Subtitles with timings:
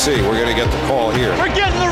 [0.00, 0.22] see.
[0.22, 1.28] We're going to get the call here.
[1.36, 1.89] We're getting the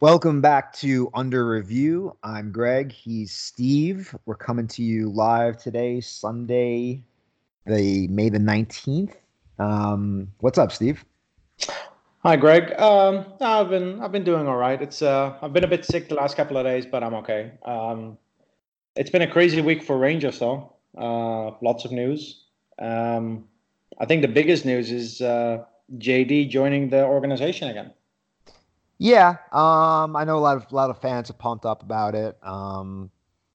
[0.00, 2.16] Welcome back to Under Review.
[2.22, 2.90] I'm Greg.
[2.90, 4.16] He's Steve.
[4.24, 7.04] We're coming to you live today, Sunday,
[7.66, 9.12] the May the 19th.
[9.58, 11.04] Um, what's up, Steve?
[12.22, 12.72] Hi, Greg.
[12.80, 14.80] Um, I've been I've been doing all right.
[14.80, 17.52] It's uh, I've been a bit sick the last couple of days, but I'm okay.
[17.66, 18.16] Um,
[18.96, 20.72] it's been a crazy week for Rangers, though.
[20.96, 22.44] Uh, lots of news.
[22.78, 23.44] Um,
[23.98, 25.64] I think the biggest news is uh,
[25.98, 27.92] JD joining the organization again.
[29.02, 32.14] Yeah, um, I know a lot of a lot of fans are pumped up about
[32.14, 32.36] it.
[32.42, 33.10] Um,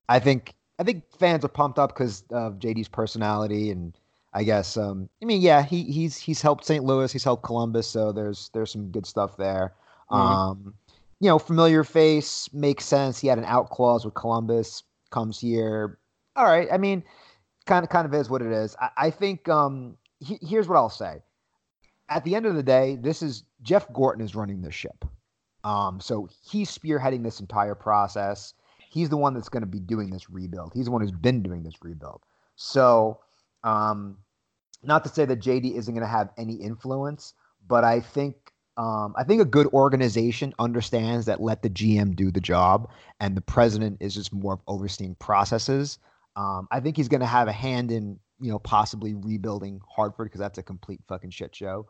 [0.10, 3.96] I think I think fans are pumped up because of JD's personality and
[4.34, 6.84] I guess um, I mean yeah he he's he's helped St.
[6.84, 9.76] Louis, he's helped Columbus, so there's there's some good stuff there.
[10.12, 10.18] Mhm.
[10.18, 10.74] Um,
[11.20, 13.20] you know, familiar face makes sense.
[13.20, 16.00] He had an out clause with Columbus, comes here.
[16.36, 17.04] All right, I mean,
[17.68, 18.76] kind of kind of is what it is.
[18.82, 21.22] I, I think um, he, here's what I'll say.
[22.10, 25.06] At the end of the day, this is Jeff Gorton is running this ship.
[25.66, 28.54] Um, so he's spearheading this entire process.
[28.88, 30.72] He's the one that's going to be doing this rebuild.
[30.74, 32.22] He's the one who's been doing this rebuild.
[32.56, 33.20] So,
[33.64, 34.18] um,
[34.84, 37.34] not to say that JD isn't going to have any influence,
[37.68, 38.36] but I think
[38.78, 43.36] um, I think a good organization understands that let the GM do the job, and
[43.36, 45.98] the president is just more of overseeing processes.
[46.36, 50.28] Um, I think he's going to have a hand in you know possibly rebuilding Hartford
[50.28, 51.88] because that's a complete fucking shit show.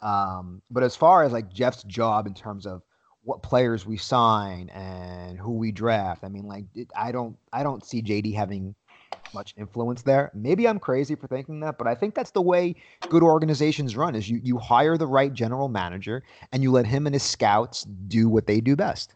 [0.00, 2.82] Um, but as far as like Jeff's job in terms of
[3.24, 6.24] what players we sign and who we draft.
[6.24, 6.64] I mean, like
[6.96, 8.74] I don't I don't see JD having
[9.32, 10.30] much influence there.
[10.34, 12.76] Maybe I'm crazy for thinking that, but I think that's the way
[13.08, 17.06] good organizations run is you you hire the right general manager and you let him
[17.06, 19.14] and his scouts do what they do best.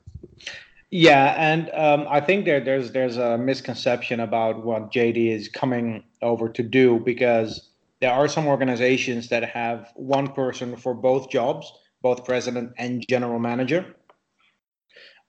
[0.90, 6.02] Yeah, and um, I think there there's there's a misconception about what JD is coming
[6.22, 7.68] over to do because
[8.00, 11.70] there are some organizations that have one person for both jobs,
[12.00, 13.94] both president and general manager.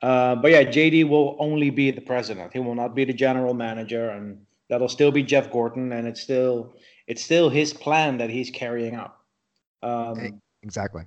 [0.02, 2.54] Uh, but yeah, JD will only be the president.
[2.54, 6.22] He will not be the general manager, and that'll still be Jeff Gorton, and it's
[6.22, 6.74] still
[7.08, 9.18] it's still his plan that he's carrying out.
[9.82, 11.04] Um, Exactly.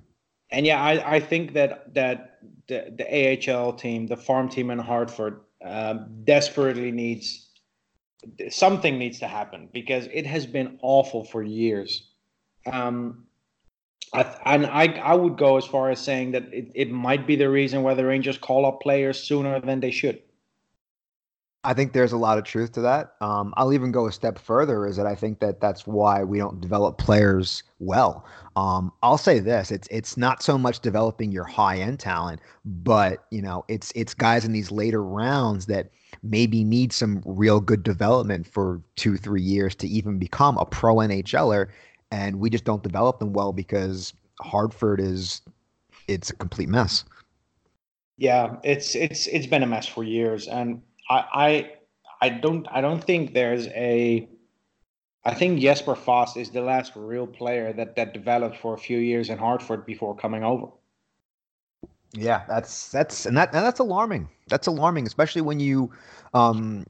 [0.51, 4.79] and yeah, I, I think that that the, the AHL team, the farm team in
[4.79, 7.49] Hartford, um, desperately needs
[8.49, 12.09] something needs to happen because it has been awful for years.
[12.71, 13.25] Um,
[14.13, 17.49] And I I would go as far as saying that it, it might be the
[17.49, 20.21] reason why the Rangers call up players sooner than they should.
[21.65, 23.15] I think there's a lot of truth to that.
[23.21, 24.85] Um, I'll even go a step further.
[24.85, 28.25] Is that I think that that's why we don't develop players well.
[28.57, 33.25] Um, I'll say this: it's it's not so much developing your high end talent, but
[33.31, 35.89] you know, it's it's guys in these later rounds that
[36.21, 40.97] maybe need some real good development for two three years to even become a pro
[40.97, 41.69] NHLer,
[42.13, 45.41] and we just don't develop them well because Hartford is
[46.07, 47.03] it's a complete mess.
[48.17, 51.71] Yeah, it's it's it's been a mess for years, and I I
[52.21, 54.29] I don't I don't think there's a
[55.25, 58.99] I think Jesper Fast is the last real player that that developed for a few
[58.99, 60.67] years in Hartford before coming over.
[62.13, 64.29] Yeah, that's that's and that and that's alarming.
[64.49, 65.91] That's alarming, especially when you
[66.35, 66.85] um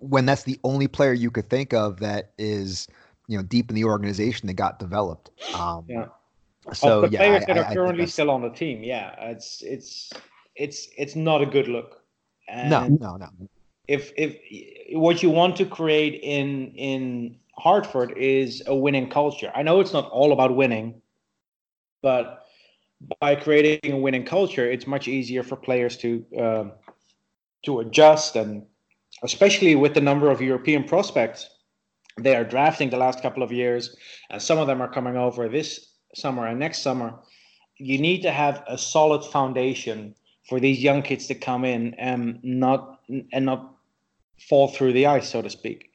[0.00, 2.88] when that's the only player you could think of that is
[3.28, 5.30] you know deep in the organization that got developed.
[5.52, 6.06] Um Yeah.
[6.72, 9.14] so of the yeah, players I- that are I currently still on the team, yeah,
[9.30, 10.12] it's it's
[10.56, 12.02] it's it's not a good look.
[12.48, 13.48] And no, no, no.
[13.88, 14.36] if if
[14.92, 19.50] what you want to create in in Hartford is a winning culture.
[19.54, 21.00] I know it's not all about winning,
[22.02, 22.46] but
[23.20, 26.72] by creating a winning culture, it's much easier for players to um
[27.64, 28.66] to adjust, and
[29.22, 31.48] especially with the number of European prospects
[32.18, 33.96] they are drafting the last couple of years,
[34.30, 37.14] and some of them are coming over this summer and next summer.
[37.78, 40.14] You need to have a solid foundation
[40.48, 43.00] for these young kids to come in and not
[43.32, 43.74] and not
[44.48, 45.90] fall through the ice, so to speak.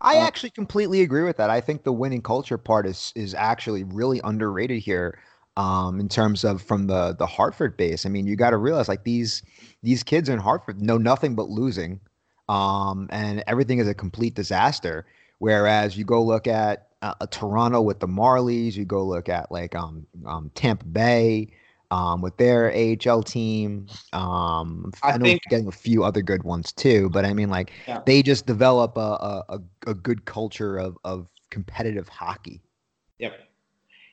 [0.00, 1.50] I Uh, actually completely agree with that.
[1.50, 5.18] I think the winning culture part is is actually really underrated here.
[5.56, 8.88] Um, in terms of from the the Hartford base, I mean, you got to realize
[8.88, 9.42] like these
[9.82, 12.00] these kids in Hartford know nothing but losing,
[12.48, 15.06] um, and everything is a complete disaster.
[15.46, 19.74] Whereas you go look at uh, Toronto with the Marlies, you go look at like
[19.74, 21.48] um, um Tampa Bay,
[21.90, 23.88] um, with their AHL team.
[24.12, 27.50] Um, I, I know think- getting a few other good ones too, but I mean,
[27.50, 28.02] like Yeah.
[28.06, 32.62] they just develop a, a, a, a good culture of, of competitive hockey.
[33.18, 33.32] Yep.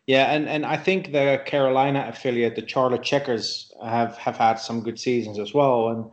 [0.07, 4.81] Yeah, and, and I think the Carolina affiliate, the Charlotte Checkers, have, have had some
[4.81, 5.89] good seasons as well.
[5.89, 6.05] And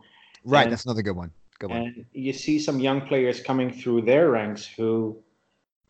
[0.43, 1.31] Right, And- that's another good one.
[1.59, 5.17] Good and you see some young players coming through their ranks who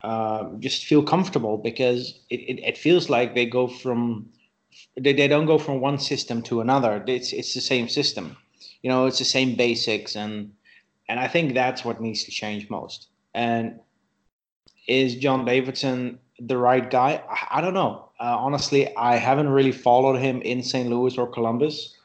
[0.02, 4.30] um, just feel comfortable because it, it, it feels like they go from
[4.96, 7.02] they, they don't go from one system to another.
[7.06, 8.36] It's it's the same system,
[8.82, 9.06] you know.
[9.06, 10.52] It's the same basics, and
[11.08, 13.08] and I think that's what needs to change most.
[13.34, 13.80] And
[14.86, 17.22] is John Davidson the right guy?
[17.28, 18.10] I, I don't know.
[18.20, 20.88] Uh, honestly, I haven't really followed him in St.
[20.88, 21.96] Louis or Columbus.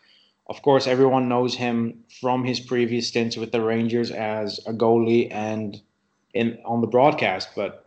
[0.48, 5.30] Of course, everyone knows him from his previous stints with the Rangers as a goalie
[5.31, 5.81] and
[6.34, 7.50] in on the broadcast.
[7.56, 7.86] But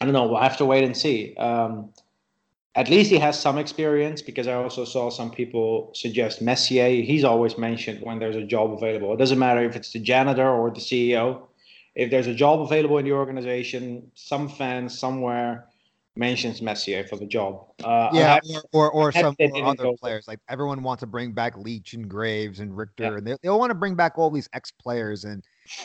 [0.00, 0.28] I don't know.
[0.28, 1.34] We'll have to wait and see.
[1.36, 1.92] Um,
[2.74, 7.02] at least he has some experience because I also saw some people suggest Messier.
[7.02, 9.12] He's always mentioned when there's a job available.
[9.12, 11.42] It doesn't matter if it's the janitor or the CEO.
[11.96, 15.66] If there's a job available in the organization, some fan somewhere
[16.18, 17.68] mentions Messier for the job.
[17.82, 20.26] Uh, yeah, I- or or, or some or other players.
[20.26, 23.16] Like everyone wants to bring back Leetch and Graves and Richter, Yeah.
[23.16, 25.24] and they they all want to bring back all these ex players.
[25.24, 25.42] And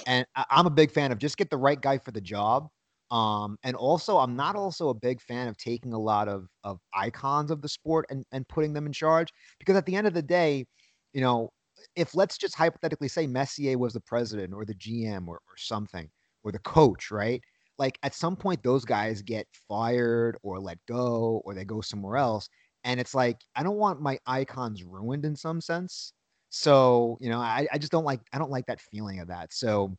[0.08, 2.68] and I- I'm a big fan of just get the right guy for the job.
[3.12, 6.80] Um, and also I'm not also a big fan of taking a lot of of
[6.94, 10.14] icons of the sport and and putting them in charge because at the end of
[10.16, 10.66] the day,
[11.14, 11.52] you know,
[11.96, 16.10] if let's just hypothetically say Messier was the president or the GM or, or something
[16.44, 17.40] or the coach, right?
[17.78, 22.18] Like at some point, those guys get fired or let go or they go somewhere
[22.18, 22.48] else.
[22.84, 26.14] And it's like, I don't want my icons ruined in some sense.
[26.50, 29.54] So, you know, I, I just don't like, I don't like that feeling of that.
[29.54, 29.96] So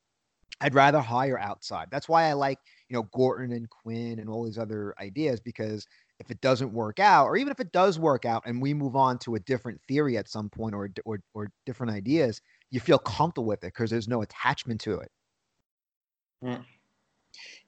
[0.61, 1.89] I'd rather hire outside.
[1.91, 5.87] That's why I like, you know, Gorton and Quinn and all these other ideas because
[6.21, 8.95] if it doesn't work out, or even if it does work out and we move
[8.95, 12.41] on to a different theory at some point or, or, or different ideas,
[12.71, 15.11] you feel comfortable with it because there's no attachment to it.
[16.43, 16.65] Mm.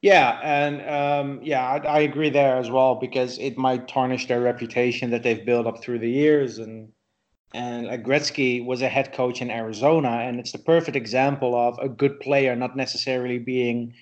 [0.02, 4.40] Yeah, and um, yeah, I, I agree there as well because it might tarnish their
[4.40, 6.58] reputation that they've built up through the years.
[6.58, 6.92] And
[7.54, 11.78] and uh, Gretzky was a head coach in Arizona, and it's the perfect example of
[11.78, 13.94] a good player not necessarily being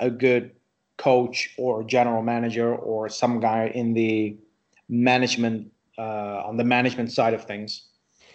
[0.00, 0.52] a good
[0.98, 4.36] coach or general manager or some guy in the
[4.88, 7.86] management uh, on the management side of things.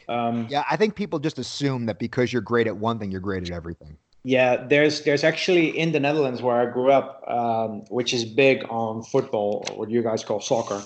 [0.09, 3.21] Um, Yeah, I think people just assume that because you're great at one thing, you're
[3.21, 3.97] great at everything.
[4.23, 8.63] Yeah, there's there's actually in the Netherlands where I grew up, um, which is big
[8.69, 10.81] on football, what you guys call soccer.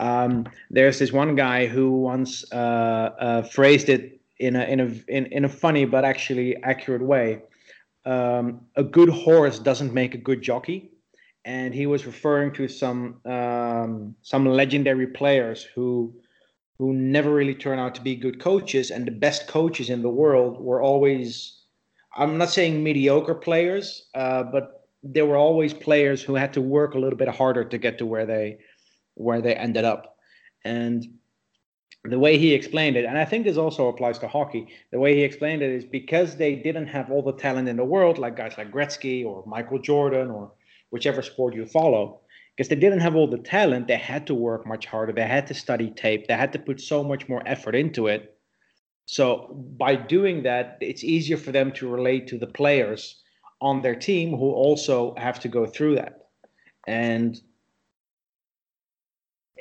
[0.00, 4.86] Um, there's this one guy who once uh, uh, phrased it in a in a
[5.06, 7.42] in, in a funny but actually accurate way.
[8.06, 10.90] Um, a good horse doesn't make a good jockey,
[11.44, 16.12] and he was referring to some um, some legendary players who
[16.78, 20.08] who never really turn out to be good coaches, and the best coaches in the
[20.08, 21.59] world were always
[22.16, 26.94] I'm not saying mediocre players, uh, but there were always players who had to work
[26.94, 28.58] a little bit harder to get to where they
[29.14, 30.16] where they ended up.
[30.64, 31.06] And
[32.04, 35.14] the way he explained it, and I think this also applies to hockey, the way
[35.14, 38.36] he explained it is because they didn't have all the talent in the world, like
[38.36, 40.52] guys like Gretzky or Michael Jordan or
[40.90, 42.20] whichever sport you follow,
[42.56, 45.12] because they didn't have all the talent, they had to work much harder.
[45.12, 46.26] They had to study tape.
[46.26, 48.36] They had to put so much more effort into it.
[49.10, 53.20] So by doing that, it's easier for them to relate to the players
[53.60, 56.28] on their team who also have to go through that.
[56.86, 57.36] And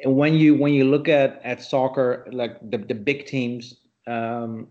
[0.06, 3.74] when you when you look at at soccer, like the the big teams,
[4.06, 4.68] um,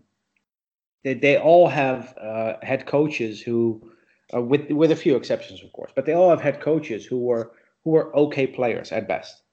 [1.03, 3.91] they they all have uh, head coaches who,
[4.33, 7.19] uh, with with a few exceptions, of course, but they all have head coaches who
[7.19, 7.51] were
[7.83, 9.43] who were okay players at best.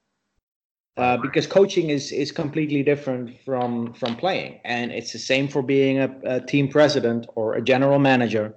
[0.97, 5.61] Uh, because coaching is is completely different from from playing, and it's the same for
[5.61, 8.55] being a, a team president or a general manager.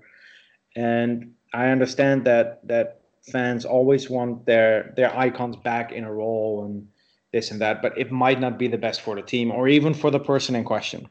[0.75, 6.63] And I understand that that fans always want their their icons back in a role
[6.65, 6.87] and
[7.33, 9.93] this and that, but it might not be the best for the team or even
[9.93, 11.07] for the person in question.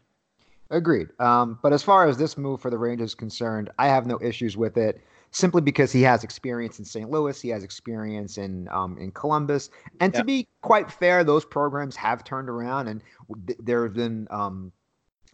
[0.70, 1.08] Agreed.
[1.18, 4.18] Um, but as far as this move for the Rangers is concerned, I have no
[4.20, 7.11] issues with it simply because he has experience in St.
[7.11, 9.70] Louis, he has experience in um, in Columbus,
[10.00, 10.20] and Yeah.
[10.20, 13.02] to be quite fair, those programs have turned around, and
[13.47, 14.73] th- there have been um,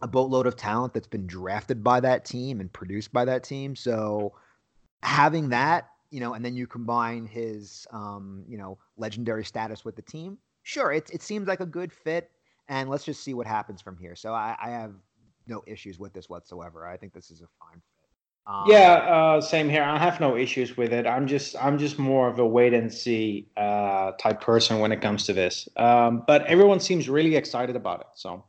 [0.01, 3.75] a boatload of talent that's been drafted by that team and produced by that team.
[3.75, 4.33] So
[5.03, 9.95] having that, you know, and then you combine his, um, you know, legendary status with
[9.95, 12.31] the team, sure, it it seems like a good fit,
[12.67, 14.15] and let's just see what happens from here.
[14.15, 14.93] So I, I have
[15.47, 16.85] no issues with this whatsoever.
[16.87, 17.94] I think this is a fine fit.
[18.47, 19.83] Um, Yeah, uh, same here.
[19.83, 21.07] I have no issues with it.
[21.07, 25.01] I'm just I'm just more of a wait and see uh, type person when it
[25.01, 25.67] comes to this.
[25.77, 28.07] Um, but everyone seems really excited about it.
[28.15, 28.43] So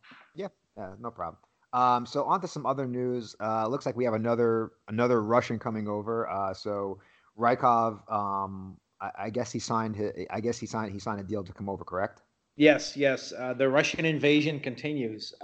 [0.77, 1.39] Yeah, no problem.
[1.73, 3.35] Um, so on to some other news.
[3.41, 6.29] Uh, looks like we have another another Russian coming over.
[6.29, 7.01] Uh, so
[7.39, 9.97] Rykov, um, I, I guess he signed.
[9.97, 10.93] His, I guess he signed.
[10.93, 11.85] He signed a deal to come over.
[11.85, 12.21] Correct?
[12.57, 15.35] yes, yes, uh, the Russian invasion continues.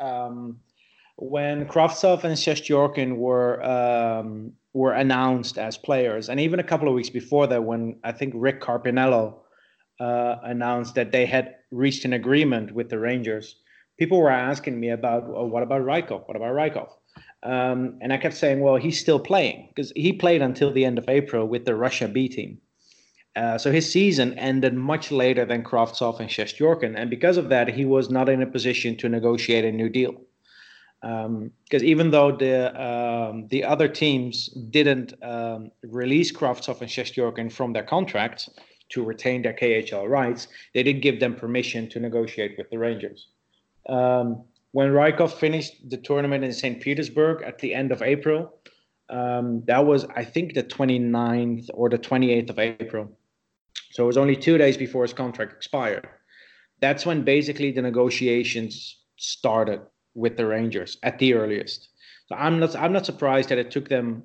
[1.25, 6.95] When Kravtsov and Shestyorkin were um, were announced as players, and even a couple of
[6.95, 9.37] weeks before that, when I think Rick Carpiniello
[10.00, 13.55] uh, announced that they had reached an agreement with the Rangers,
[14.00, 16.26] people were asking me about what about Rykov?
[16.26, 16.91] What about Rykov?
[17.45, 20.99] Um, and I kept saying, well, he's still playing because he played until the end
[20.99, 22.59] of April with the Russia B team.
[23.37, 27.69] Uh, so his season ended much later than Kravtsov and Shestyorkin, and because of that,
[27.69, 30.17] he was not in a position to negotiate a new deal.
[31.02, 37.73] Because even though the um, the other teams didn't um, release Kravtsov and Shestyorkin from
[37.73, 38.49] their contracts
[38.90, 43.28] to retain their KHL rights, they did give them permission to negotiate with the Rangers.
[43.88, 46.80] Um, when Rykov finished the tournament in St.
[46.80, 48.54] Petersburg at the end of April,
[49.11, 53.11] um, that was, I think, the 29th or the 28th of April.
[53.90, 56.09] So it was only two days before his contract expired.
[56.80, 59.80] That's when basically the negotiations started
[60.14, 61.88] with the Rangers at the earliest.
[62.26, 64.25] So I'm not, I'm not surprised that it took them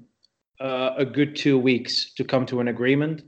[0.60, 3.24] uh, a good two weeks to come to an agreement.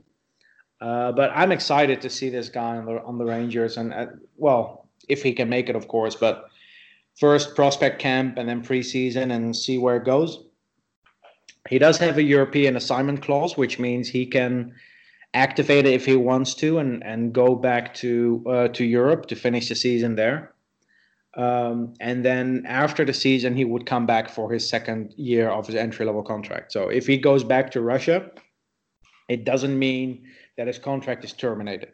[0.80, 4.06] Uh, but I'm excited to see this guy on the on the Rangers, and uh,
[4.36, 6.16] well, if he can make it, of course.
[6.16, 6.48] But
[7.18, 10.42] first prospect camp and then preseason and see where it goes.
[11.68, 14.72] He does have a European assignment clause, which means he can
[15.34, 19.36] activate it if he wants to and, and go back to uh, to Europe to
[19.36, 20.54] finish the season there.
[21.36, 25.66] Um, and then after the season, he would come back for his second year of
[25.66, 26.72] his entry level contract.
[26.72, 28.30] So if he goes back to Russia,
[29.28, 31.92] it doesn't mean that his contract is terminated.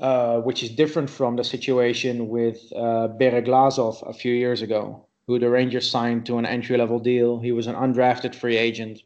[0.00, 5.38] Uh, which is different from the situation with uh, Bereglazov a few years ago, who
[5.38, 7.38] the Rangers signed to an entry level deal.
[7.38, 9.02] He was an undrafted free agent.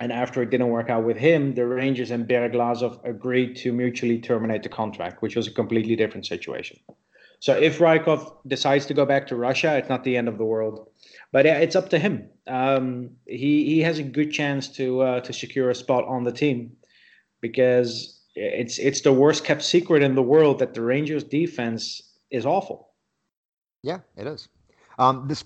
[0.00, 4.18] And after it didn't work out with him, the Rangers and Bereglazov agreed to mutually
[4.18, 6.80] terminate the contract, which was a completely different situation.
[7.42, 10.44] So if Rykov decides to go back to Russia, it's not the end of the
[10.44, 10.86] world.
[11.32, 12.28] But it's up to him.
[12.46, 16.30] Um, he he has a good chance to uh, to secure a spot on the
[16.30, 16.76] team
[17.40, 22.46] because it's it's the worst kept secret in the world that the Rangers defense is
[22.46, 22.90] awful.
[23.82, 24.48] Yeah, it is.
[25.00, 25.42] Um, this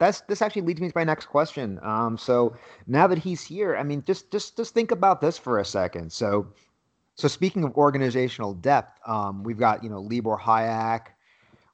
[0.00, 1.78] that's this actually leads me to my next question.
[1.84, 2.56] Um, so
[2.88, 6.12] now that he's here, I mean, just just just think about this for a second.
[6.12, 6.48] So,
[7.14, 11.02] so speaking of organizational depth, um, we've got you know Libor Hajek,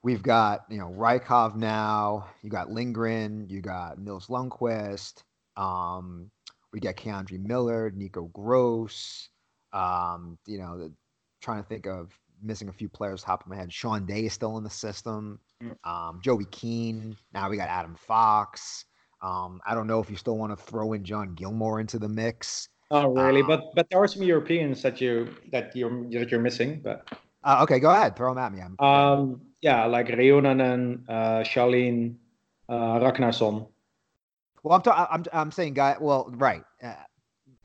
[0.06, 5.24] we've got you know Rykov now, you got Lindgren, you got Nils Lundkvist,
[5.56, 6.30] um,
[6.72, 9.28] we got K'Andre Miller, Nico Gross.
[9.72, 10.92] Um, you know, the,
[11.42, 13.72] trying to think of missing a few players top of my head.
[13.72, 15.40] Sean Day is still in the system.
[15.82, 17.16] Um, Joey Keane.
[17.34, 18.84] Now we got Adam Fox.
[19.22, 22.08] Um, I don't know if you still want to throw in John Gilmore into the
[22.08, 22.68] mix.
[22.92, 23.40] Oh, really?
[23.40, 26.80] Um, but but there are some Europeans that you that you're that you're missing.
[26.84, 27.08] But
[27.42, 28.14] Uh, okay, go ahead.
[28.16, 28.60] Throw them at me.
[28.60, 32.14] I'm, um, yeah, like Reunanen, uh, Charlene,
[32.68, 33.66] uh, Ragnarsson.
[34.62, 35.96] well, I'm, ta- I'm I'm saying guy.
[36.00, 36.62] Well, right.
[36.80, 36.94] Uh,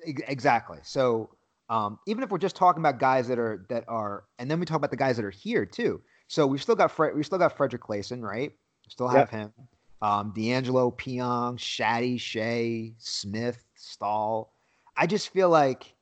[0.08, 0.79] ex- exactly.
[0.81, 1.29] So
[1.70, 4.65] um, even if we're just talking about guys that are that are, and then we
[4.65, 6.01] talk about the guys that are here too.
[6.27, 8.51] So we've still got Fred, we still got Fredrik Claesson, right?
[8.88, 9.53] Still have him.
[10.01, 14.51] Um, DeAngelo, Pionk, Shaddy, Skjei, Smith, Staal.
[14.98, 15.93] I just feel like,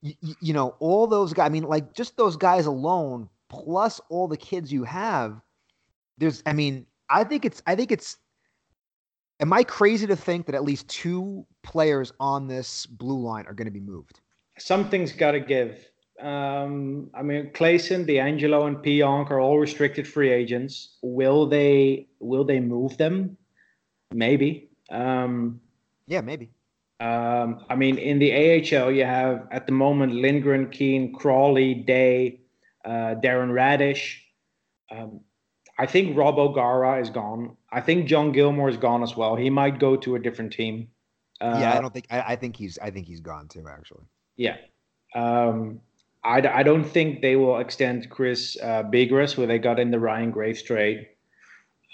[0.00, 1.46] you, you know, all those guys.
[1.46, 5.42] I mean, like just those guys alone, plus all the kids you have.
[6.16, 8.16] There's, I mean, I think it's, I think it's.
[9.40, 13.54] Am I crazy to think that at least two players on this blue line are
[13.54, 14.20] going to be moved?
[14.58, 15.78] Something's got to give.
[16.20, 20.98] Um, I mean, Claesson, DeAngelo, and Pionk are all restricted free agents.
[21.02, 23.38] Will they will they move them?
[24.12, 24.68] Maybe.
[24.90, 25.60] Um,
[26.06, 26.50] Yeah, maybe.
[27.00, 32.40] Um, I mean, in the AHL, you have at the moment Lindgren, Keane, Crawley, Day,
[32.84, 34.16] uh, Darren Raddysh.
[34.90, 35.20] Um,
[35.78, 37.56] I think Rob O'Gara is gone.
[37.72, 39.36] I think John Gilmore is gone as well.
[39.36, 40.88] He might go to a different team.
[41.40, 42.06] Uh, yeah, I don't think.
[42.10, 42.78] I, I think he's.
[42.78, 43.64] I think he's gone too.
[43.66, 44.04] Actually.
[44.36, 44.56] Yeah.
[45.14, 45.80] Um,
[46.22, 49.98] I, I don't think they will extend Chris uh, Bigras, who they got in the
[49.98, 51.06] Ryan Graves trade.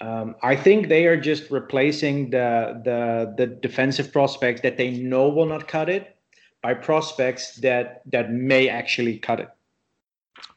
[0.01, 5.29] Um, I think they are just replacing the, the the defensive prospects that they know
[5.29, 6.15] will not cut it
[6.61, 9.49] by prospects that that may actually cut it.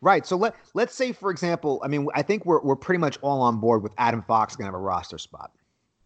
[0.01, 0.27] Right.
[0.27, 3.43] So let let's say, for example, I mean, I think we're we're pretty much all
[3.43, 5.53] on board with Adam Fox to have a roster spot.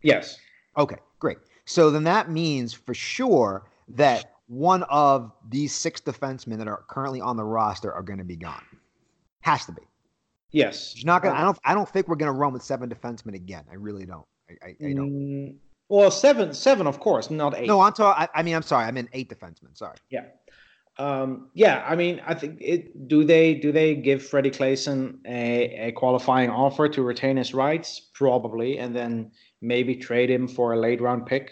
[0.02, 0.38] Yes.
[0.76, 1.38] Okay, great.
[1.64, 7.20] So then that means for sure that one of these six defensemen that are currently
[7.20, 8.64] on the roster are going to be gone.
[9.40, 9.82] Has to be.
[10.50, 10.92] Yes.
[10.94, 11.38] It's not gonna.
[11.38, 11.58] I don't.
[11.64, 13.64] I don't think we're going to run with seven defensemen again.
[13.70, 14.26] I really don't.
[14.48, 15.10] I, I, I don't.
[15.10, 15.56] Mm,
[15.88, 17.66] well, seven, seven, of course, not eight.
[17.66, 18.26] No, I'm talking.
[18.34, 18.86] I, I mean, I'm sorry.
[18.86, 19.76] I meant eight defensemen.
[19.76, 19.96] Sorry.
[20.10, 20.24] Yeah.
[20.96, 23.08] Um, yeah, I mean, I think it.
[23.08, 28.10] Do they do they give Freddie Claesson a, a qualifying offer to retain his rights?
[28.14, 31.50] Probably, and then maybe trade him for a late round pick.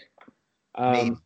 [0.77, 1.21] Um,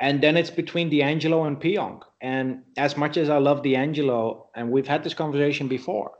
[0.00, 2.02] and then it's between DeAngelo and Pionk.
[2.20, 6.12] And as much as I love DeAngelo, and we've had this conversation before,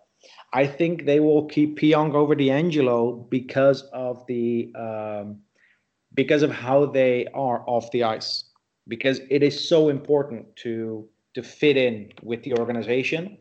[0.53, 5.41] I think they will keep Pionk over DeAngelo because of the um,
[6.15, 8.45] because of how they are off the ice.
[8.87, 13.39] Because it is so important to to fit in with the organization.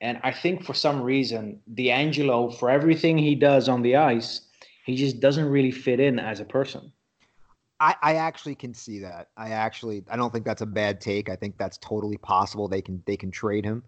[0.00, 4.42] And I think for some reason, DeAngelo, for everything he does on the ice,
[4.84, 6.92] he just doesn't really fit in as a person.
[7.80, 9.28] I, I actually can see that.
[9.36, 11.28] I actually I don't think that's a bad take.
[11.28, 12.68] I think that's totally possible.
[12.68, 13.82] They can they can trade him.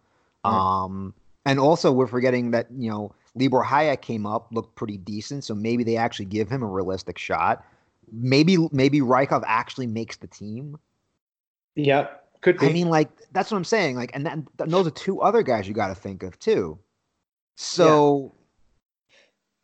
[0.44, 5.44] Um and also we're forgetting that, you know, Libor Hajek came up, looked pretty decent,
[5.44, 7.64] so maybe they actually give him a realistic shot.
[8.10, 10.78] Maybe maybe Rykov actually makes the team.
[11.76, 12.09] Yeah,
[12.40, 12.66] could be.
[12.66, 13.97] I mean, like that's what I'm saying.
[13.97, 16.78] Like, and, that, and those are two other guys you got to think of too.
[17.56, 18.35] So,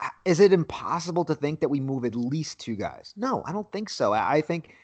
[0.03, 3.15] h- is it impossible to think that we move at least two guys?
[3.17, 4.13] No, I don't think so.
[4.13, 4.75] I, I think,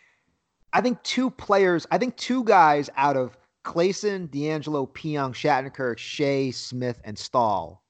[0.73, 1.87] I think two players.
[1.90, 7.82] I think two guys out of Claesson, DeAngelo, Pionk, Shattenkirk, Skjei, Smith, and Staal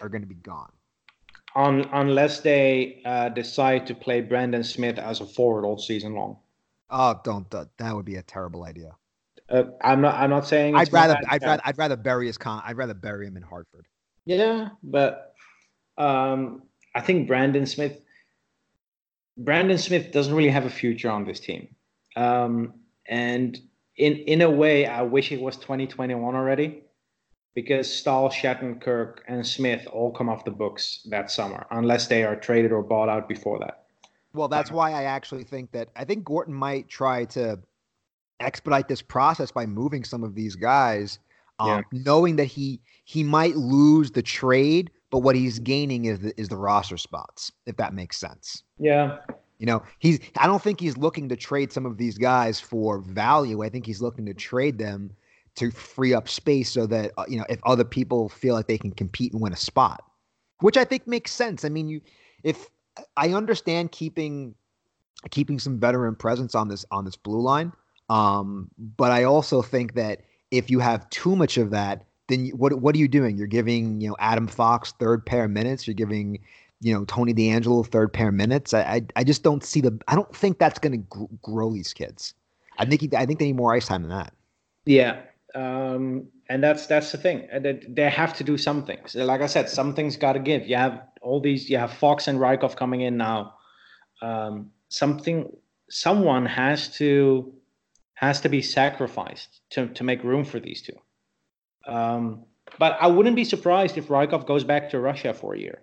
[0.00, 0.72] are going to be gone.
[1.54, 6.38] Un unless they uh, decide to play Brandon Smith as a forward all season long.
[6.90, 8.92] Oh, don't that, that would be a terrible idea.
[9.48, 10.14] Uh, I'm not.
[10.16, 10.74] I'm not saying.
[10.74, 12.62] I'd rather, I'd rather, I'd rather bury his con.
[12.64, 13.86] I'd rather bury him in Hartford.
[14.24, 15.34] Yeah, but
[15.98, 16.62] um,
[16.94, 18.00] I think Brandon Smith.
[19.38, 21.68] Brandon Smith doesn't really have a future on this team,
[22.16, 22.74] um,
[23.06, 23.60] and
[23.96, 26.82] in in a way, I wish it was 2021 already,
[27.54, 32.34] because Staal, Shattenkirk, and Smith all come off the books that summer, unless they are
[32.34, 33.85] traded or bought out before that.
[34.36, 37.58] Well, that's why I actually think that I think Gorton might try to
[38.40, 41.18] expedite this process by moving some of these guys,
[41.58, 46.38] um, knowing that he he might lose the trade, but what he's gaining is the,
[46.40, 48.62] is the roster spots, if that makes sense.
[48.78, 49.18] Yeah,
[49.58, 53.00] You know, he's I don't think he's looking to trade some of these guys for
[53.00, 53.62] value.
[53.64, 55.12] I think he's looking to trade them
[55.54, 58.76] to free up space so that uh, you know if other people feel like they
[58.76, 60.04] can compete and win a spot,
[60.60, 61.64] which I think makes sense.
[61.64, 62.02] I mean, you
[62.42, 62.68] if
[63.16, 64.54] I understand keeping
[65.30, 67.72] keeping some veteran presence on this on this blue line,
[68.08, 72.56] um, but I also think that if you have too much of that, then you,
[72.56, 73.36] what what are you doing?
[73.36, 75.86] You're giving you know Adam Fox third pair minutes.
[75.86, 76.40] You're giving
[76.80, 78.74] you know Tony DeAngelo third pair minutes.
[78.74, 79.98] I I, I just don't see the.
[80.08, 82.34] I don't think that's going to gr- grow these kids.
[82.78, 84.32] I think he, I think they need more ice time than that.
[84.84, 85.20] Yeah,
[85.54, 87.48] um, and that's that's the thing.
[87.88, 89.14] They, have to do some things.
[89.14, 90.66] like I said, something's got to give.
[90.66, 91.68] You have all these.
[91.68, 93.54] You have Fox and Rykov coming in now.
[94.22, 95.50] Um, something,
[95.90, 97.52] someone has to
[98.14, 100.96] has to be sacrificed to to make room for these two.
[101.90, 102.44] Um,
[102.78, 105.82] but I wouldn't be surprised if Rykov goes back to Russia for a year.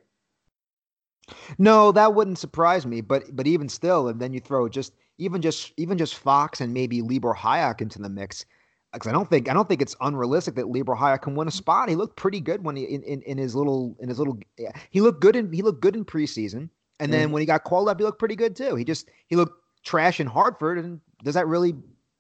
[1.57, 3.01] No, that wouldn't surprise me.
[3.01, 6.73] But but even still, and then you throw just even just even just Fox and
[6.73, 8.45] maybe Libor Hajek into the mix.
[8.93, 11.51] Because I don't think I don't think it's unrealistic that Libor Hajek can win a
[11.51, 11.57] mm-hmm.
[11.57, 11.89] spot.
[11.89, 14.71] He looked pretty good when he in, in, in his little in his little yeah,
[14.91, 16.69] he looked good in he looked good in preseason.
[16.99, 17.33] And then mm-hmm.
[17.33, 18.75] when he got called up, he looked pretty good too.
[18.75, 20.77] He just he looked trash in Hartford.
[20.77, 21.75] And does that really,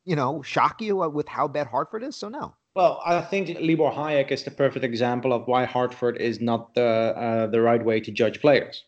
[0.05, 2.15] you know, shock you uh, with how bad Hartford is?
[2.15, 2.55] So no.
[2.75, 7.13] Well, I think Libor Hajek is the perfect example of why Hartford is not the
[7.15, 8.83] uh, the right way to judge players.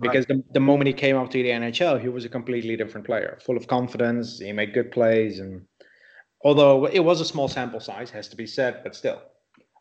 [0.00, 3.06] Because the, the moment he came up to the NHL, he was a completely different
[3.06, 4.40] player, full of confidence.
[4.40, 5.62] He made good plays, and
[6.44, 9.20] although it was a small sample size, has to be said, but still,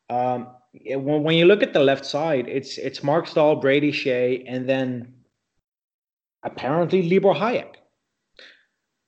[0.09, 3.91] um, it- when, when you look at the left side, it's it's Marc Staal, Brady
[3.91, 5.13] Skjei, and then
[6.43, 7.75] apparently Libor Hajek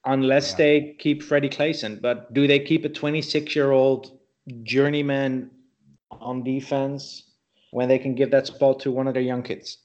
[0.05, 0.57] unless Yeah.
[0.57, 1.99] they keep Freddie Claesson.
[2.01, 4.19] But do they keep a 26 year old
[4.63, 5.49] journeyman
[6.11, 7.31] on defense
[7.71, 9.79] when they can give that spot to one of their young kids?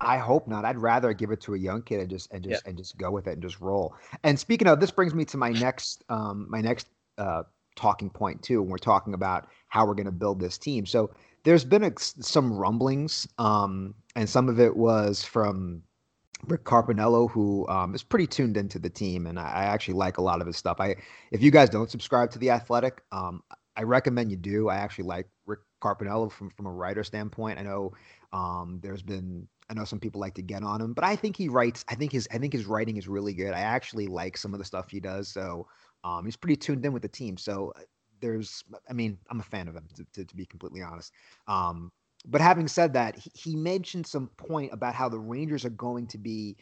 [0.00, 0.64] I hope not.
[0.64, 3.10] I'd rather give it to a young kid and just and just and just go
[3.12, 3.94] with it and just roll.
[4.24, 6.88] And speaking of, this brings me to my next um my next
[7.22, 7.42] uh
[7.76, 8.60] talking point too.
[8.60, 10.84] When we're talking about how we're going to build this team.
[10.86, 11.10] So
[11.44, 15.82] there's been a, some rumblings, um, and some of it was from
[16.46, 20.18] Rick Carpiniello, who um, is pretty tuned into the team, and I, I actually like
[20.18, 20.80] a lot of his stuff.
[20.80, 20.96] I
[21.30, 23.42] if you guys don't subscribe to the Athletic, um,
[23.76, 24.68] I recommend you do.
[24.68, 27.58] I actually like Rick Carpiniello from from a writer standpoint.
[27.58, 27.92] I know
[28.32, 31.36] um, there's been I know some people like to get on him, but I think
[31.36, 31.84] he writes.
[31.88, 33.52] I think his I think his writing is really good.
[33.54, 35.28] I actually like some of the stuff he does.
[35.28, 35.66] So
[36.04, 37.36] um, he's pretty tuned in with the team.
[37.36, 37.82] So uh,
[38.20, 41.12] there's, I mean, I'm a fan of him to, to, to be completely honest.
[41.46, 41.90] Um,
[42.26, 46.06] but having said that, he, he mentioned some point about how the Rangers are going
[46.08, 46.56] to be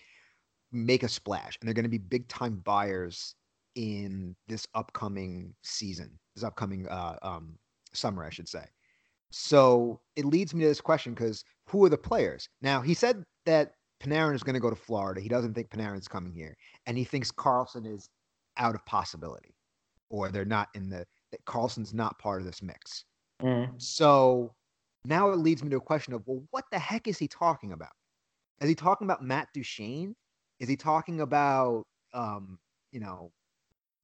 [0.72, 3.34] make a splash and they're going to be big time buyers
[3.74, 7.58] in this upcoming season, this upcoming uh, um,
[7.92, 8.64] summer, I should say.
[9.30, 12.48] So it leads me to this question because who are the players?
[12.62, 15.20] Now, he said that Panarin is going to go to Florida.
[15.20, 16.56] He doesn't think Panarin's coming here.
[16.86, 18.08] And he thinks Carlson is
[18.60, 19.56] out of possibility
[20.10, 23.04] or they're not in the, that Karlsson's not part of this mix.
[23.42, 23.70] Mm.
[23.80, 24.52] So
[25.04, 27.72] now it leads me to a question of, well, what the heck is he talking
[27.72, 27.92] about?
[28.60, 30.14] Is he talking about Matt Duchene?
[30.58, 32.58] Is he talking about, um,
[32.92, 33.32] you know,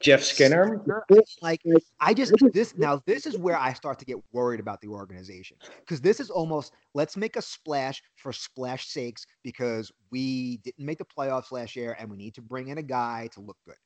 [0.00, 0.82] Jeff Skinner.
[1.40, 1.62] like
[2.00, 5.56] I just this now this is where I start to get worried about the organization
[5.80, 10.98] because this is almost let's make a splash for splash sakes because we didn't make
[10.98, 13.76] the playoffs last year and we need to bring in a guy to look good.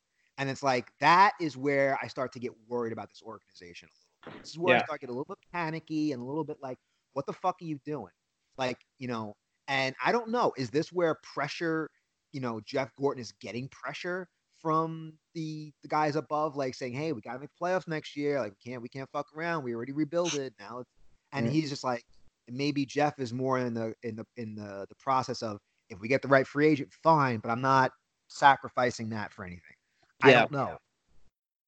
[0.41, 3.95] And it's like that is where I start to get worried about this organization a
[3.95, 4.43] little bit.
[4.43, 4.81] This is where Yeah.
[4.81, 6.79] I start to get a little bit panicky and a little bit like,
[7.15, 8.13] what the fuck are you doing?
[8.59, 9.37] Like, you know,
[9.69, 11.91] and I don't know, is this where pressure,
[12.33, 14.29] you know, Jeff Gorton is getting pressure
[14.61, 18.41] from the the guys above, like saying, "Hey, we got to make playoffs next year.
[18.41, 19.65] Like, we can't we can't fuck around.
[19.65, 20.91] We already rebuild it now." It's,
[21.33, 21.53] and Yeah.
[21.53, 22.05] he's just like,
[22.49, 26.09] maybe Jeff is more in the in the in the the process of if we
[26.09, 27.93] get the right free agent, fine, but I'm not
[28.29, 29.75] sacrificing that for anything.
[30.23, 30.41] I Yeah.
[30.41, 30.79] don't know.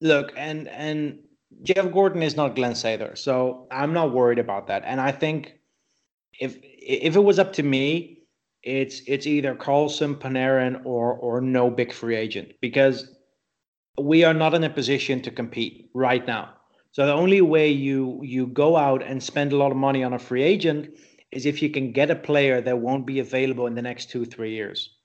[0.01, 1.19] Look, and and
[1.63, 4.83] Jeff Gorton is not Glenn Sather, so I'm not worried about that.
[4.85, 5.53] And I think
[6.39, 8.23] if if it was up to me,
[8.63, 13.15] it's it's either Karlsson, Panarin, or or no big free agent because
[14.01, 16.53] we are not in a position to compete right now.
[16.91, 20.13] So the only way you you go out and spend a lot of money on
[20.13, 20.89] a free agent
[21.31, 24.25] is if you can get a player that won't be available in the next two
[24.25, 24.97] three years.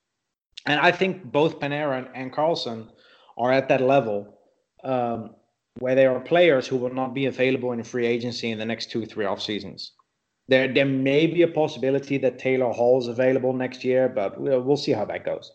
[0.67, 2.91] And I think both Panarin and Karlsson
[3.39, 4.39] are at that level
[4.85, 5.35] um,
[5.79, 8.91] where there are players who will not be available in free agency in the next
[8.91, 9.93] two or three off seasons.
[10.49, 14.63] There there may be a possibility that Taylor Hall is available next year, but we'll,
[14.63, 15.53] we'll see how that goes.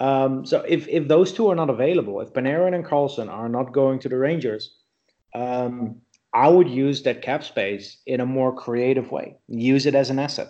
[0.00, 3.72] Um, so if if those two are not available, if Panarin and Karlsson are not
[3.72, 4.74] going to the Rangers,
[5.34, 6.00] um,
[6.32, 9.36] I would use that cap space in a more creative way.
[9.48, 10.48] Use it as an asset.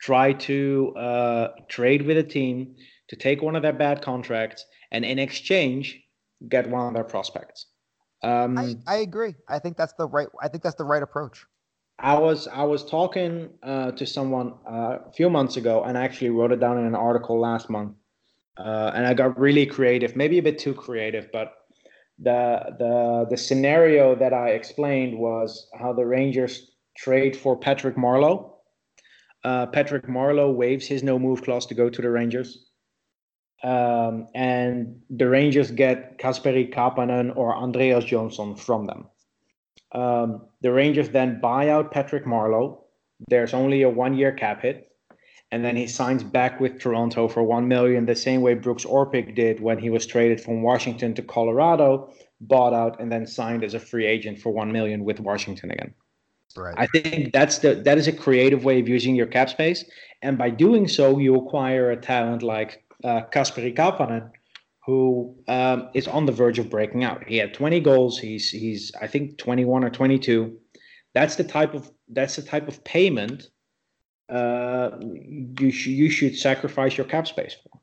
[0.00, 2.76] Try to uh, trade with a team
[3.08, 6.00] to take one of their bad contracts, and in exchange,
[6.48, 7.66] get one of their prospects.
[8.22, 9.34] Um, I, I agree.
[9.48, 10.28] I think that's the right.
[10.42, 11.44] I think that's the right approach.
[11.98, 16.04] I was I was talking uh, to someone uh, a few months ago, and I
[16.04, 17.94] actually wrote it down in an article last month.
[18.56, 21.54] Uh, and I got really creative, maybe a bit too creative, but
[22.18, 28.54] the the the scenario that I explained was how the Rangers trade for Patrick Marleau.
[29.44, 32.67] Uh, Patrick Marleau waives his no move clause to go to the Rangers.
[33.62, 39.06] Um, and the Rangers get Kasperi Kapanen or Andreas Johnsson from them.
[39.92, 42.84] Um, the Rangers then buy out Patrick Marleau.
[43.28, 44.92] There's only a one-year cap hit,
[45.50, 49.34] and then he signs back with Toronto for one million, the same way Brooks Orpik
[49.34, 53.74] did when he was traded from Washington to Colorado, bought out, and then signed as
[53.74, 55.94] a free agent for one million with Washington again.
[56.56, 56.74] Right.
[56.78, 59.84] I think that's the that is a creative way of using your cap space,
[60.22, 64.30] and by doing so, you acquire a talent like uh, Kasperi Kapanen,
[64.84, 67.24] who um, is on the verge of breaking out.
[67.26, 68.18] He had 20 goals.
[68.18, 70.56] He's he's I think 21 or 22.
[71.14, 73.50] That's the type of that's the type of payment
[74.28, 77.80] uh, you sh- you should sacrifice your cap space for.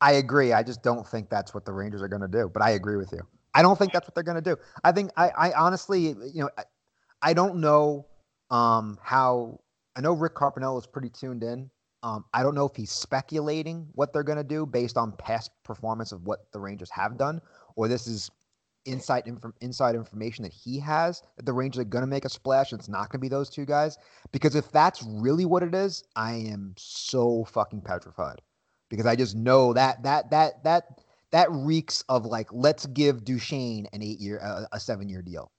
[0.00, 0.52] I agree.
[0.52, 2.50] I just don't think that's what the Rangers are going to do.
[2.52, 3.20] But I agree with you.
[3.54, 4.56] I don't think that's what they're going to do.
[4.82, 6.64] I think I, I honestly, you know, I,
[7.22, 8.06] I don't know
[8.50, 9.60] um, how.
[9.96, 11.70] I know Rick Carpiniello is pretty tuned in.
[12.04, 15.50] Um, I don't know if he's speculating what they're going to do based on past
[15.64, 17.40] performance of what the Rangers have done,
[17.76, 18.30] or this is
[18.84, 22.28] inside inf- inside information that he has that the Rangers are going to make a
[22.28, 22.72] splash.
[22.72, 23.96] And it's not going to be those two guys
[24.32, 28.42] because if that's really what it is, I am so fucking petrified
[28.90, 33.86] because I just know that that that that that reeks of like let's give Duchene
[33.94, 35.50] an eight year uh, a seven year deal.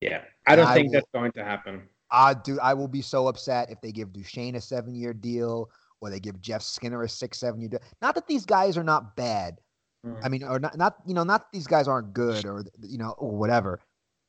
[0.00, 1.82] Yeah, I don't I think will- that's going to happen.
[2.10, 2.58] Ah, do.
[2.60, 6.20] I will be so upset if they give Duchene a seven year deal or they
[6.20, 7.80] give Jeff Skinner a six seven year deal.
[8.02, 9.60] Not that these guys are not bad.
[10.06, 10.20] Mm.
[10.22, 12.98] I mean, or not not you know not that these guys aren't good or you
[12.98, 13.80] know or whatever.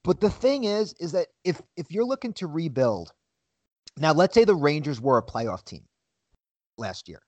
[0.03, 3.11] But the thing is, is that if if you're looking to rebuild,
[3.97, 5.83] now let's say the Rangers were a playoff team
[6.77, 7.21] last year,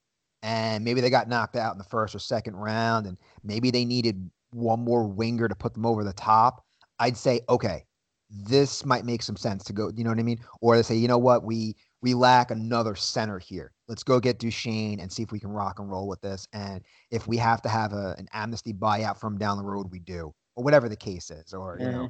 [0.44, 3.84] and maybe they got knocked out in the first or second round, and maybe they
[3.84, 6.64] needed one more winger to put them over the top.
[7.00, 7.86] I'd say, okay,
[8.30, 9.92] this might make some sense to go.
[9.96, 10.40] You know what I mean?
[10.62, 13.72] Or they say, you know what, we we lack another center here.
[13.88, 16.48] Let's go get Duchene and see if we can rock and roll with this.
[16.54, 20.00] And if we have to have a, an amnesty buyout from down the road, we
[20.00, 21.54] do, or whatever the case is.
[21.54, 22.10] Or you know,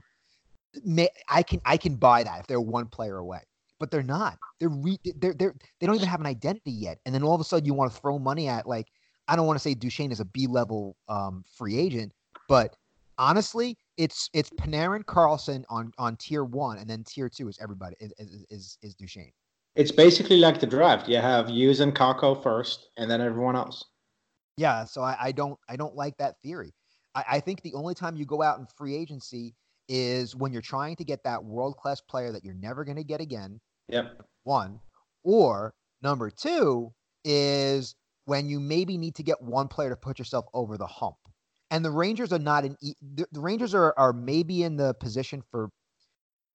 [0.83, 3.41] may, I can I can buy that if they're one player away,
[3.79, 4.37] but they're not.
[4.59, 6.99] They're re, they're they're they don't even have an identity yet.
[7.05, 8.87] And then all of a sudden, you want to throw money at like
[9.27, 12.11] I don't want to say Duchene is a B level um, free agent,
[12.49, 12.75] but
[13.17, 17.95] honestly, it's it's Panarin, Karlsson on on tier one, and then tier two is everybody
[17.99, 19.31] is is is, Duchene.
[19.75, 21.07] It's basically like the draft.
[21.07, 23.83] You have Hughes and Kakko first, and then everyone else.
[24.57, 26.73] Yeah, so I, I don't I don't like that theory.
[27.15, 29.55] I, I think the only time you go out in free agency
[29.89, 33.03] is when you're trying to get that world class player that you're never going to
[33.03, 33.59] get again.
[33.87, 34.21] Yep.
[34.43, 34.79] One,
[35.23, 40.45] or number two is when you maybe need to get one player to put yourself
[40.53, 41.15] over the hump.
[41.69, 45.43] And the Rangers are not in the, the Rangers are are maybe in the position
[45.51, 45.69] for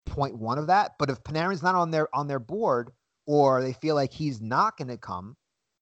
[0.06, 0.92] point one of that.
[0.98, 2.90] But if Panarin's not on their on their board,
[3.26, 5.36] or they feel like he's not going to come,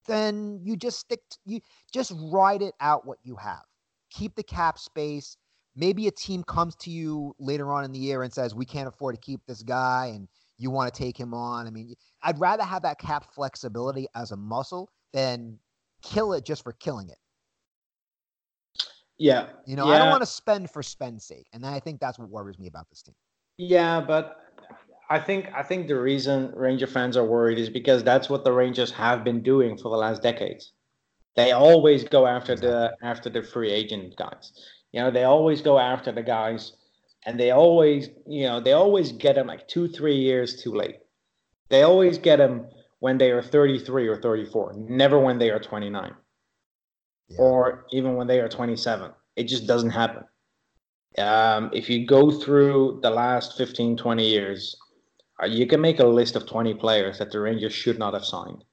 [0.06, 1.60] then you just stick to, you
[1.92, 3.62] just ride it out what you have.
[4.10, 5.36] Keep the cap space.
[5.76, 8.88] Maybe a team comes to you later on in the year and says, "We can't
[8.88, 11.66] afford to keep this guy," and you want to take him on.
[11.66, 15.58] I mean, I'd rather have that cap flexibility as a muscle than
[16.02, 17.18] kill it just for killing it.
[19.20, 19.48] Yeah.
[19.66, 19.92] You know, yeah.
[19.92, 22.68] I don't want to spend for spend's sake, and I think that's what worries me
[22.68, 23.14] about this team.
[23.58, 24.38] Yeah, but
[25.10, 28.52] I think I think the reason Ranger fans are worried is because that's what the
[28.52, 30.72] Rangers have been doing for the last decades.
[31.36, 34.52] They always go after the after the free agent guys.
[34.92, 36.72] You know, they always go after the guys,
[37.26, 40.96] and they always you know they always get them like two three years too late.
[41.68, 42.68] They always get them
[43.00, 46.14] when they are 33 or 34, never when they are 29,
[47.30, 47.38] Yeah.
[47.38, 49.12] or even when they are 27.
[49.36, 50.24] It just doesn't happen.
[51.18, 54.76] Um, if you go through the last 15, 20 years,
[55.42, 58.24] uh, you can make a list of 20 players that the Rangers should not have
[58.24, 58.64] signed.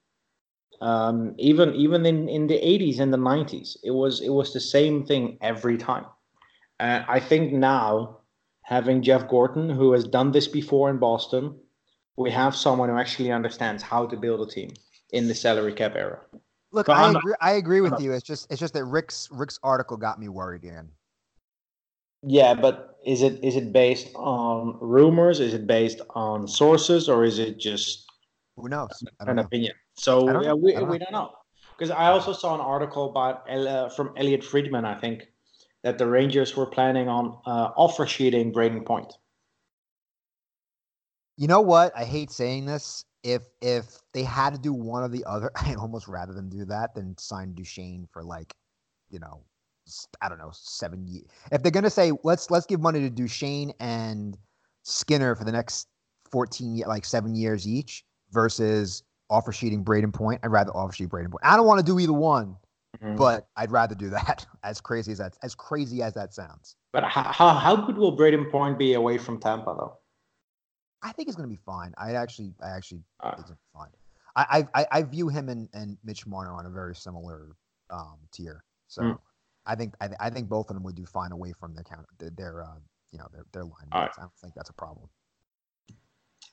[0.79, 4.59] Um, even even in, in the 80s and the 90s, it was it was the
[4.59, 6.05] same thing every time.
[6.79, 8.19] Uh, I think now
[8.61, 11.55] having Jeff Gorton, who has done this before in Boston,
[12.15, 14.69] we have someone who actually understands how to build a team
[15.11, 16.19] in the salary cap era.
[16.71, 18.11] Look, I not- agree, I agree with you.
[18.11, 20.89] It's just it's just that Rick's Rick's article got me worried again.
[22.23, 25.39] Yeah, but is it is it based on rumors?
[25.39, 28.05] Is it based on sources, or is it just
[28.57, 28.89] Who knows?
[29.21, 29.43] An know.
[29.43, 29.73] opinion.
[29.93, 31.05] So don't yeah, we, don't we know.
[31.05, 31.31] don't know
[31.77, 35.27] because I also saw an article about uh, from Elliotte Friedman, I think,
[35.83, 39.13] that the Rangers were planning on uh, offer sheeting Brayden Point.
[41.37, 41.95] You know what?
[41.95, 43.05] I hate saying this.
[43.23, 46.65] If if they had to do one or the other, I'd almost rather them do
[46.65, 48.55] that than sign Duchene for like,
[49.09, 49.43] you know,
[50.21, 51.25] I don't know, seven years.
[51.51, 54.37] If they're gonna say let's let's give money to Duchene and
[54.83, 55.87] Skinner for the next
[56.31, 61.31] fourteen like seven years each versus offer sheeting Brayden Point, I'd rather offer sheet Brayden
[61.31, 61.41] Point.
[61.43, 62.55] I don't want to do either one,
[63.01, 63.17] Mhm.
[63.17, 64.45] but I'd rather do that.
[64.63, 66.75] As crazy as that as crazy as that sounds.
[66.91, 69.97] But how how good will Brayden Point be away from Tampa though?
[71.07, 71.93] I think it's gonna be fine.
[71.97, 73.89] I actually, I actually Uh, it's fine.
[74.35, 74.43] I,
[74.73, 77.55] I, I- I view him and, and Mitch Marner on a very similar
[77.89, 78.63] um, tier.
[78.87, 79.19] So Mm.
[79.65, 82.05] I think, I, I think both of them would do fine away from their count,
[82.19, 82.79] their, uh,
[83.11, 83.87] you know, their, their line.
[83.91, 84.17] Mates.
[84.17, 85.09] I don't think that's a problem.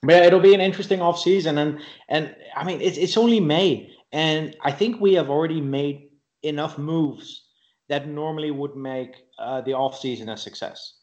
[0.03, 3.91] But it'll be an interesting off season, and and I mean it's it's only May,
[4.13, 6.11] and I think we have already made
[6.43, 7.45] enough moves
[7.89, 10.99] that normally would make uh, the off season a success.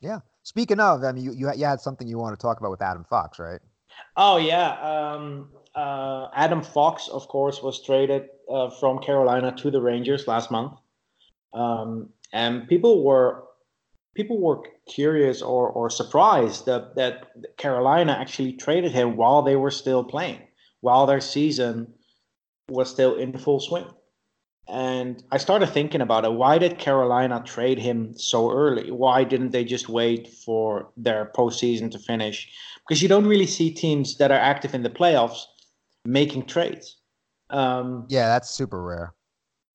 [0.00, 0.20] Yeah.
[0.42, 3.04] Speaking of, I mean, you, you, had- something you want to talk about with Adam
[3.04, 3.60] Fox, right?
[4.16, 9.80] Oh yeah, um, uh, Adam Fox, of course, was traded uh, from Carolina to the
[9.80, 10.74] Rangers last month,
[11.52, 13.44] um, and people were
[14.14, 19.70] people were curious or, or surprised that that Carolina actually traded him while they were
[19.70, 20.40] still playing,
[20.80, 21.94] while their season
[22.68, 23.86] was still in full swing.
[24.68, 26.32] And I started thinking about it.
[26.32, 28.90] Why did Carolina trade him so early?
[28.90, 32.48] Why didn't they just wait for their postseason to finish?
[32.86, 35.40] Because you don't really see teams that are active in the playoffs
[36.04, 36.96] making trades.
[37.50, 39.14] Um, Yeah, that's super rare.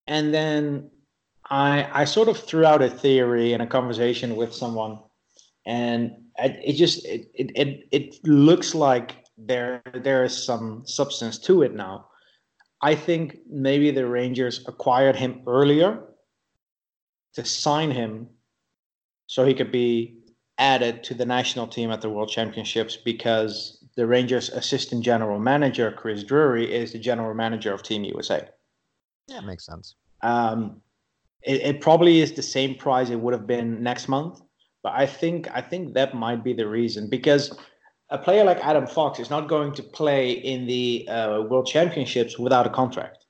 [0.06, 0.90] and then
[1.50, 4.98] I I sort of threw out a theory in a conversation with someone,
[5.66, 11.38] and it, it just it, it it it looks like there there is some substance
[11.40, 12.06] to it now.
[12.84, 16.02] I think maybe the Rangers acquired him earlier
[17.32, 18.28] to sign him
[19.26, 20.18] so he could be
[20.58, 25.90] added to the national team at the World Championships because the Rangers assistant general manager
[25.92, 28.46] Chris Drury is the general manager of Team USA.
[29.28, 29.94] Yeah, makes sense.
[30.20, 30.82] Um,
[31.42, 34.42] it, it probably is the same price it would have been next month,
[34.82, 37.56] but I think I think that might be the reason because
[38.10, 42.38] a player like Adam Fox is not going to play in the uh, World Championships
[42.38, 43.24] without a contract.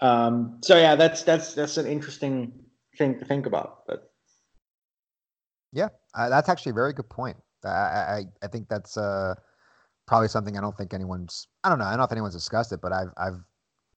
[0.00, 2.52] Um, so yeah, that's that's that's an interesting
[2.96, 3.86] thing to think about.
[3.86, 4.10] But
[5.72, 7.36] yeah, uh, that's actually a very good point.
[7.64, 9.34] I I, I think that's uh,
[10.06, 12.72] probably something I don't think anyone's I don't know I don't know if anyone's discussed
[12.72, 13.40] it, but I've I've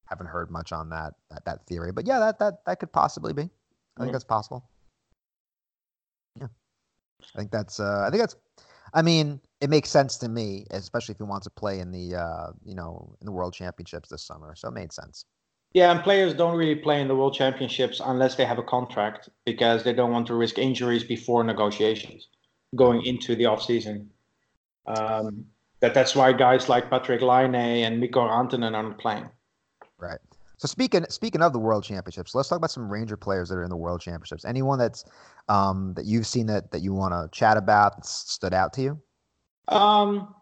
[0.06, 1.92] haven't heard much on that that, that theory.
[1.92, 3.50] But yeah, that that that could possibly be.
[3.98, 4.68] I think that's possible.
[7.36, 8.36] I think that's uh, I think that's.
[8.94, 12.16] I mean, it makes sense to me, especially if he wants to play in the
[12.16, 14.54] uh, you know in the World Championships this summer.
[14.56, 15.26] So it made sense.
[15.74, 19.30] Yeah, and players don't really play in the World Championships unless they have a contract
[19.44, 22.28] because they don't want to risk injuries before negotiations
[22.76, 24.10] going into the off season.
[24.86, 25.46] Um,
[25.80, 29.30] that that's why guys like Patrick Laine and Mikko Rantanen aren't playing.
[29.98, 30.20] Right.
[30.58, 33.64] So speaking speaking of the World Championships, let's talk about some Ranger players that are
[33.64, 34.46] in the World Championships.
[34.46, 35.04] Anyone that's
[35.50, 38.82] um, that you've seen that that you want to chat about that stood out to
[38.82, 39.02] you?
[39.68, 40.34] Um,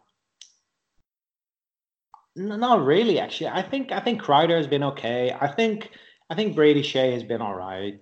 [2.36, 3.48] not really, actually.
[3.48, 5.36] I think I think Kreider has been okay.
[5.40, 5.92] I think
[6.30, 8.00] I think Brady Skjei has been all right.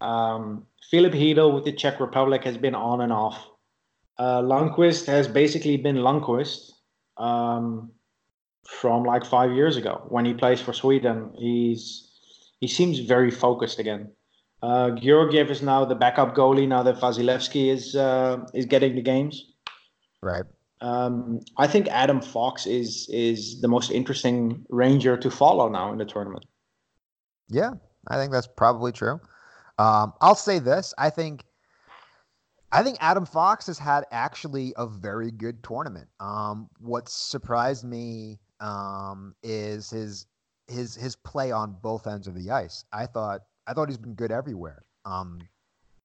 [0.00, 3.48] Um, Filip Chytil with the Czech Republic has been on and off.
[4.18, 6.70] Uh, Lundqvist has basically been Lundqvist
[7.16, 7.90] um,
[8.68, 11.32] from like five years ago when he plays for Sweden.
[11.38, 12.10] He's
[12.60, 14.10] he seems very focused again.
[14.62, 19.02] Uh, Georgiev is now the backup goalie now that Vasilevskiy is uh, is getting the
[19.02, 19.52] games.
[20.22, 20.44] Right.
[20.80, 25.98] Um, I think Adam Fox is is the most interesting Ranger to follow now in
[25.98, 26.44] the tournament.
[27.48, 27.72] Yeah,
[28.08, 29.20] I think that's probably true.
[29.78, 31.44] Um, I'll say this: I think,
[32.72, 36.08] I think Adam Fox has had actually a very good tournament.
[36.18, 40.26] Um, what surprised me um, is his
[40.68, 42.84] his his play on both ends of the ice.
[42.92, 44.84] I thought I thought he's been good everywhere.
[45.04, 45.40] Um,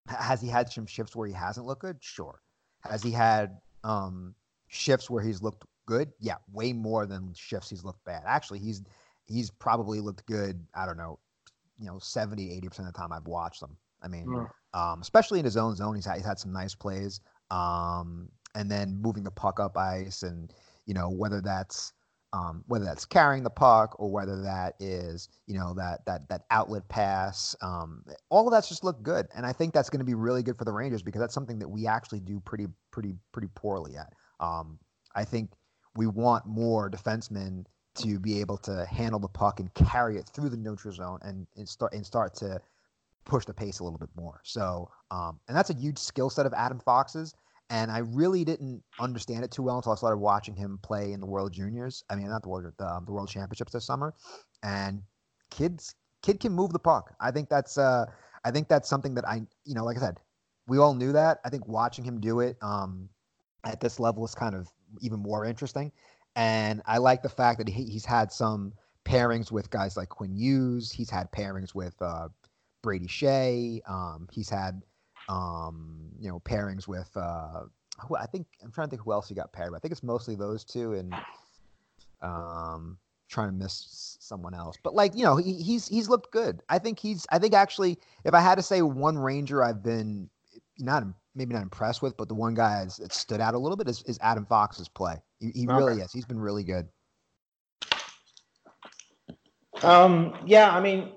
[0.07, 1.97] has he had some shifts where he hasn't looked good?
[1.99, 2.41] Sure.
[2.81, 4.35] Has he had um,
[4.67, 8.23] shifts where he's looked good, yeah, way more than shifts he's looked bad.
[8.25, 8.81] Actually, he's
[9.27, 10.65] he's probably looked good.
[10.73, 11.19] I don't know,
[11.79, 13.77] you know, 70, 80 percent of the time I've watched him.
[14.01, 14.25] I mean,
[14.73, 17.21] um, especially in his own zone, he's had, he's had some nice plays.
[17.51, 20.53] Um, and then moving the puck up ice, and
[20.85, 21.93] you know whether that's
[22.33, 26.43] um, whether that's carrying the puck or whether that is you know that that that
[26.49, 30.05] outlet pass um, all of that's just looked good and i think that's going to
[30.05, 33.13] be really good for the rangers because that's something that we actually do pretty pretty
[33.31, 34.79] pretty poorly at um,
[35.15, 35.51] I think
[35.95, 37.65] we want more defensemen
[37.95, 41.45] to be able to handle the puck and carry it through the neutral zone and,
[41.55, 42.59] and start and start to
[43.25, 44.39] push the pace a little bit more.
[44.43, 47.33] So, um, and that's a huge skill set of Adam Fox's.
[47.71, 51.21] And I really didn't understand it too well until I started watching him play in
[51.21, 52.03] the World Juniors.
[52.09, 54.13] I mean, not the World the, the World Championships this summer.
[54.61, 55.01] And
[55.49, 57.15] kids, kid can move the puck.
[57.21, 58.05] I think that's uh,
[58.43, 60.17] I think that's something that I, you know, like I said,
[60.67, 61.39] we all knew that.
[61.45, 63.09] I think watching him do it, um,
[63.63, 64.67] at this level is kind of
[64.99, 65.91] even more interesting.
[66.35, 68.73] And I like the fact that he, he's had some
[69.05, 70.91] pairings with guys like Quinn Hughes.
[70.91, 72.29] He's had pairings with uh,
[72.81, 73.81] Brady Skjei.
[73.89, 74.81] Um, he's had,
[75.31, 77.61] um, you know, pairings with, uh,
[78.07, 79.79] who, I think, I'm trying to think who else he got paired with.
[79.79, 81.13] I think it's mostly those two and
[82.21, 82.97] um,
[83.29, 84.77] trying to miss someone else.
[84.83, 86.61] But like, you know, he, he's, he's looked good.
[86.69, 90.29] I think he's, I think actually, if I had to say one Ranger I've been
[90.77, 91.03] not
[91.35, 94.03] maybe not impressed with, but the one guy that stood out a little bit is,
[94.03, 95.15] is Adam Fox's play.
[95.39, 95.73] He, he okay.
[95.75, 96.11] really is.
[96.11, 96.89] He's been really good.
[99.81, 101.13] Um, yeah, I mean,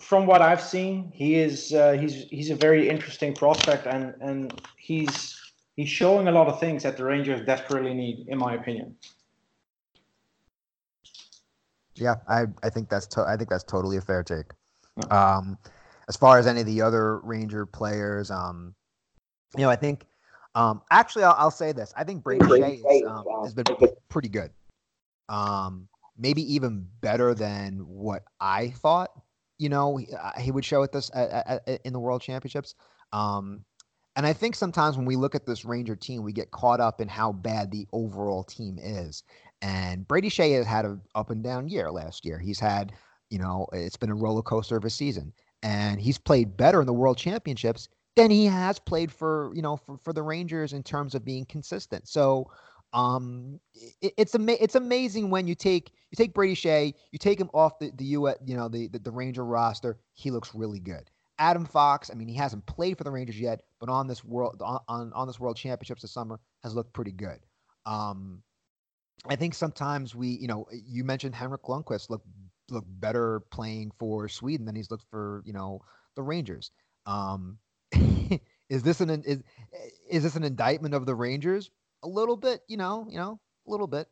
[0.00, 4.60] from what I've seen, he is uh, he's he's a very interesting prospect, and and
[4.76, 5.38] he's
[5.76, 8.96] he's showing a lot of things that the Rangers desperately need, in my opinion.
[11.94, 14.46] Yeah, I I think that's to- I think that's totally a fair take.
[15.10, 15.58] Um,
[16.08, 18.74] as far as any of the other Ranger players, um,
[19.56, 20.06] you know, I think
[20.54, 21.92] um, actually I'll, I'll, say this.
[21.96, 23.64] I think Brady Skjei um, has been
[24.08, 24.50] pretty good.
[25.28, 29.10] Um, maybe even better than what I thought.
[29.60, 31.10] You know, he, uh, he would show at this
[31.84, 32.74] in the World Championships.
[33.12, 33.64] Um,
[34.16, 37.00] and I think sometimes when we look at this Ranger team, we get caught up
[37.00, 39.22] in how bad the overall team is.
[39.62, 42.38] And Brady Skjei has had an up and down year last year.
[42.38, 42.92] He's had,
[43.28, 45.32] you know, it's been a roller coaster of a season.
[45.62, 49.76] And he's played better in the World Championships than he has played for you know
[49.76, 52.08] for, for the Rangers in terms of being consistent.
[52.08, 52.50] So
[52.92, 53.60] um,
[54.00, 57.50] it, it's ama- it's amazing when you take you take Brady Skjei, you take him
[57.54, 61.10] off the the U you know the, the the Ranger roster, he looks really good.
[61.38, 64.60] Adam Fox, I mean, he hasn't played for the Rangers yet, but on this world
[64.62, 67.40] on on, on this World Championships this summer has looked pretty good.
[67.86, 68.42] Um,
[69.28, 72.22] I think sometimes we, you know, you mentioned Henrik Lundqvist look
[72.70, 75.80] look better playing for Sweden than he's looked for, you know,
[76.14, 76.70] the Rangers.
[77.06, 77.58] Um,
[78.70, 79.42] Is this an is
[80.08, 81.70] is this an indictment of the Rangers?
[82.02, 84.08] A little bit, you know, you know, a little bit.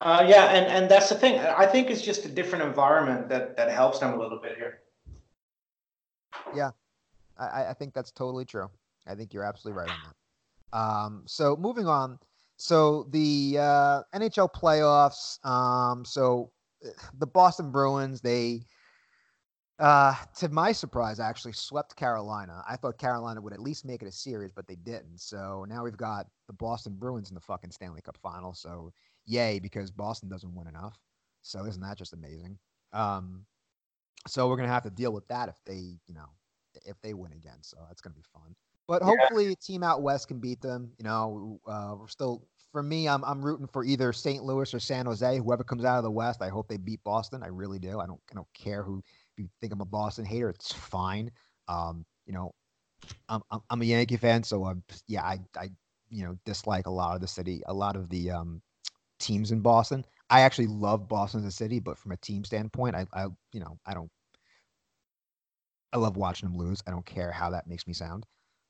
[0.00, 1.38] Uh, yeah, and, and that's the thing.
[1.38, 4.80] I think it's just a different environment that, that helps them a little bit here.
[6.54, 6.72] Yeah,
[7.38, 8.68] I, I think that's totally true.
[9.06, 10.78] I think you're absolutely right on that.
[10.78, 12.18] Um, so moving on.
[12.56, 15.44] So the uh, NHL playoffs.
[15.46, 16.50] Um, so
[16.84, 18.62] eh, the Boston Bruins, they,
[19.78, 22.62] uh, to my surprise, I actually swept Carolina.
[22.68, 25.18] I thought Carolina would at least make it a series, but they didn't.
[25.20, 28.54] So now we've got the Boston Bruins in the fucking Stanley Cup final.
[28.54, 28.92] So
[29.26, 30.98] yay, because Boston doesn't win enough.
[31.42, 32.58] So isn't that just amazing?
[32.92, 33.46] Um,
[34.26, 36.28] so we're gonna have to deal with that if they, you know,
[36.86, 37.58] if they win again.
[37.62, 38.54] So that's gonna be fun.
[38.86, 39.28] But Yeah.
[39.28, 40.92] hopefully, a team out west can beat them.
[40.98, 43.08] You know, uh, we're still for me.
[43.08, 44.44] I'm I'm rooting for either St.
[44.44, 45.38] Louis or San Jose.
[45.38, 47.42] Whoever comes out of the West, I hope they beat Boston.
[47.42, 48.00] I really do.
[48.00, 49.02] I don't I don't care who.
[49.36, 51.30] If you think I'm a Boston hater, it's fine.
[51.68, 52.52] Um, you know,
[53.28, 55.22] I'm I'm, I'm a Yankee fan, so I'm yeah.
[55.24, 55.70] I I
[56.10, 58.62] you know dislike a lot of the city, a lot of the um
[59.20, 60.04] teams in Boston.
[60.30, 63.60] I actually love Boston as a city, but from a team standpoint, I I you
[63.60, 64.10] know I don't.
[65.92, 66.82] I love watching them lose.
[66.86, 68.26] I don't care how that makes me sound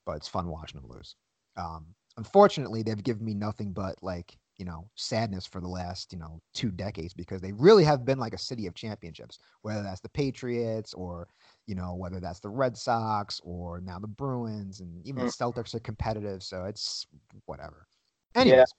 [0.07, 1.17] but it's fun watching them lose.
[1.57, 1.87] Um,
[2.17, 6.40] unfortunately, they've given me nothing but like you know sadness for the last you know
[6.52, 9.38] two decades because they really have been like a city of championships.
[9.62, 11.28] Whether that's the Patriots or
[11.66, 15.74] you know whether that's the Red Sox or now the Bruins and even the Celtics
[15.74, 16.42] are competitive.
[16.42, 17.07] So it's
[17.46, 17.86] whatever.
[18.34, 18.72] Anyways,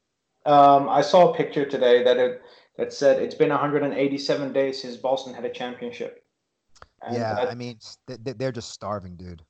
[0.45, 2.41] Um, I saw a picture today that it
[2.78, 6.23] that said it's been 187 days since Boston had a championship.
[7.01, 9.43] And yeah, that- I mean s- th- th- they're just starving, dude.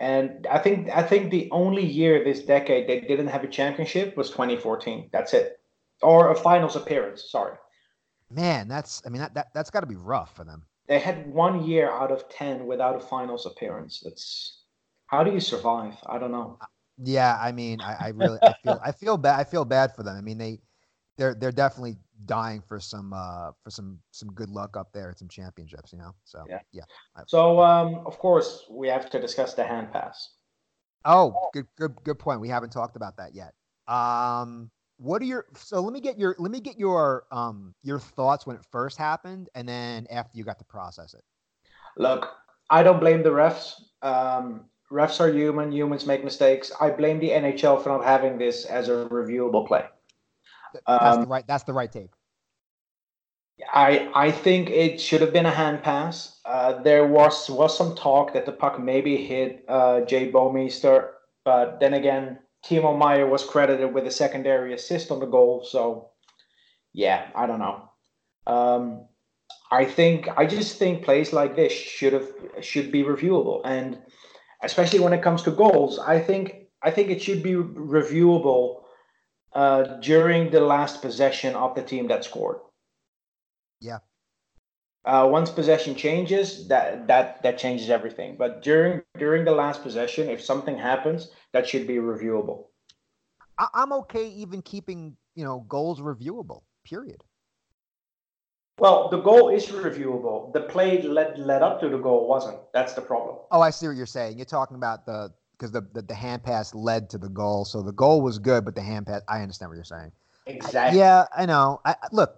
[0.00, 4.16] And I think I think the only year this decade they didn't have a championship
[4.16, 5.10] was 2014.
[5.12, 5.60] That's it,
[6.02, 7.30] or a finals appearance.
[7.30, 7.56] Sorry,
[8.30, 10.66] Man, that's I mean that, that that's got to be rough for them.
[10.88, 14.00] they had one year out of ten without a finals appearance.
[14.04, 14.64] That's
[15.06, 15.94] how do you survive?
[16.06, 16.60] I don't know.
[16.98, 20.02] Yeah, I mean, I, I really I feel I feel bad I feel bad for
[20.02, 20.16] them.
[20.16, 20.60] I mean, they
[21.16, 25.18] they're they're definitely dying for some uh for some some good luck up there at
[25.18, 26.14] some championships, you know.
[26.24, 26.60] So Yeah.
[26.72, 26.82] yeah.
[27.26, 30.30] So um, of course we have to discuss the hand pass.
[31.04, 32.40] Oh, good good good point.
[32.40, 33.54] We haven't talked about that yet.
[33.86, 37.98] Um, what are your so let me get your let me get your um your
[37.98, 41.22] thoughts when it first happened, and then after you got to process it.
[41.96, 42.28] Look,
[42.70, 43.74] I don't blame the refs.
[44.02, 45.72] Um, refs are human.
[45.72, 46.72] Humans make mistakes.
[46.80, 49.84] I blame the NHL for not having this as a reviewable play.
[50.72, 52.10] Th- That's the Um, right that's the right take.
[53.72, 56.40] I I think it should have been a hand pass.
[56.44, 61.10] Uh, there was was some talk that the puck maybe hit uh, Jay Bouwmeester,
[61.44, 65.64] but then again, Timo Meier was credited with a secondary assist on the goal.
[65.64, 66.10] So,
[66.92, 67.90] yeah, I don't know.
[68.46, 69.06] Um,
[69.70, 72.28] I think I just think plays like this should have
[72.60, 73.98] should be reviewable, and
[74.62, 78.82] especially when it comes to goals, I think I think it should be reviewable
[79.52, 82.58] uh, during the last possession of the team that scored.
[83.80, 83.98] Yeah.
[85.04, 88.36] Uh, once possession changes, that that that changes everything.
[88.36, 92.66] But during during the last possession, if something happens, that should be reviewable.
[93.56, 96.62] I, I'm okay even keeping you know goals reviewable.
[96.84, 97.22] Period.
[98.78, 100.52] Well, the goal is reviewable.
[100.52, 102.58] The play led led up to the goal wasn't.
[102.74, 103.38] That's the problem.
[103.50, 104.36] Oh, I see what you're saying.
[104.36, 107.82] You're talking about the because the, the the hand pass led to the goal, so
[107.82, 109.22] the goal was good, but the hand pass.
[109.28, 110.12] I understand what you're saying.
[110.46, 110.98] Exactly.
[110.98, 111.80] Yeah, I know.
[111.84, 112.36] I I- look.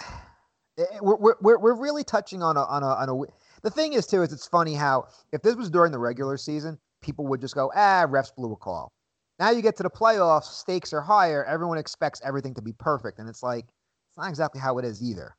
[0.78, 3.60] eh, We're, we're, we're we're really touching on a on a on a.
[3.62, 6.78] The thing is too is it's funny how if this was during the regular season,
[7.02, 8.92] people would just go, ah, refs blew a call.
[9.38, 11.44] Now you get to the playoffs, stakes are higher.
[11.44, 15.02] Everyone expects everything to be perfect, and it's like it's not exactly how it is
[15.02, 15.36] either.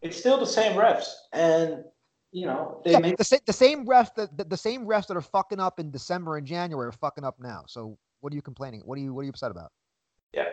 [0.00, 1.84] It's still the same refs, and
[2.32, 5.06] you know they Yeah, make the, sa- the same refs that the, the same refs
[5.08, 7.64] that are fucking up in December and January are fucking up now.
[7.68, 8.82] So what are you complaining?
[8.84, 9.70] What are you what are you upset about?
[10.32, 10.48] Yeah.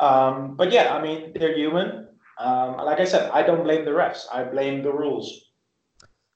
[0.00, 2.08] Um, but yeah, I mean, they're human.
[2.38, 4.24] Um, like I said, I don't blame the refs.
[4.32, 5.52] I blame the rules.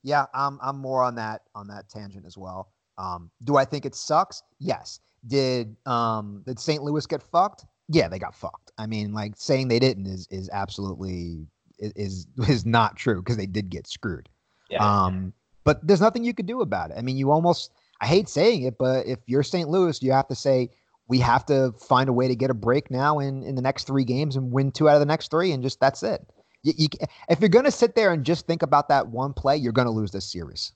[0.04, 2.72] Yeah, I'm I'm more on that on that tangent as well.
[2.96, 4.42] Um, do I think it sucks?
[4.60, 5.00] Yes.
[5.26, 6.82] Did um did St.
[6.82, 7.64] Louis get fucked?
[7.88, 8.70] Yeah, they got fucked.
[8.78, 11.46] I mean, like saying they didn't is is absolutely
[11.80, 14.28] is is, is not true because they did get screwed.
[14.70, 14.84] Yeah.
[14.84, 15.32] Um,
[15.64, 16.96] but there's nothing you could do about it.
[16.98, 19.68] I mean, you almost I hate saying it, but if you're St.
[19.68, 20.70] Louis, you have to say
[21.08, 23.86] we have to find a way to get a break now in in the next
[23.86, 26.26] three games and win two out of the next three, and just that's it.
[26.62, 26.88] You, you,
[27.28, 30.10] if you're gonna sit there and just think about that one play, you're gonna lose
[30.10, 30.72] this series.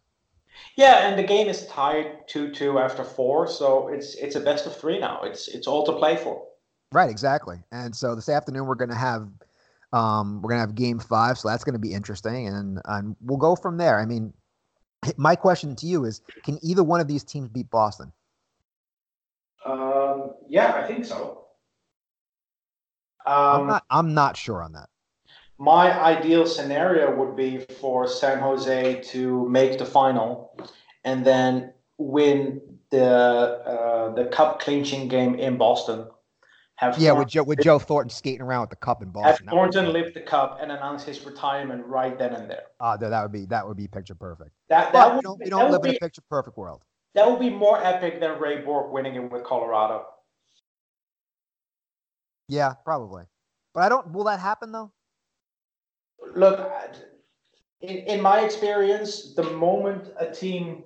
[0.77, 4.77] yeah, and the game is tied two-two after four, so it's it's a best of
[4.77, 5.23] three now.
[5.23, 6.45] It's it's all to play for.
[6.93, 7.59] Right, exactly.
[7.71, 9.29] And so this afternoon we're gonna have
[9.93, 13.57] um we're gonna have game five, so that's gonna be interesting, and and we'll go
[13.57, 13.99] from there.
[14.01, 14.33] I mean,
[15.17, 18.13] My question to you is: Can either one of these teams beat Boston?
[19.65, 21.47] Um, yeah, I think so.
[23.51, 23.85] I'm Um, not.
[23.91, 24.89] I'm not sure on that.
[25.59, 30.57] my ideal scenario would be for San Jose to make the final
[31.05, 32.61] and then win
[32.91, 36.07] the uh, the cup clinching game in Boston.
[36.81, 39.49] Have Yeah, with Joe with Joe Thornton skating around with the cup in have Boston.
[39.49, 42.63] Thornton lift the cup and announce his retirement right then and there.
[42.81, 44.53] Ah, that that would be that would be picture perfect.
[44.71, 46.83] That that we would, don't, we don't would live in be a picture perfect world.
[47.15, 50.07] that would be more epic than Ray Bourque winning it with Colorado.
[52.49, 53.25] Yeah, probably.
[53.75, 54.11] But I don't.
[54.13, 54.91] Will that happen though?
[56.35, 56.73] Look,
[57.83, 60.85] in, in my experience, the moment a team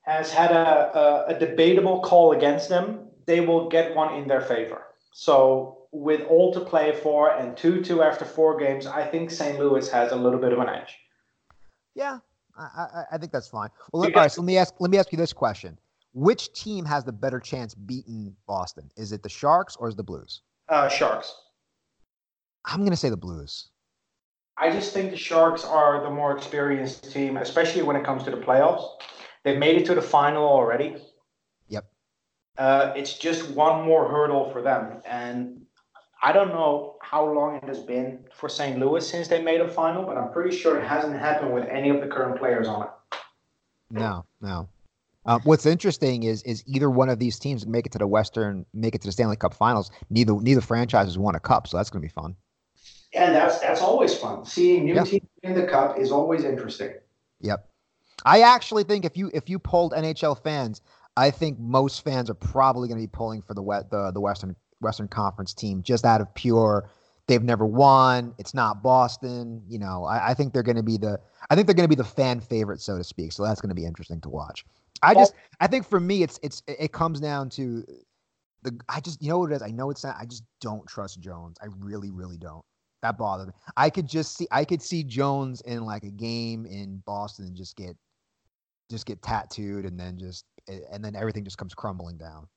[0.00, 4.40] has had a, a, a debatable call against them, they will get one in their
[4.40, 4.84] favor.
[5.12, 9.58] So, with all to play for and 2 2 after four games, I think St.
[9.58, 10.98] Louis has a little bit of an edge.
[11.94, 12.18] Yeah,
[12.56, 13.68] I, I, I think that's fine.
[13.92, 14.32] Well, let, all right.
[14.32, 14.74] So let me ask.
[14.80, 15.78] Let me ask you this question:
[16.14, 18.90] Which team has the better chance beating Boston?
[18.96, 20.40] Is it the Sharks or is it the Blues?
[20.68, 21.34] Uh, Sharks.
[22.64, 23.68] I'm gonna say the Blues.
[24.56, 28.30] I just think the Sharks are the more experienced team, especially when it comes to
[28.30, 28.86] the playoffs.
[29.44, 30.96] They've made it to the final already.
[32.58, 35.00] Uh, it's just one more hurdle for them.
[35.06, 35.62] And
[36.22, 38.78] I don't know how long it has been for St.
[38.78, 41.88] Louis since they made a final, but I'm pretty sure it hasn't happened with any
[41.88, 42.90] of the current players on it.
[43.90, 44.68] No, no.
[45.24, 48.66] Um, what's interesting is is either one of these teams make it to the Western,
[48.74, 49.90] make it to the Stanley Cup Finals.
[50.10, 52.34] Neither neither franchises won a cup, so that's gonna be fun.
[53.14, 54.44] And that's that's always fun.
[54.44, 55.04] Seeing new Yeah.
[55.04, 56.94] teams in the cup is always interesting.
[57.40, 57.68] Yep.
[58.24, 60.80] I actually think if you if you polled NHL fans,
[61.16, 64.20] I think most fans are probably going to be pulling for the we- the the
[64.20, 66.88] Western Western Conference team just out of pure
[67.26, 68.34] they've never won.
[68.38, 69.62] It's not Boston.
[69.68, 71.94] You know, I, I think they're going to be the I think they're going to
[71.94, 73.32] be the fan favorite, so to speak.
[73.32, 74.64] So that's going to be interesting to watch.
[75.02, 77.84] I just I think for me it's it's it comes down to
[78.62, 79.62] the I just you know what it is.
[79.62, 80.16] I know it's not.
[80.18, 81.56] I just don't trust Jones.
[81.60, 82.64] I really really don't.
[83.02, 83.54] That bothered me.
[83.76, 87.56] I could just see I could see Jones in like a game in Boston and
[87.56, 87.96] just get
[88.90, 92.48] just get tattooed and then just and then everything just comes crumbling down.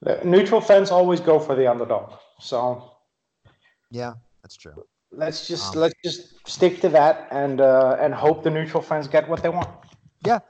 [0.00, 2.12] The neutral fans always go for the underdog.
[2.40, 2.92] So
[3.90, 4.74] Yeah, that's true.
[5.10, 9.08] let's just Um, let's just stick to that and uh, and hope the neutral fans
[9.08, 9.68] get what they want.
[10.24, 10.40] Yeah,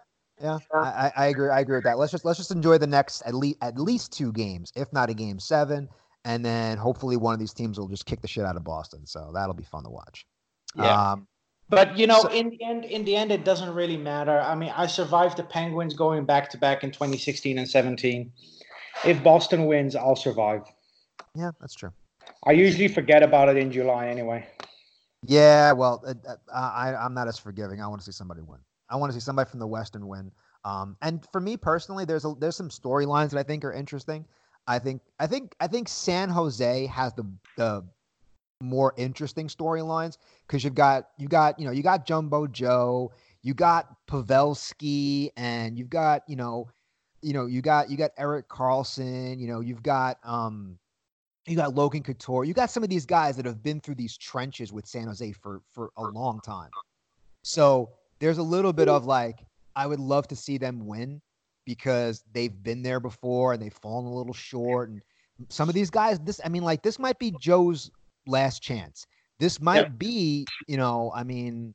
[0.40, 1.50] yeah, I, I agree.
[1.50, 1.98] I agree with that.
[1.98, 5.10] Let's just let's just enjoy the next at least at least two games, if not
[5.10, 5.88] a game seven,
[6.24, 9.06] and then hopefully one of these teams will just kick the shit out of Boston.
[9.06, 10.26] So that'll be fun to watch.
[10.76, 11.12] Yeah.
[11.12, 11.26] Um,
[11.70, 14.40] But you know, So- in the end, in the end, it doesn't really matter.
[14.40, 18.32] I mean, I survived the Penguins going back to back in 2016 and 17.
[19.04, 20.62] If Boston wins, I'll survive.
[21.34, 21.92] yeah, that's true.
[22.46, 24.46] I usually forget about it in July anyway.
[25.24, 27.80] Yeah, well, uh, uh, I I'm not as forgiving.
[27.82, 28.60] I want to see somebody win.
[28.88, 30.30] I want to see somebody from the Western win.
[30.64, 34.24] Um, and for me personally, there's a, there's some storylines that I think are interesting.
[34.66, 37.24] I think I think I think San Jose has the
[37.56, 37.84] the
[38.60, 43.54] more interesting storylines because you've got you got you know you got Jumbo Joe, you
[43.54, 46.68] got Pavelski, and you've got you know
[47.22, 50.78] you know you got you got Erik Karlsson, you know you've got um
[51.46, 54.16] you got Logan Couture, you got some of these guys that have been through these
[54.18, 56.70] trenches with San Jose for for a long time.
[57.42, 59.38] So there's a little bit of like
[59.76, 61.22] I would love to see them win
[61.64, 65.02] because they've been there before and they've fallen a little short and
[65.48, 67.90] some of these guys this I mean like this might be Joe's
[68.28, 69.06] last chance.
[69.40, 71.74] This might be, you know, I mean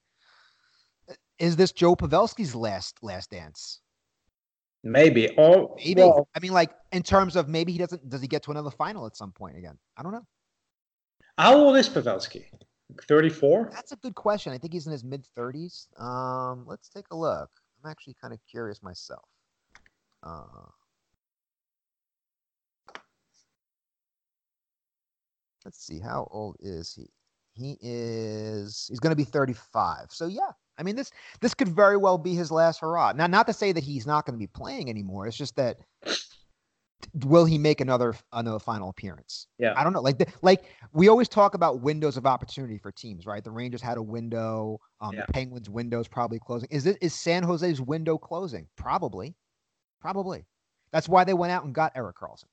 [1.39, 3.81] is this Joe Pavelski's last last dance?
[4.83, 5.29] Maybe.
[5.37, 6.01] Or Maybe.
[6.01, 8.71] well, I mean like in terms of maybe he doesn't does he get to another
[8.71, 9.77] final at some point again?
[9.97, 10.25] I don't know.
[11.37, 12.45] how old is Pavelski?
[13.07, 13.69] 34.
[13.71, 14.53] That's a good question.
[14.53, 15.87] I think he's in his mid 30s.
[15.99, 17.49] Um, let's take a look.
[17.83, 19.25] I'm actually kind of curious myself.
[20.21, 20.69] Uh,
[25.65, 25.99] let's see.
[25.99, 27.09] How old is he?
[27.53, 28.87] He is.
[28.89, 30.07] He's going to be 35.
[30.09, 30.51] So yeah.
[30.77, 33.13] I mean this this could very well be his last hurrah.
[33.15, 35.27] Now, not to say that he's not going to be playing anymore.
[35.27, 35.77] It's just that
[37.25, 39.47] will he make another another final appearance?
[39.59, 39.73] Yeah.
[39.75, 40.01] I don't know.
[40.01, 43.43] Like the, like we always talk about windows of opportunity for teams, right?
[43.43, 44.79] The Rangers had a window.
[45.01, 45.25] Um, Yeah.
[45.27, 46.69] The Penguins' window's probably closing.
[46.71, 48.67] Is it is San Jose's window closing?
[48.75, 49.35] Probably,
[50.01, 50.45] probably.
[50.91, 52.45] That's why they went out and got Erik Karlsson.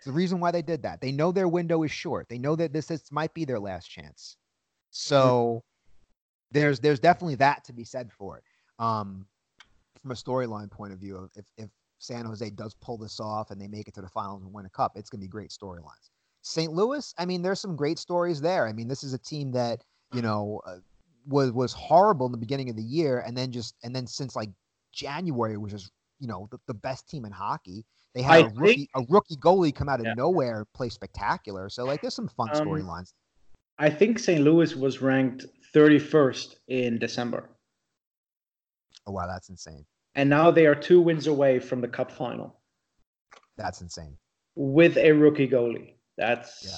[0.00, 1.02] It's the reason why they did that.
[1.02, 2.26] They know their window is short.
[2.30, 4.38] They know that this is, might be their last chance.
[4.88, 5.62] So
[6.52, 8.44] there's there's definitely that to be said for it.
[8.82, 9.26] Um,
[10.00, 13.60] from a storyline point of view, if if San Jose does pull this off and
[13.60, 15.50] they make it to the finals and win a cup, it's going to be great
[15.50, 16.08] storylines.
[16.40, 16.72] St.
[16.72, 18.66] Louis, I mean, there's some great stories there.
[18.66, 19.84] I mean, this is a team that,
[20.14, 20.76] you know, uh,
[21.26, 24.34] was was horrible in the beginning of the year, and then just and then since
[24.34, 24.48] like
[24.92, 27.84] January was just you know the, the best team in hockey.
[28.14, 30.14] They had I a rookie, think- a rookie goalie come out of Yeah.
[30.14, 31.68] nowhere play spectacular.
[31.68, 33.12] So like, there's some fun Um, storylines.
[33.78, 34.40] I think St.
[34.42, 37.48] Louis was ranked 31st in December,
[39.06, 39.86] Oh wow, that's insane.
[40.16, 42.60] and now they are two wins away from the Cup final
[43.56, 44.18] That's insane.
[44.56, 45.94] with a rookie goalie.
[46.18, 46.76] That's Yeah.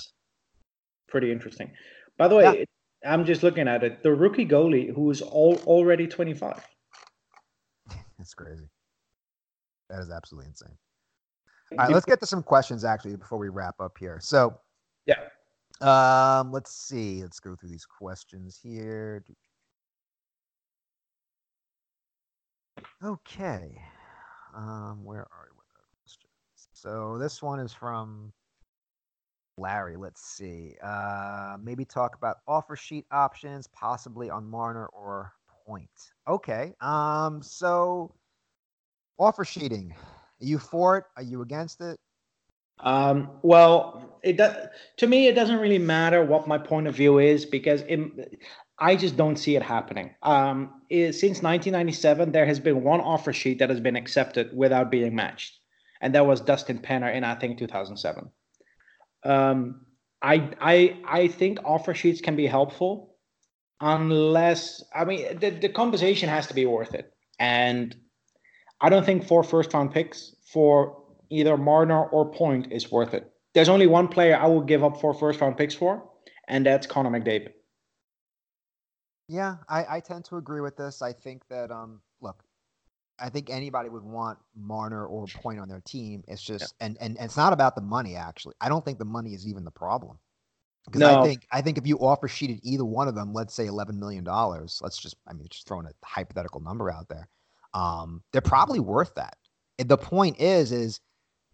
[1.08, 1.74] pretty interesting.
[2.18, 2.64] By the way, Yeah.
[3.10, 4.02] I'm just looking at it.
[4.04, 6.64] The rookie goalie who is all, already 25.
[8.18, 8.68] That's crazy.
[9.88, 10.78] That is absolutely insane.
[11.78, 14.18] All right, let's get to some questions actually before we wrap up here.
[14.20, 14.58] So,
[15.06, 15.28] Yeah.
[15.80, 17.22] um, let's see.
[17.22, 19.24] Let's go through these questions here.
[23.02, 23.80] Okay.
[24.54, 26.68] Um, where are we with our questions?
[26.72, 28.32] So this one is from
[29.56, 29.96] Larry.
[29.96, 30.76] Let's see.
[30.82, 35.32] Uh, maybe talk about offer sheet options, possibly on Marner or
[35.66, 35.90] Point.
[36.28, 36.74] Okay.
[36.80, 38.14] Um, so
[39.18, 39.94] offer sheeting.
[40.42, 41.04] Are you for it?
[41.16, 41.98] Are you against it?
[42.80, 44.56] Um, well, it does,
[44.96, 48.00] to me, it doesn't really matter what my point of view is because it,
[48.78, 50.14] I just don't see it happening.
[50.22, 54.90] Um, i- since 1997, there has been one offer sheet that has been accepted without
[54.90, 55.60] being matched,
[56.00, 58.28] and that was Dustin Penner in I think 2007.
[59.24, 59.86] Um,
[60.20, 63.16] I I I think offer sheets can be helpful,
[63.80, 67.94] unless I mean the the conversation has to be worth it, and
[68.82, 73.32] I don't think four first round picks for either Marner or Point is worth it.
[73.54, 76.02] There's only one player I would give up four first round picks for,
[76.48, 77.52] and that's Connor McDavid.
[79.28, 81.00] Yeah, I, I tend to agree with this.
[81.00, 82.42] I think that um look,
[83.18, 86.24] I think anybody would want Marner or Point on their team.
[86.26, 88.54] It's just and, and and it's not about the money actually.
[88.60, 90.18] I don't think the money is even the problem.
[90.86, 93.66] Because I think I think if you offer sheeted either one of them, let's say
[93.66, 97.28] eleven million dollars, let's just I mean just throwing a hypothetical number out there,
[97.74, 99.36] um, they're probably worth that.
[99.78, 101.00] And the point is, is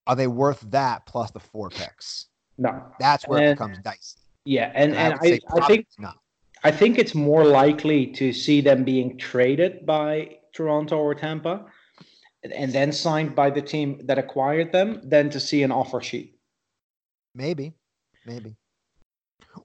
[0.07, 2.27] are they worth that plus the four picks?
[2.57, 2.83] No.
[2.99, 4.19] That's where it becomes dicey.
[4.45, 6.19] Yeah, and, and would say I, I think not.
[6.65, 11.67] I think it's more likely to see them being traded by Toronto or Tampa
[12.43, 16.01] and- and then signed by the team that acquired them than to see an offer
[16.01, 16.39] sheet.
[17.35, 17.75] Maybe,
[18.27, 18.57] maybe,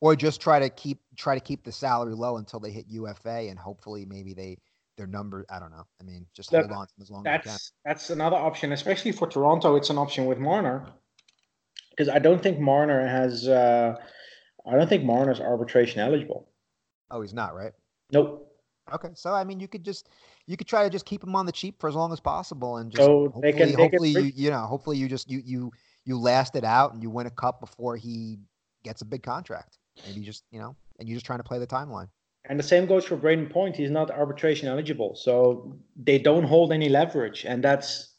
[0.01, 3.47] or just try to keep try to keep the salary low until they hit UFA,
[3.49, 4.57] and hopefully maybe they
[4.97, 5.45] their number.
[5.49, 5.85] I don't know.
[5.99, 7.51] I mean, just Look, hold on to them as long as you can.
[7.51, 9.75] That's that's another option, especially for Toronto.
[9.75, 10.87] It's an option with Marner
[11.89, 13.47] because I don't think Marner has.
[13.47, 13.95] Uh,
[14.65, 16.47] I don't think Marner's arbitration eligible.
[17.11, 17.73] Oh, he's not right.
[18.11, 18.49] Nope.
[18.93, 20.09] Okay, so I mean, you could just
[20.45, 22.77] you could try to just keep him on the cheap for as long as possible,
[22.77, 25.71] and just So hopefully, can- hopefully you you know, hopefully you just you you
[26.05, 28.39] you last it out and you win a cup before he
[28.83, 29.77] gets a big contract.
[30.05, 32.09] Maybe you just you know, and you're just trying to play the timeline.
[32.45, 33.75] And the same goes for Brayden Point.
[33.75, 38.13] He's not arbitration eligible, so they don't hold any leverage, and that's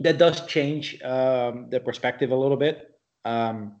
[0.00, 2.98] that does change um, the perspective a little bit.
[3.24, 3.76] Um,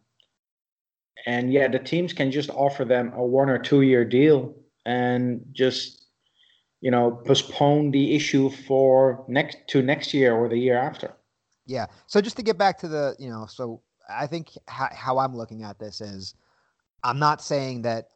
[1.26, 4.54] and yeah, the teams can just offer them a one or two year deal
[4.84, 6.06] and just
[6.82, 11.16] you know postpone the issue for next to next year or the year after.
[11.66, 11.86] Yeah.
[12.06, 15.36] So just to get back to the, you know, so I think how, how I'm
[15.36, 16.34] looking at this is
[17.02, 18.10] I'm not saying that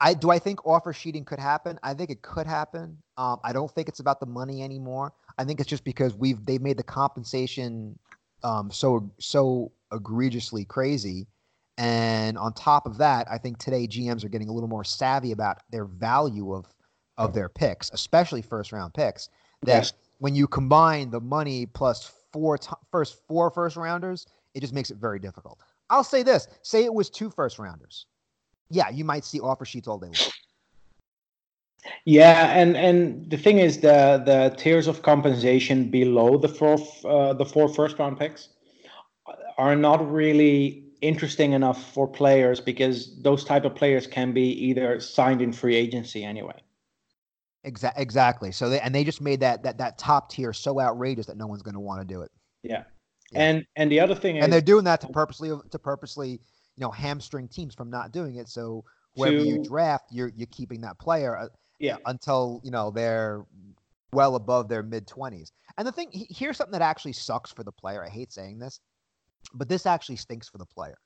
[0.00, 1.78] I do I think offer sheeting could happen?
[1.82, 2.98] I think it could happen.
[3.16, 5.12] Um, I don't think it's about the money anymore.
[5.38, 7.98] I think it's just because we've they've made the compensation
[8.42, 11.26] um, so so egregiously crazy.
[11.76, 15.32] And on top of that, I think today GMs are getting a little more savvy
[15.32, 16.66] about their value of
[17.16, 19.28] of their picks, especially first round picks.
[19.62, 24.74] That when you combine the money plus four t- first four first rounders, it just
[24.74, 25.58] makes it very difficult.
[25.90, 28.06] I'll say this: say it was two first rounders.
[28.70, 30.30] Yeah, you might see offer sheets all day long.
[32.04, 37.34] Yeah, and and the thing is the the tiers of compensation below the four uh,
[37.34, 38.48] the four first round picks
[39.58, 44.98] are not really interesting enough for players because those type of players can be either
[45.00, 46.58] signed in free agency anyway.
[47.64, 48.02] Exactly.
[48.02, 48.52] Exactly.
[48.52, 51.46] So they and they just made that that that top tier so outrageous that no
[51.46, 52.30] one's going to want to do it.
[52.62, 52.84] Yeah.
[53.32, 53.40] Yeah.
[53.40, 56.40] And and the other thing And is they're doing that to purposely to purposely
[56.76, 58.48] you know hamstring teams from not doing it.
[58.48, 61.48] So whoever you draft, you're you're keeping that player uh,
[61.78, 61.96] yeah.
[62.06, 63.44] until you know they're
[64.12, 65.52] well above their mid twenties.
[65.76, 68.04] And the thing here's something that actually sucks for the player.
[68.04, 68.80] I hate saying this,
[69.52, 70.98] but this actually stinks for the player.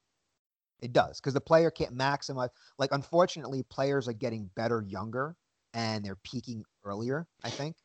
[0.81, 2.51] It does because the player can't maximize.
[2.79, 5.37] Like unfortunately, players are getting better younger
[5.75, 7.27] and they're peaking earlier.
[7.43, 7.77] I think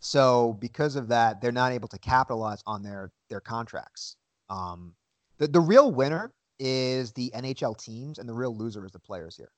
[0.00, 0.58] so.
[0.60, 4.16] Because of that, they're not able to capitalize on their their contracts.
[4.50, 4.94] Um,
[5.38, 6.32] the the real winner
[6.62, 9.50] is the NHL teams, and the real loser is the players here.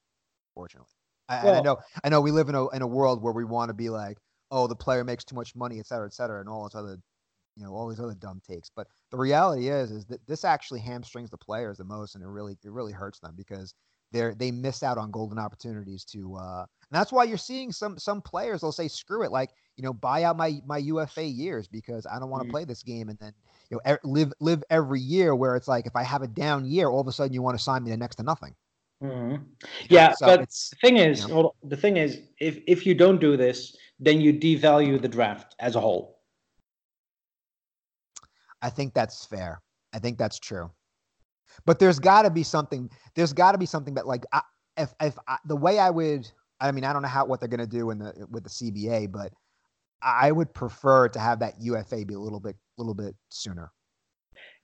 [0.54, 0.88] Fortunately.
[1.28, 3.44] I, and I know, I know, we live in a in a world where we
[3.44, 4.18] want to be like,
[4.50, 6.98] oh, the player makes too much money, et cetera, et cetera, and all this other,
[7.56, 8.70] you know, all these other dumb takes.
[8.74, 12.28] But the reality is, is that this actually hamstrings the players the most, and it
[12.28, 13.74] really, it really hurts them because
[14.12, 16.36] they're they miss out on golden opportunities to.
[16.36, 18.60] uh And that's why you're seeing some some players.
[18.60, 22.18] They'll say, screw it, like you know, buy out my my UFA years because I
[22.18, 22.50] don't want to Mm.
[22.52, 23.32] play this game, and then
[23.70, 26.64] you know, e- live live every year where it's like if I have a down
[26.64, 28.54] year, all of a sudden you want to sign me to next to nothing.
[29.02, 29.46] Mhm.
[29.90, 31.34] Yeah, So but the thing is, know.
[31.34, 35.08] hold on, the thing is, if if you don't do this, then you devalue the
[35.08, 36.20] draft as a whole.
[38.62, 39.60] I think that's fair.
[39.92, 40.70] I think that's true.
[41.66, 42.90] But there's got to be something.
[43.14, 44.42] There's got to be something that like I,
[44.76, 46.30] if if I, the way I would.
[46.60, 49.10] I mean, I don't know how what they're gonna do in the with the CBA,
[49.10, 49.32] but
[50.02, 53.72] I would prefer to have that UFA be a little bit a little bit sooner.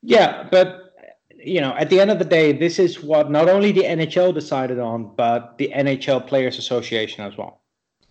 [0.02, 0.94] Yeah, but
[1.36, 4.34] you know, at the end of the day, this is what not only the NHL
[4.34, 7.62] decided on, but the NHL Players Association as well.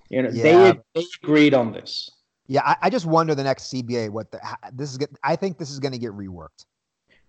[0.10, 0.44] You know, Yeah.
[0.44, 2.10] they they agreed on this.
[2.48, 4.40] Yeah, I, I just wonder the next CBA what the
[4.74, 5.00] this is.
[5.24, 6.66] I think this is gonna get reworked.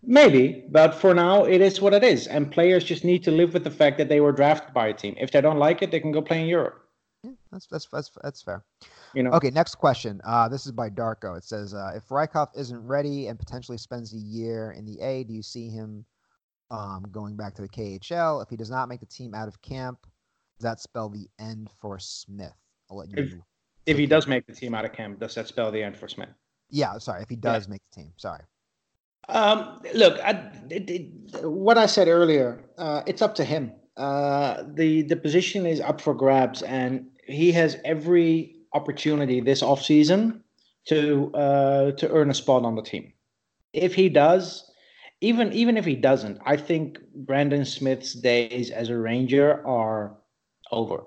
[0.03, 3.53] Maybe, but for now, it is what it is, and players just need to live
[3.53, 5.15] with the fact that they were drafted by a team.
[5.19, 6.87] If they don't like it, they can go play in Europe.
[7.23, 8.65] Yeah, that's that's that's that's fair.
[9.15, 10.21] You know, Okay, next question.
[10.25, 11.37] Uh, this is by Darko.
[11.37, 15.25] It says, uh, if Rykov isn't ready and potentially spends a year in the A,
[15.25, 16.07] do you see him
[16.71, 18.43] um, going back to the KHL?
[18.43, 20.07] If he does not make the team out of camp,
[20.59, 22.55] does that spell the end for Smith?
[22.91, 23.43] I'll let you.
[23.85, 26.09] if he does make the team out of camp, does that spell the end for
[26.09, 26.31] Smith?
[26.71, 27.23] Yeah, sorry.
[27.23, 28.43] If he does make the team, sorry.
[29.29, 33.73] Um, look, I, it, it, what I said earlier, uh, it's up to him.
[33.97, 40.41] Uh, the the position is up for grabs, and he has every opportunity this offseason
[40.87, 43.12] to uh, to earn a spot on the team.
[43.73, 44.71] If he does,
[45.21, 50.16] even even if he doesn't, I think Brendan Smith's days as a Ranger are
[50.73, 51.05] over.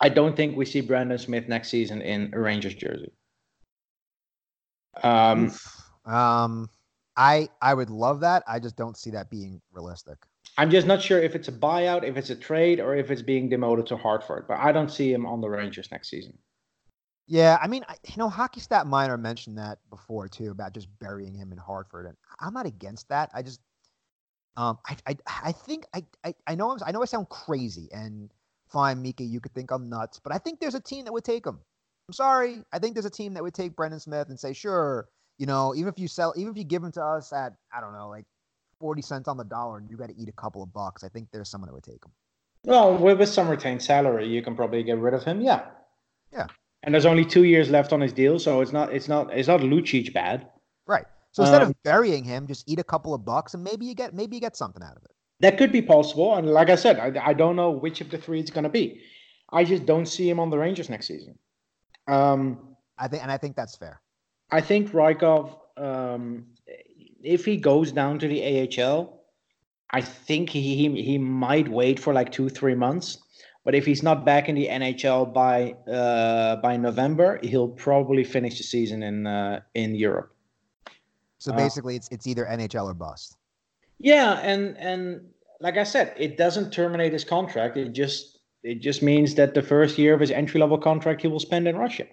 [0.00, 3.12] I don't think we see Brendan Smith next season in a Rangers jersey.
[5.02, 5.85] Um, Oof.
[6.06, 6.70] Um,
[7.16, 8.42] I I would love that.
[8.46, 10.18] I just don't see that being realistic.
[10.58, 13.22] I'm just not sure if it's a buyout, if it's a trade, or if it's
[13.22, 14.46] being demoted to Hartford.
[14.48, 16.38] But I don't see him on the Rangers next season.
[17.26, 20.88] Yeah, I mean, I, you know, Hockey Stat Minor mentioned that before too about just
[21.00, 23.30] burying him in Hartford, and I'm not against that.
[23.34, 23.60] I just,
[24.56, 27.88] um, I, I, I think I, I, I know I'm, I know I sound crazy,
[27.90, 28.30] and
[28.68, 31.24] fine, Mika, you could think I'm nuts, but I think there's a team that would
[31.24, 31.58] take him.
[32.08, 35.08] I'm sorry, I think there's a team that would take Brendan Smith and say, sure,
[35.38, 37.80] you know, even if you sell, even if you give him to us at, I
[37.80, 38.24] don't know, like
[38.80, 41.08] forty cents on the dollar, and you got to eat a couple of bucks, I
[41.08, 42.12] think there's someone that would take him.
[42.64, 45.40] Well, with, with some retained salary, you can probably get rid of him.
[45.40, 45.66] Yeah.
[46.32, 46.46] Yeah.
[46.82, 49.48] And there's only two years left on his deal, so it's not it's not it's
[49.48, 50.48] not Lucic bad.
[50.86, 51.06] Right.
[51.32, 53.94] So instead Um, of burying him, just eat a couple of bucks, and maybe you
[53.94, 55.10] get maybe you get something out of it.
[55.40, 56.34] That could be possible.
[56.34, 58.70] And like I said, I, I don't know which of the three it's going to
[58.70, 59.02] be.
[59.52, 61.38] I just don't see him on the Rangers next season.
[62.08, 64.00] Um, I think, and I think that's fair.
[64.50, 66.46] I think Rykov, um,
[67.22, 68.40] if he goes down to the
[68.80, 69.20] AHL,
[69.90, 73.18] I think he, he he might wait for like two three months.
[73.64, 78.58] But if he's not back in the NHL by uh, by November, he'll probably finish
[78.58, 80.32] the season in uh, in Europe.
[81.38, 83.36] So Uh, basically, it's it's either NHL or bust.
[83.98, 85.20] Yeah, and and
[85.60, 87.76] like I said, it doesn't terminate his contract.
[87.76, 91.28] It just it just means that the first year of his entry level contract he
[91.28, 92.06] will spend in Russia.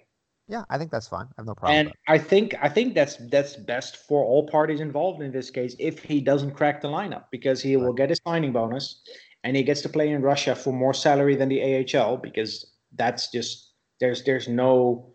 [0.46, 1.26] Yeah, I think that's fine.
[1.26, 1.78] I have no problem.
[1.78, 5.74] and I think I think that's that's best for all parties involved in this case
[5.78, 9.00] if he doesn't crack the lineup because he will get his signing bonus
[9.42, 13.30] and he gets to play in Russia for more salary than the AHL because that's
[13.30, 15.14] just there's there's no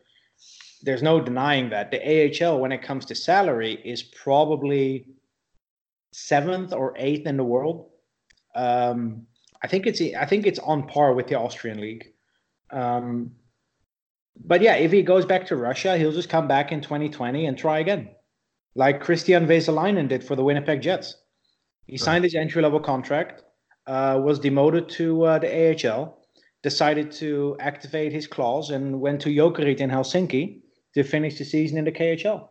[0.82, 5.06] there's no denying that the AHL when it comes to salary is probably
[6.12, 7.90] seventh or eighth in the world.
[8.56, 9.28] Um,
[9.64, 12.08] I think it's I think it's on par with the Austrian league.
[12.72, 13.32] Um,
[14.40, 17.58] but yeah, if he goes back to Russia, he'll just come back in 2020 and
[17.58, 18.10] try again,
[18.76, 21.16] like Kristian Vesalainen did for the Winnipeg Jets.
[21.88, 23.44] He signed his entry level contract,
[23.88, 26.18] uh, was demoted to uh, the AHL,
[26.62, 30.62] decided to activate his clause, and went to Jokerit in Helsinki
[30.94, 32.48] to finish the season in the KHL.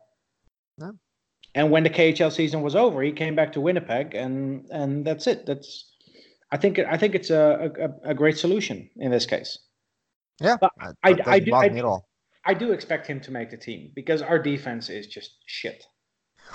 [1.55, 5.27] And when the KHL season was over, he came back to Winnipeg, and and that's
[5.27, 5.47] it.
[5.47, 5.91] That's
[6.51, 7.73] I think I think it's a
[8.05, 9.59] a, a great solution in this case.
[10.41, 12.09] Yeah, but I- I doesn't do- I me at all.
[12.45, 15.85] I do expect him to make the team because our defense is just shit.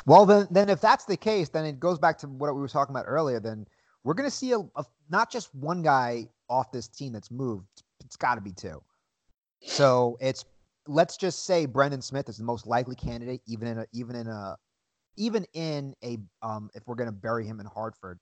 [0.05, 2.67] Well, then, then if that's the case, then it goes back to what we were
[2.67, 3.39] talking about earlier.
[3.39, 3.67] Then
[4.03, 7.67] we're going to see a, a not just one guy off this team that's moved.
[8.03, 8.81] It's got to be two.
[9.61, 10.45] So it's
[10.87, 14.27] let's just say Brendan Smith is the most likely candidate, even in a even in
[14.27, 14.57] a
[15.15, 18.19] even in a um if we're going to bury him in Hartford,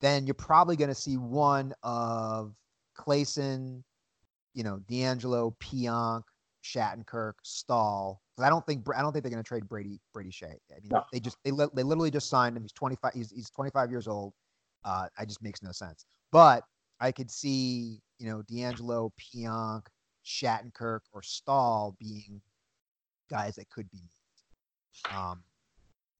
[0.00, 2.54] then you're probably going to see one of
[2.96, 3.84] Claesson,
[4.54, 6.22] you know, DeAngelo, Pionk,
[6.64, 8.20] Shattenkirk, Staal.
[8.38, 10.54] I don't think I don't think they're going to trade Brady Brady Skjei.
[10.70, 11.04] I mean, No.
[11.12, 12.62] they just they, li- they literally just signed him.
[12.62, 13.12] He's 25.
[13.12, 14.32] He's he's 25 years old.
[14.84, 16.06] Uh, it just makes no sense.
[16.32, 16.64] But
[17.00, 19.82] I could see you know DeAngelo, Pionk,
[20.24, 22.40] Shattenkirk, or Staal being
[23.30, 24.00] guys that could be.
[25.14, 25.42] Um,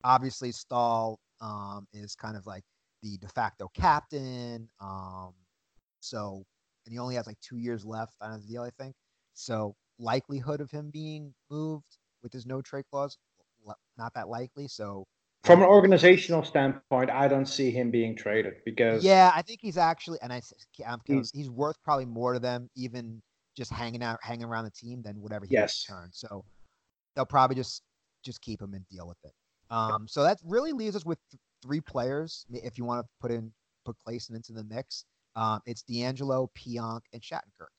[0.05, 2.65] obviously, Staal um, is kind of like
[3.03, 4.69] the de facto captain.
[4.81, 5.33] Um,
[6.01, 6.45] so,
[6.91, 8.95] and he only has like two years left on his deal, I think.
[9.35, 13.17] So, likelihood of him being moved with his no trade clause,
[13.97, 14.67] not that likely.
[14.67, 15.07] So,
[15.45, 19.79] From an organizational standpoint, I don't see him being traded because yeah, I think he's
[19.79, 20.43] actually, and I,
[20.87, 23.23] I'm, He's- he's, worth probably more to them, even
[23.57, 25.87] just hanging out, hanging around the team than whatever he Yes.
[25.89, 26.19] returns.
[26.19, 26.45] So,
[27.15, 27.83] they'll probably just
[28.23, 29.33] just keep him and deal with it.
[29.71, 32.45] Um, so that really leaves us with th- three players.
[32.51, 33.53] If you want to put in
[33.87, 35.07] put Claesson into the mix,
[35.37, 37.73] um, it's DeAngelo, Pionk, and Shattenkirk.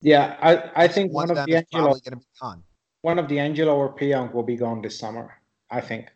[0.00, 2.62] yeah, I, I think One one of DeAngelo, going to be gone.
[3.02, 5.34] one of DeAngelo or Pionk will be gone this summer.
[5.70, 6.08] I think.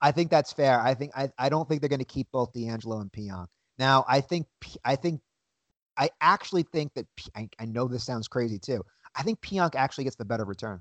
[0.00, 0.80] I think that's fair.
[0.80, 3.46] I think I, I don't think they're going to keep both DeAngelo and Pionk.
[3.78, 4.46] Now, I think
[4.84, 5.20] I think
[5.96, 8.82] I actually think that I, I know this sounds crazy too.
[9.16, 10.80] I think Pionk actually gets the better return.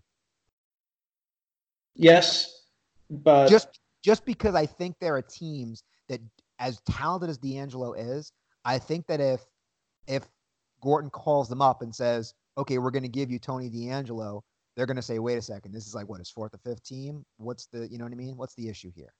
[1.95, 2.65] Yes,
[3.09, 6.19] but just just because I think there are teams that,
[6.63, 8.31] as talented as DeAngelo is,
[8.63, 9.41] I think that if
[10.07, 10.23] if
[10.81, 14.41] Gorton calls them up and says, "Okay, we're going to give you Tony DeAngelo,"
[14.75, 16.83] they're going to say, "Wait a second, this is like what his fourth or fifth
[16.83, 17.25] team.
[17.37, 18.37] What's the you know what I mean?
[18.37, 19.13] What's the issue here?"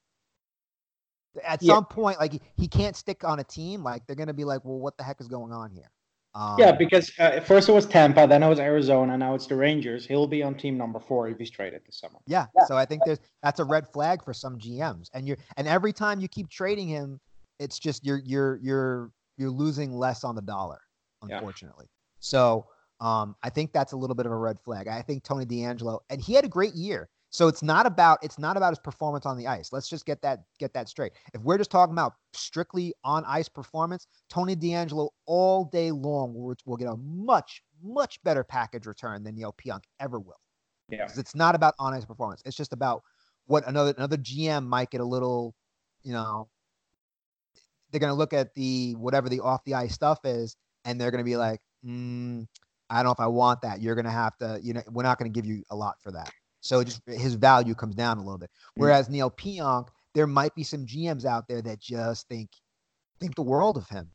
[1.46, 1.76] At Yeah.
[1.76, 3.84] some point, like he, he can't stick on a team.
[3.84, 5.92] Like they're going to be like, "Well, what the heck is going on here?"
[6.36, 9.56] Um, yeah, because uh, first it was Tampa, then it was Arizona, now it's the
[9.56, 10.08] Rangers.
[10.08, 12.18] He'll be on team number four if he's traded this summer.
[12.26, 12.48] Yeah.
[12.66, 15.10] So I think there's that's a red flag for some GMs.
[15.14, 17.20] And you're and every time you keep trading him,
[17.60, 20.80] it's just you're you're you're you're losing less on the dollar,
[21.28, 21.36] Yeah.
[21.38, 21.88] unfortunately.
[22.20, 22.68] So
[23.00, 24.88] um I think that's a little bit of a red flag.
[24.88, 27.10] I think Tony DeAngelo and he had a great year.
[27.30, 29.72] So it's not about it's not about his performance on the ice.
[29.74, 31.14] Let's just get that get that straight.
[31.34, 36.56] If we're just talking about strictly on ice performance, Tony DeAngelo all day long will,
[36.66, 40.40] will get a much much better package return than Neil Pionk ever will
[40.90, 41.04] Yeah.
[41.06, 42.42] because it's not about on ice performance.
[42.46, 43.02] It's just about
[43.48, 45.56] what another another GM might get a little,
[46.04, 46.48] you know,
[47.94, 51.24] they're gonna look at the whatever the off the ice stuff is, and they're gonna
[51.24, 52.46] be like, mm,
[52.90, 53.82] I don't know if I want that.
[53.82, 56.32] You're gonna have to, you know, we're not gonna give you a lot for that.
[56.62, 58.50] So just his value comes down a little bit.
[58.76, 62.50] Whereas Neil Pionk, there might be some GMs out there that just think
[63.20, 64.10] think the world of him.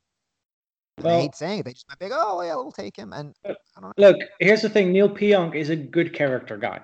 [0.96, 1.64] And I hate saying it.
[1.64, 3.12] They just might be like, oh yeah, we'll take him.
[3.12, 4.08] And I don't know.
[4.08, 6.80] Look, here's the thing Neil Pionk is a good character guy.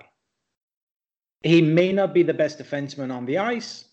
[1.43, 3.87] He may not be the best defenseman on the ice,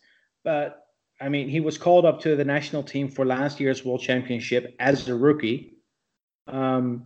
[0.43, 0.80] but
[1.21, 4.75] I mean, he was called up to the national team for last year's World Championship
[4.79, 5.77] as a rookie.
[6.47, 7.05] Um,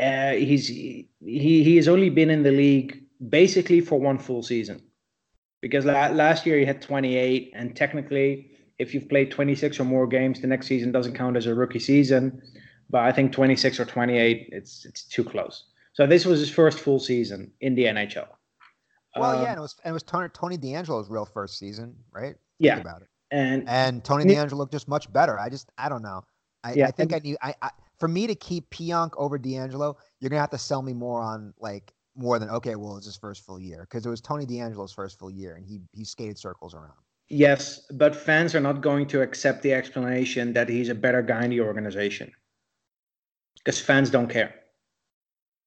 [0.00, 4.80] uh, he's he he has only been in the league basically for one full season,
[5.60, 10.06] because la- last year he had 28, and technically, if you've played 26 or more
[10.06, 12.42] games, the next season doesn't count as a rookie season
[12.90, 15.64] but I think 26 or 28, it's it's too close.
[15.94, 18.28] So this was his first full season in the NHL.
[19.16, 21.96] Well, Um, yeah, and it was and it was Tony, Tony DeAngelo's real first season,
[22.12, 22.36] right?
[22.58, 23.08] Yeah, about it.
[23.30, 25.38] and And Tony Ne- DeAngelo looked just much better.
[25.38, 26.22] I just I don't know.
[26.62, 29.38] I, Yeah, I think and- I need I, I for me to keep Pionk over
[29.38, 33.06] DeAngelo, you're gonna have to sell me more on like more than okay, well it's
[33.06, 36.04] his first full year because it was Tony DeAngelo's first full year and he he
[36.04, 36.94] skated circles around.
[37.28, 41.44] yes, but fans are not going to accept the explanation that he's a better guy
[41.44, 42.30] in the organization
[43.56, 44.54] because fans don't care.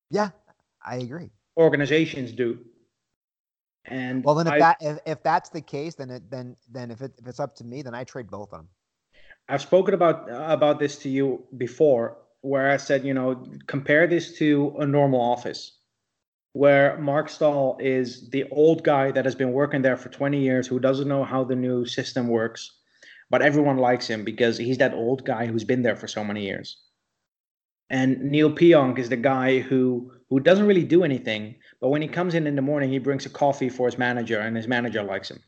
[0.09, 0.29] Yeah,
[0.85, 1.31] I agree.
[1.57, 2.59] Organizations do.
[3.87, 6.91] And Well, then if I- that if, if that's the case, then it then then
[6.91, 8.69] if it if it's up to me, then I trade both of them.
[9.49, 14.37] I've spoken about about this to you before, where I said, you know, compare this
[14.39, 15.77] to a normal office,
[16.51, 20.67] where Marc Staal is the old guy that has been working there for 20 years,
[20.67, 22.69] who doesn't know how the new system works,
[23.29, 26.43] but everyone likes him because he's that old guy who's been there for so many
[26.45, 26.77] years.
[27.89, 32.07] And Neil Pionk is the guy who who doesn't really do anything, but when he
[32.07, 35.01] comes in in the morning, he brings a coffee for his manager, and his manager
[35.01, 35.39] likes him.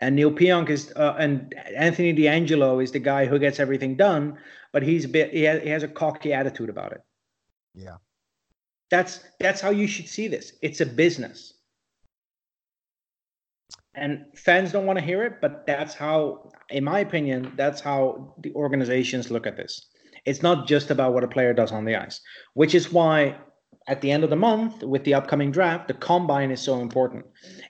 [0.00, 4.36] And Neil Pionk is, uh, and Anthony DeAngelo is the guy who gets everything done,
[4.72, 7.02] but he's a bit, he has, he has a cocky attitude about it.
[7.74, 7.96] Yeah.
[8.90, 10.52] That's that's how you should see this.
[10.60, 11.54] It's a business,
[13.94, 18.34] and fans don't want to hear it, but that's how, in my opinion, that's how
[18.42, 19.86] the organizations look at this.
[20.24, 22.20] It's not just about what a player does on the ice,
[22.54, 23.36] which is why
[23.88, 27.26] at the end of the month with the upcoming draft, the combine is so important.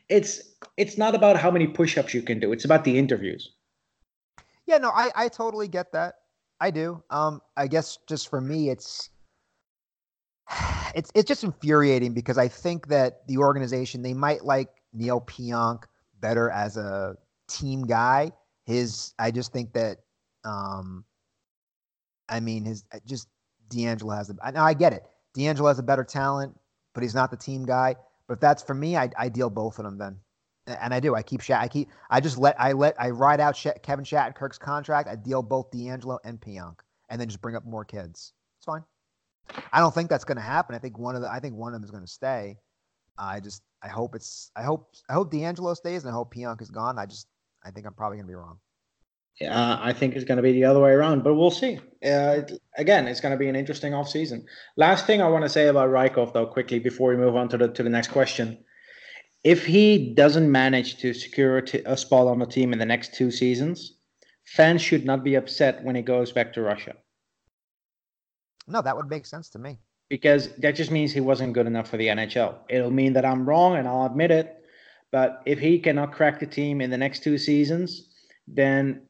[0.09, 0.41] It's
[0.77, 3.53] it's not about how many push-ups you can do; it's about the interviews.
[4.67, 6.17] Yeah, no, I I totally get that.
[6.61, 7.03] I do.
[7.11, 9.11] Um, I guess just for me, it's
[10.95, 15.85] it's it's just infuriating because I think that the organization they might like Neil Pionk
[16.21, 17.17] better as a
[17.49, 18.33] team guy.
[18.65, 19.99] His, I just think that,
[20.45, 21.05] um,
[22.33, 23.29] I mean, his uh, just
[23.69, 24.31] DeAngelo has.
[24.31, 25.05] A, now I get it.
[25.37, 26.59] DeAngelo has a better talent,
[26.95, 27.95] but he's not the team guy.
[28.27, 30.17] But if that's for me, I, I deal both of them then,
[30.67, 31.15] and I do.
[31.15, 31.61] I keep Shat.
[31.61, 31.91] I keep.
[32.11, 32.59] I just let.
[32.59, 32.99] I let.
[33.01, 35.09] I ride out Shat, Kevin Shattenkirk's contract.
[35.09, 36.77] I deal both DeAngelo and Pionk,
[37.11, 38.33] and then just bring up more kids.
[38.59, 38.83] It's fine.
[39.73, 40.75] I don't think that's going to happen.
[40.75, 41.31] I think one of the.
[41.31, 42.57] I think one of them is going to stay.
[43.19, 43.63] I just.
[43.83, 44.51] I hope it's.
[44.57, 44.95] I hope.
[45.11, 46.99] I hope DeAngelo stays, and I hope Pionk is gone.
[46.99, 47.27] I just.
[47.65, 48.59] I think I'm probably going to be wrong.
[49.41, 51.81] Yeah, I think it's going to be the other way around, but we'll see.
[52.05, 52.43] Uh,
[52.77, 54.45] again, it's going to be an interesting off season.
[54.77, 57.57] Last thing I want to say about Rykov, though, quickly before we move on to
[57.57, 58.63] the to the next question,
[59.43, 62.87] if he doesn't manage to secure a, t- a spot on the team in the
[62.87, 63.95] next two seasons,
[64.45, 66.95] fans should not be upset when he goes back to Russia.
[68.69, 69.79] No, that would make sense to me.
[70.09, 72.57] Because that just means he wasn't good enough for the NHL.
[72.69, 74.57] It'll mean that I'm wrong, and I'll admit it.
[75.11, 78.09] But if he cannot crack the team in the next two seasons,
[78.47, 79.03] then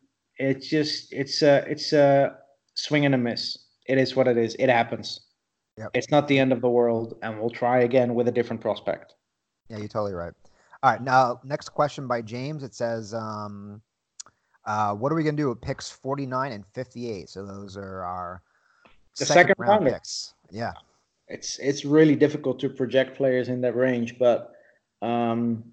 [0.42, 2.36] it's just it's a it's a
[2.74, 3.58] swing and a miss.
[3.86, 4.54] It is what it is.
[4.58, 5.20] It happens.
[5.78, 5.90] Yep.
[5.94, 9.14] It's not the end of the world, and we'll try again with a different prospect.
[9.68, 10.32] Yeah, you're totally right.
[10.82, 12.62] All right, now next question by James.
[12.62, 13.80] It says, um,
[14.66, 18.42] uh, "What are we gonna do with picks 49 and 58?" So those are our
[19.18, 20.34] the second, second round picks.
[20.50, 20.72] Yeah,
[21.28, 24.52] it's it's really difficult to project players in that range, but
[25.02, 25.64] um,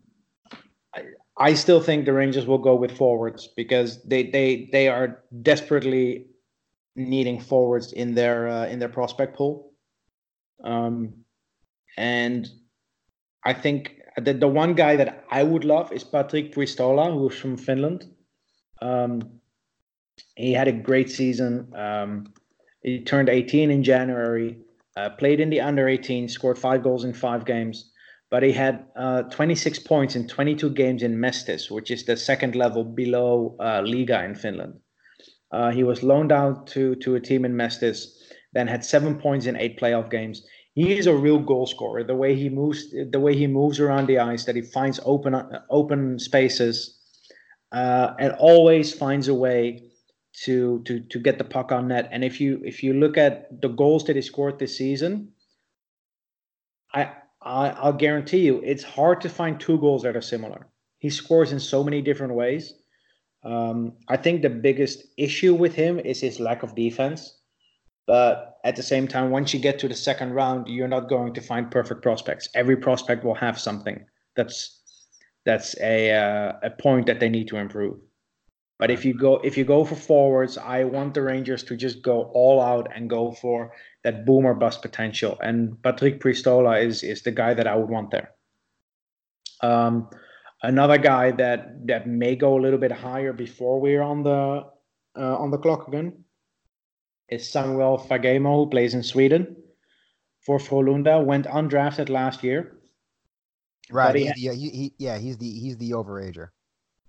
[1.39, 6.27] I, still think the Rangers will go with forwards because they they they are desperately
[6.95, 9.71] needing forwards in their uh, in their prospect pool.
[10.63, 11.13] Um,
[11.97, 12.49] and
[13.45, 17.57] I think the the one guy that I would love is Patrick Puistola, who's from
[17.57, 18.05] Finland.
[18.81, 19.39] Um,
[20.35, 21.73] he had a great season.
[21.75, 22.33] Um,
[22.81, 24.57] he turned 18 in January.
[24.97, 27.88] Uh, played in the under 18, scored five goals in five games
[28.29, 32.55] but he had uh, 26 points in 22 games in Mestis, which is the second
[32.55, 34.79] level below uh, Liiga in Finland.
[35.51, 38.05] Uh, he was loaned out to to a team in Mestis,
[38.53, 40.45] then had seven points in eight playoff games.
[40.75, 42.03] He is a real goal scorer.
[42.03, 45.35] The way he moves, the way he moves around the ice, that he finds open
[45.71, 46.99] open spaces,
[47.71, 49.89] uh, and always finds a way
[50.43, 52.09] to to to get the puck on net.
[52.11, 55.33] And if you if you look at the goals that he scored this season,
[56.93, 57.11] I
[57.49, 60.67] I, will guarantee you, it's hard to find two goals that are similar.
[60.99, 62.73] He scores in so many different ways.
[63.43, 67.37] Um, I think the biggest issue with him is his lack of defense.
[68.05, 71.33] But at the same time, once you get to the second round, you're not going
[71.33, 72.49] to find perfect prospects.
[72.55, 74.81] Every prospect will have something that's
[75.45, 77.99] that's a uh, a point that they need to improve.
[78.79, 82.01] But if you go if you go for forwards, I want the Rangers to just
[82.01, 83.71] go all out and go for
[84.03, 85.37] that boomer bust potential.
[85.41, 88.31] And Patrick Puistola is is the guy that I would want there.
[89.61, 90.09] Um,
[90.63, 94.65] another guy that that may go a little bit higher before we're on the
[95.17, 96.23] uh, on the clock again
[97.29, 99.55] is Samuel Fagemo, who plays in Sweden
[100.41, 101.23] for Frölunda.
[101.23, 102.77] Went undrafted last year.
[103.91, 104.15] Right.
[104.15, 106.49] He, he, he, yeah, he's the he's the overager.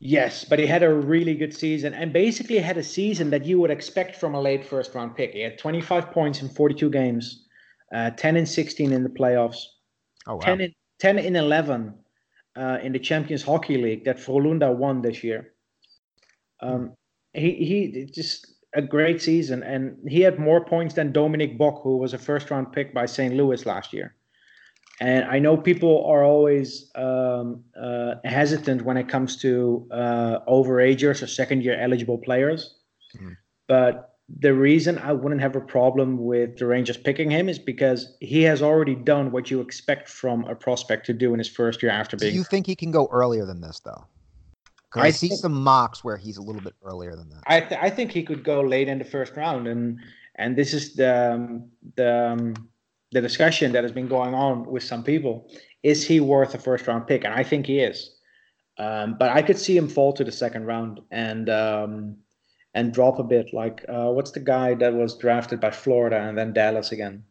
[0.02, 3.60] Yes, but he had a really good season and basically had a season that you
[3.60, 5.32] would expect from a late first round pick.
[5.32, 7.46] He had 25 points in 42 games,
[7.94, 9.58] uh, 10 and 16 in the playoffs,
[10.26, 10.40] oh, wow.
[10.40, 11.94] 10, in, 10 in 11
[12.56, 15.52] uh, in the Champions Hockey League that Frölunda won this year.
[16.62, 16.94] Um,
[17.34, 21.98] he, he just a great season, and he had more points than Dominik Bokk, who
[21.98, 23.34] was a first round pick by St.
[23.34, 24.14] Louis last year.
[25.00, 31.22] And I know people are always um, uh, hesitant when it comes to uh, overagers
[31.22, 32.74] or second year eligible players.
[33.18, 33.36] Mm.
[33.66, 38.14] But the reason I wouldn't have a problem with the Rangers picking him is because
[38.20, 41.82] he has already done what you expect from a prospect to do in his first
[41.82, 42.32] year after being.
[42.32, 44.04] Do you think he can go earlier than this, though?
[44.94, 47.42] I, I see think, some mocks where he's a little bit earlier than that.
[47.46, 49.98] I, th- I think he could go late in the first round, and
[50.36, 52.69] and this is the um, the um,
[53.12, 55.50] the discussion that has been going on with some people
[55.82, 57.24] is he worth a first round pick?
[57.24, 58.16] And I think he is.
[58.78, 62.16] Um, but I could see him fall to the second round and um,
[62.74, 63.52] and drop a bit.
[63.52, 67.24] Like uh, what's the guy that was drafted by Florida and then Dallas again?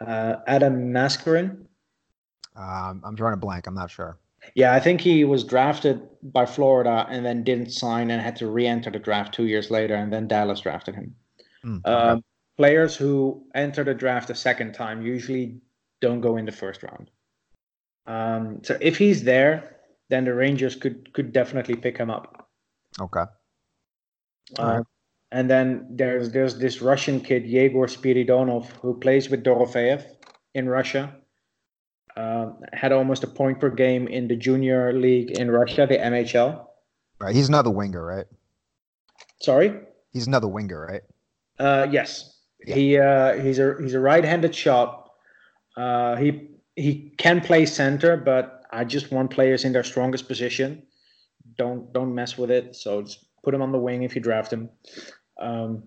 [0.00, 1.66] Uh, Adam Mascherin.
[2.56, 3.66] Um, I'm drawing a blank.
[3.66, 4.18] I'm not sure.
[4.54, 8.46] Yeah, I think he was drafted by Florida and then didn't sign and had to
[8.46, 11.14] re-enter the draft two years later, and then Dallas drafted him.
[11.64, 12.22] Mm, okay.
[12.56, 15.60] Players who enter the draft a second time usually
[16.00, 17.10] don't go in the first round.
[18.06, 19.76] Um, so if he's there,
[20.10, 22.48] then the Rangers could could definitely pick him up.
[23.00, 23.24] Okay.
[24.58, 24.82] Uh,
[25.32, 30.04] And then there's there's this Russian kid Yegor Spiridonov who plays with Dorofeev
[30.54, 31.16] in Russia.
[32.16, 36.64] Uh, had almost a point per game in the junior league in Russia, the MHL.
[37.20, 37.34] Right.
[37.34, 38.26] He's another winger, right?
[39.40, 39.74] Sorry.
[40.12, 41.02] He's another winger, right?
[41.58, 42.33] Uh, yes.
[42.66, 45.10] He uh, he's a he's a right-handed shot.
[45.76, 50.82] Uh, he he can play center, but I just want players in their strongest position.
[51.56, 52.74] Don't don't mess with it.
[52.74, 54.70] So just put him on the wing if you draft him.
[55.40, 55.84] Um,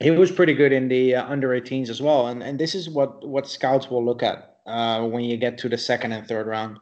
[0.00, 2.88] he was pretty good in the uh, under 18s as well, and and this is
[2.88, 6.46] what what scouts will look at uh, when you get to the second and third
[6.46, 6.78] round.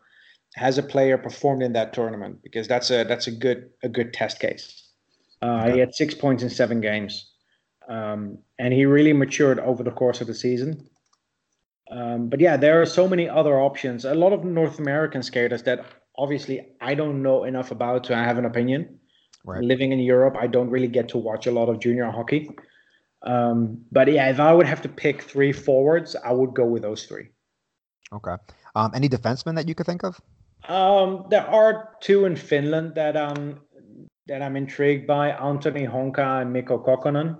[0.57, 2.43] Has a player performed in that tournament?
[2.43, 4.91] Because that's a that's a good a good test case.
[5.41, 7.32] Uh, He had six points in seven games,
[7.89, 10.89] um, and he really matured over the course of the season.
[11.91, 14.05] Um, but yeah, there are so many other options.
[14.05, 15.85] A lot of North American skaters that
[16.17, 18.99] obviously I don't know enough about to have an opinion.
[19.45, 19.63] Right.
[19.63, 22.49] Living in Europe, I don't really get to watch a lot of junior hockey.
[23.23, 26.83] Um, but yeah, if I would have to pick three forwards, I would go with
[26.83, 27.29] those three.
[28.13, 28.37] Okay.
[28.75, 30.21] Um, any defensemen that you could think of?
[30.69, 33.61] Um, there are two in Finland that um
[34.27, 37.39] that I'm intrigued by: Anttoni Honka and Mikko Kokkonen.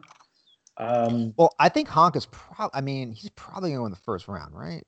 [0.77, 2.79] Um, Well, I think Honk is probably.
[2.79, 4.85] I mean, he's probably going to win the first round, right?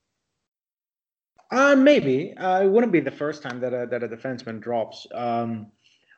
[1.50, 2.34] Uh, maybe.
[2.36, 5.06] Uh, it wouldn't be the first time that a, that a defenseman drops.
[5.14, 5.70] Um,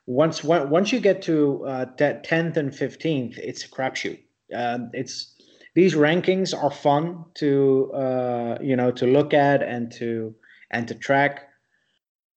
[0.05, 1.85] once once you get to uh,
[2.23, 4.19] tenth and fifteenth, it's a crapshoot.
[4.53, 5.35] Um, it's
[5.75, 10.33] these rankings are fun to uh, you know to look at and to
[10.71, 11.49] and to track.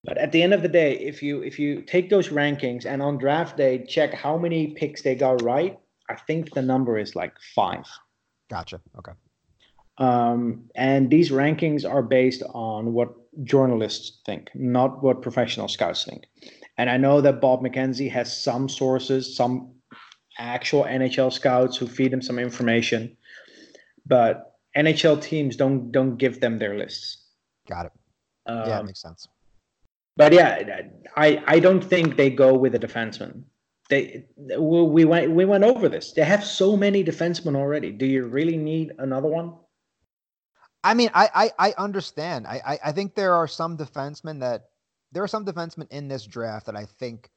[0.03, 3.01] But at the end of the day, if you if you take those rankings and
[3.01, 5.78] on draft day check how many picks they got right,
[6.11, 7.86] I think the number is like five.
[8.50, 8.80] Gotcha.
[8.98, 9.12] Okay.
[9.98, 13.11] Um, and these rankings are based on what
[13.44, 16.24] journalists think, not what professional scouts think.
[16.78, 19.72] And I know that Bob McKenzie has some sources, some
[20.38, 23.16] actual NHL scouts who feed him some information,
[24.06, 27.26] but NHL teams don't don't give them their lists.
[27.68, 27.92] Got it.
[28.46, 29.28] Um, yeah, makes sense.
[30.16, 30.80] but yeah,
[31.16, 33.44] I I don't think they go with a defenseman.
[33.91, 36.12] They we we went we went over this.
[36.12, 37.91] They have so many defensemen already.
[37.91, 39.55] Do you really need another one?
[40.82, 41.28] I mean, I
[41.59, 42.47] I, I understand.
[42.47, 44.70] I, I I think there are some defensemen that
[45.12, 47.28] there are some defensemen in this draft that I think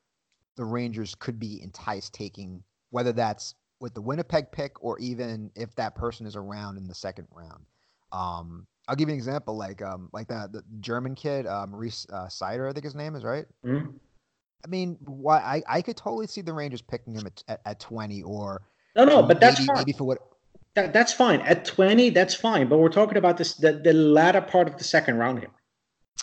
[0.56, 5.76] the Rangers could be enticed taking, whether that's with the Winnipeg pick or even if
[5.76, 7.66] that person is around in the second round.
[8.12, 12.06] Um, I'll give you an example, like um, like that the German kid, uh, Maurice
[12.14, 13.46] uh, Seider, I think his name is right.
[13.66, 13.98] Hmm?
[14.64, 17.80] I mean, why I, I could totally see the Rangers picking him at, at, at
[17.80, 18.62] twenty or
[18.96, 19.78] No, no, but that's fine.
[19.78, 20.20] maybe for what
[20.76, 21.42] That, that's fine.
[21.42, 22.68] At 20, that's fine.
[22.68, 25.50] But we're talking about this the, the latter part of the second round here.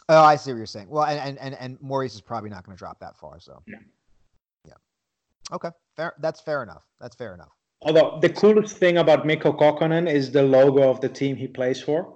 [0.09, 0.88] Oh, I see what you're saying.
[0.88, 3.38] Well, and and and, and Maurice is probably not going to drop that far.
[3.41, 3.78] So, No.
[4.66, 4.74] yeah,
[5.53, 6.14] okay, fair.
[6.20, 6.84] That's fair enough.
[7.01, 7.53] That's fair enough.
[7.82, 11.80] Although the coolest thing about Mikko Kokkonen is the logo of the team he plays
[11.80, 12.14] for.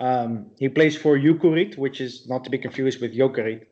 [0.00, 3.66] Um, he plays for Jukurit, which is not to be confused with Jokerit.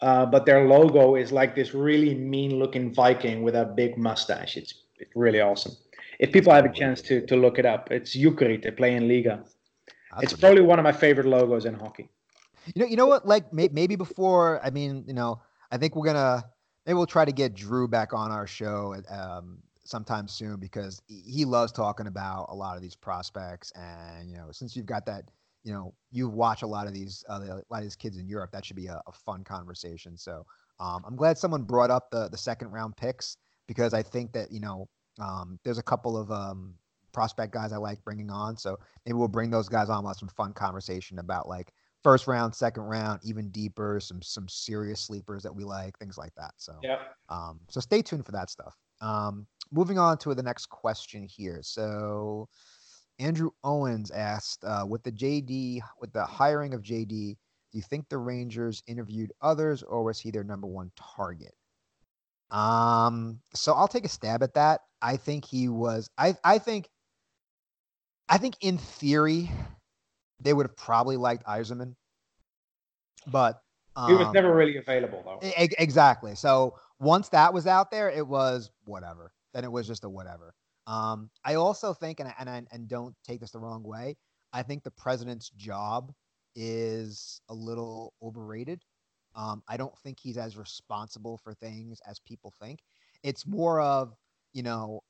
[0.00, 4.56] Uh, but their logo is like this really mean-looking Viking with a big mustache.
[4.56, 5.72] It's it's really awesome.
[6.18, 8.62] If people have a chance to to look it up, it's Jukurit.
[8.62, 9.44] They play in Liiga.
[10.20, 12.08] It's probably one of my favorite logos in hockey.
[12.74, 13.26] You know, you know what?
[13.26, 14.60] Like may, maybe before.
[14.64, 15.40] I mean, you know,
[15.70, 16.44] I think we're gonna
[16.86, 21.44] maybe we'll try to get Drew back on our show um, sometime soon because he
[21.44, 23.72] loves talking about a lot of these prospects.
[23.74, 25.24] And you know, since you've got that,
[25.68, 28.26] you know, you watch a lot of these uh, a lot of these kids in
[28.26, 28.50] Europe.
[28.52, 30.16] That should be a, a fun conversation.
[30.16, 30.46] So
[30.80, 34.50] um, I'm glad someone brought up the the second round picks because I think that
[34.50, 34.88] you know
[35.20, 36.74] um, there's a couple of um,
[37.12, 38.56] prospect guys I like bringing on.
[38.56, 40.02] So maybe we'll bring those guys on.
[40.04, 41.70] We'll have some fun conversation about like
[42.02, 46.34] first round, second round, even deeper, some some serious sleepers that we like, things like
[46.36, 46.52] that.
[46.56, 47.00] So Yeah.
[47.28, 48.74] um, so stay tuned for that stuff.
[49.02, 51.60] Um, moving on to the next question here.
[51.62, 52.48] So
[53.18, 57.36] Andrew Owens asked, uh, with the JD, with the hiring of JD,
[57.70, 61.54] do you think the Rangers interviewed others or was he their number one target?
[62.50, 64.80] Um, so I'll take a stab at that.
[65.02, 66.08] I think he was.
[66.16, 66.88] I I think.
[68.30, 69.50] I think in theory,
[70.40, 71.94] they would have probably liked Yzerman,
[73.26, 73.62] but
[74.06, 75.46] He was um, never really available though.
[75.46, 76.34] E- exactly.
[76.34, 79.32] So once that was out there, it was whatever.
[79.54, 80.54] Then it was just a whatever.
[80.88, 84.16] Um, I also think, and I, and I, and don't take this the wrong way,
[84.54, 86.12] I think the president's job
[86.56, 88.82] is a little overrated.
[89.36, 92.80] Um, I don't think he's as responsible for things as people think.
[93.22, 94.14] It's more of
[94.54, 95.02] you know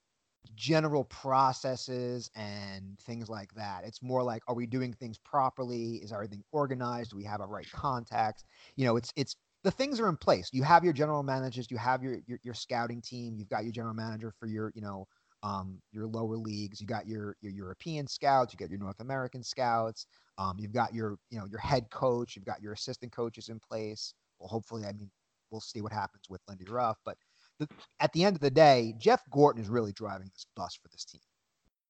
[0.57, 3.85] general processes and things like that.
[3.85, 5.97] It's more like, are we doing things properly?
[5.97, 7.11] Is everything organized?
[7.13, 8.45] Do we have our right contacts?
[8.77, 10.51] You know, it's it's the things are in place.
[10.53, 13.73] You have your general managers, you have your your, your scouting team, you've got your
[13.73, 15.07] general manager for your you know
[15.43, 16.81] um, your lower leagues.
[16.81, 18.53] You got your your European scouts.
[18.53, 20.07] You got your North American scouts.
[20.37, 22.37] Um, you've got your you know your head coach.
[22.37, 24.15] You've got your assistant coaches in place.
[24.39, 25.11] Well, hopefully, I mean,
[25.51, 26.99] we'll see what happens with Lindy Ruff.
[27.05, 27.17] But
[27.59, 27.69] the,
[28.01, 31.05] at the end of the day, Jeff Gorton is really driving this bus for this
[31.05, 31.21] team.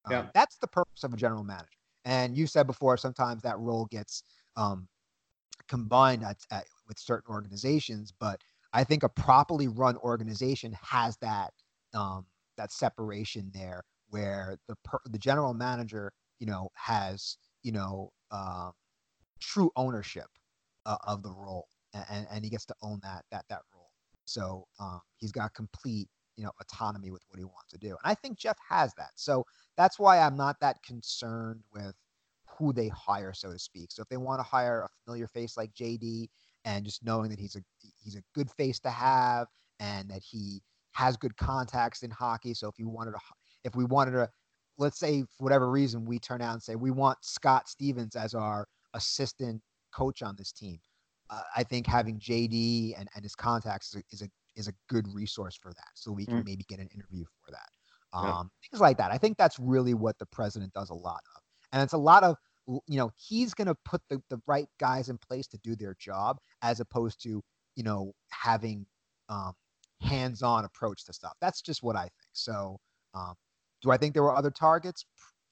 [0.06, 0.26] Um, Yeah.
[0.34, 1.68] That's the purpose of a general manager.
[2.04, 4.22] And you said before, sometimes that role gets
[4.56, 4.88] um,
[5.68, 8.40] combined at, at, with certain organizations, but
[8.72, 11.52] I think a properly run organization has that
[11.94, 12.24] um,
[12.58, 18.72] that separation there, where the per, the general manager, you know, has you know um,
[19.40, 20.26] true ownership
[20.86, 21.68] uh, of the role,
[22.10, 23.90] and, and he gets to own that that that role.
[24.26, 27.98] So um, he's got complete you know autonomy with what he wants to do, and
[28.04, 29.12] I think Jeff has that.
[29.14, 29.44] So
[29.76, 31.94] that's why I'm not that concerned with
[32.58, 33.92] who they hire, so to speak.
[33.92, 36.28] So if they want to hire a familiar face like JD,
[36.64, 37.60] and just knowing that he's a
[38.02, 39.46] he's a good face to have,
[39.80, 40.60] and that he
[40.98, 42.52] has good contacts in hockey.
[42.52, 43.18] So if you wanted to,
[43.62, 44.28] if we wanted to,
[44.78, 48.34] let's say for whatever reason we turn out and say we want Scott Stevens as
[48.34, 49.62] our assistant
[49.92, 50.80] coach on this team,
[51.30, 54.72] uh, I think having JD and, and his contacts is a, is a is a
[54.88, 55.90] good resource for that.
[55.94, 56.46] So we can Mm.
[56.46, 57.68] maybe get an interview for that.
[58.12, 58.36] Yeah.
[58.40, 59.12] Um, Things like that.
[59.12, 61.42] I think that's really what the president does a lot of,
[61.72, 62.34] and it's a lot of
[62.66, 65.94] you know he's going to put the, the right guys in place to do their
[66.00, 67.40] job as opposed to
[67.76, 68.84] you know having
[69.28, 69.52] um,
[70.00, 71.34] hands-on approach to stuff.
[71.40, 72.12] That's just what i think.
[72.32, 72.78] So
[73.14, 73.34] um,
[73.82, 75.04] do i think there were other targets?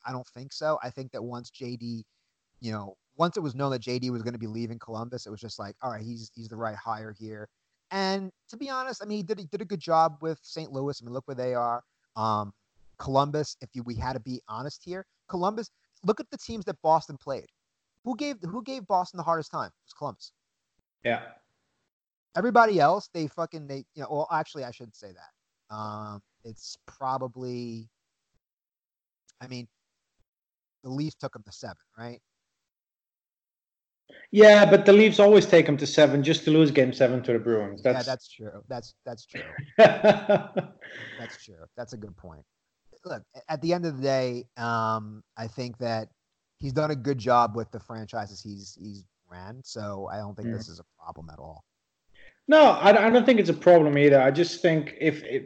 [0.06, 0.78] I don't think so.
[0.82, 2.02] I think that once jd
[2.60, 5.30] you know once it was known that jd was going to be leaving columbus it
[5.30, 7.48] was just like all right he's he's the right hire here.
[7.90, 10.72] And to be honest i mean he did, he did a good job with st
[10.72, 11.00] louis.
[11.00, 11.82] I mean look where they are.
[12.16, 12.52] Um,
[12.98, 15.70] columbus if you, we had to be honest here columbus
[16.04, 17.46] look at the teams that boston played.
[18.04, 19.66] Who gave who gave boston the hardest time?
[19.66, 20.32] It was columbus.
[21.04, 21.22] Yeah.
[22.36, 24.08] Everybody else, they fucking they you know.
[24.10, 25.74] Well, actually, I shouldn't say that.
[25.74, 27.88] Um, it's probably.
[29.40, 29.66] I mean,
[30.82, 32.20] the Leafs took them to seven, right?
[34.30, 37.32] Yeah, but the Leafs always take them to seven just to lose game seven to
[37.32, 37.82] the Bruins.
[37.84, 38.62] yeah, That's, that's true.
[38.68, 39.40] That's that's true.
[39.76, 40.56] that's
[41.18, 41.64] That's true.
[41.76, 42.42] That's a good point.
[43.04, 46.08] Look, at the end of the day, um, I think that
[46.58, 49.60] he's done a good job with the franchises he's he's ran.
[49.64, 50.56] So I don't think Mm.
[50.56, 51.64] this is a problem at all.
[52.48, 54.20] No, I, I don't think it's a problem either.
[54.20, 55.44] I just think if, if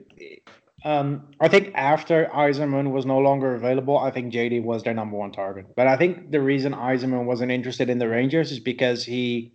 [0.84, 5.16] um, I think after Yzerman was no longer available, I think JD was their number
[5.16, 5.66] one target.
[5.76, 9.52] But I think the reason Yzerman wasn't interested in the Rangers is because he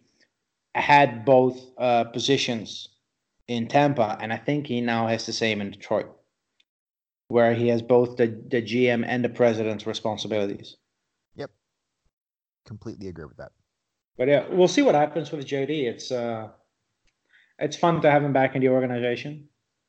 [0.76, 2.90] had both uh, positions
[3.48, 6.08] in Tampa, and I think he now has the same in Detroit,
[7.28, 10.78] where he has both the, the GM and the president's responsibilities.
[11.36, 11.52] Yep,
[12.66, 13.52] completely agree with that.
[14.18, 15.86] But yeah, we'll see what happens with JD.
[15.86, 16.50] It's uh,
[17.60, 19.48] it's fun to have him back in the organization.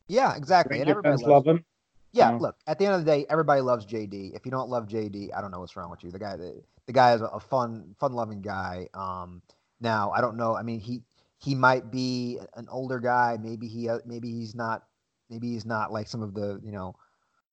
[0.08, 0.80] Yeah, exactly.
[0.80, 1.64] And everybody loves love him.
[2.12, 4.34] Yeah, Um, look, at the end of the day, everybody loves JD.
[4.34, 6.10] If you don't love JD, I don't know what's wrong with you.
[6.10, 8.88] The guy, the, the guy is a, fun, fun-loving guy.
[8.94, 9.42] Um,
[9.80, 10.56] now I don't know.
[10.56, 11.02] I mean, he
[11.38, 13.36] he might be an older guy.
[13.38, 14.84] Maybe he, uh, maybe he's not.
[15.28, 16.94] Maybe he's not like some of the, you know,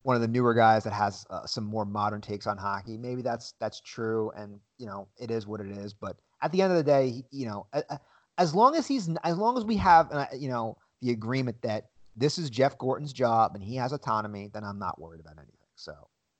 [0.04, 2.96] one of the newer guys that has uh, some more modern takes on hockey.
[2.96, 5.92] Maybe that's that's true, and you know, it is what it is.
[5.92, 7.98] But at the end of the day, you know, a-
[8.38, 11.86] as long as he's, as long as we have, uh, you know, the agreement that
[12.16, 15.54] this is Jeff Gorton's job and he has autonomy, then I'm not worried about anything.
[15.76, 15.92] So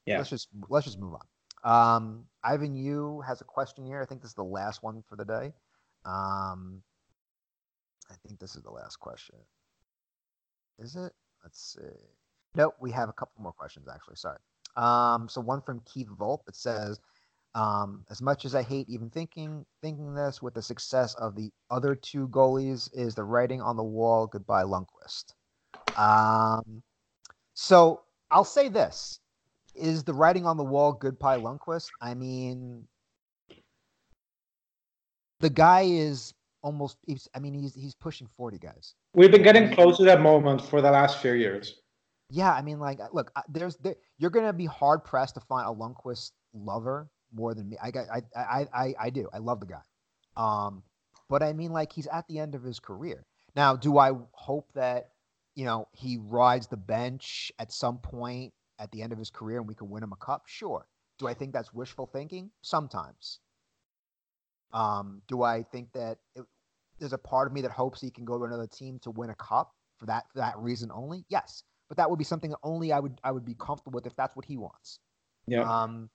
[0.07, 0.19] Yeah.
[0.19, 1.21] let's just let's just move on.
[1.65, 4.01] Um, Ivan Yu has a question here.
[4.01, 5.53] I think this is the last one for the day.
[6.05, 6.83] Um,
[8.11, 9.37] I think this is the last question.
[10.79, 11.13] Is it?
[11.43, 11.97] Let's see.
[12.55, 14.17] Nope, we have a couple more questions actually.
[14.17, 14.39] Sorry.
[14.77, 16.41] Um, so one from Keith Volp.
[16.49, 17.01] It says,
[17.55, 21.51] um, as much as I hate even thinking thinking this, with the success of the
[21.71, 24.27] other two goalies, is the writing on the wall.
[24.27, 25.35] Goodbye, Lundqvist.
[25.97, 26.83] Um,
[27.55, 29.21] so I'll say this:
[29.75, 31.89] is the writing on the wall goodbye, Lundqvist?
[32.01, 32.89] I mean,
[35.39, 36.97] the guy is almost.
[37.07, 38.95] He's, I mean, he's he's pushing forty guys.
[39.15, 41.81] We've been getting close to that moment for the last few years.
[42.31, 45.73] Yeah, I mean, like, look, there's there, you're gonna be hard pressed to find a
[45.73, 47.77] Lundqvist lover more than me.
[47.83, 49.29] I got, I, I, I, I do.
[49.33, 49.83] I love the guy.
[50.37, 50.83] Um,
[51.29, 53.77] but I mean, like, he's at the end of his career now.
[53.77, 55.11] Do I hope that
[55.55, 59.59] you know he rides the bench at some point at the end of his career
[59.59, 60.43] and we can win him a cup?
[60.47, 60.87] Sure.
[61.19, 62.51] Do I think that's wishful thinking?
[62.63, 63.39] Sometimes.
[64.73, 66.45] Um, do I think that it,
[66.99, 69.31] there's a part of me that hopes he can go to another team to win
[69.31, 71.25] a cup for that for that reason only?
[71.29, 74.07] Yes but that would be something that only I would I would be comfortable with
[74.07, 75.01] if that's what he wants.
[75.47, 75.63] Yeah.
[75.63, 76.11] Um,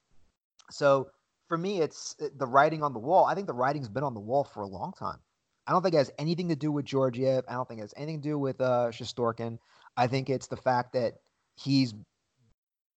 [0.70, 1.10] so
[1.48, 3.26] for me, it's uh, the writing on the wall.
[3.26, 5.20] I think the writing's been on the wall for a long time.
[5.68, 7.44] I don't think it has anything to do with Georgiev.
[7.48, 9.60] I don't think it has anything to do with uh, Shesterkin.
[9.98, 11.16] I think it's the fact that
[11.56, 11.94] he's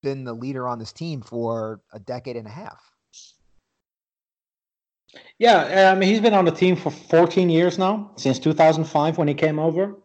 [0.02, 2.80] been the leader on this team for a decade and a half.
[5.38, 9.18] Yeah, I um, mean, he's been on the team for 14 years now, since 2005
[9.18, 9.96] when he came over,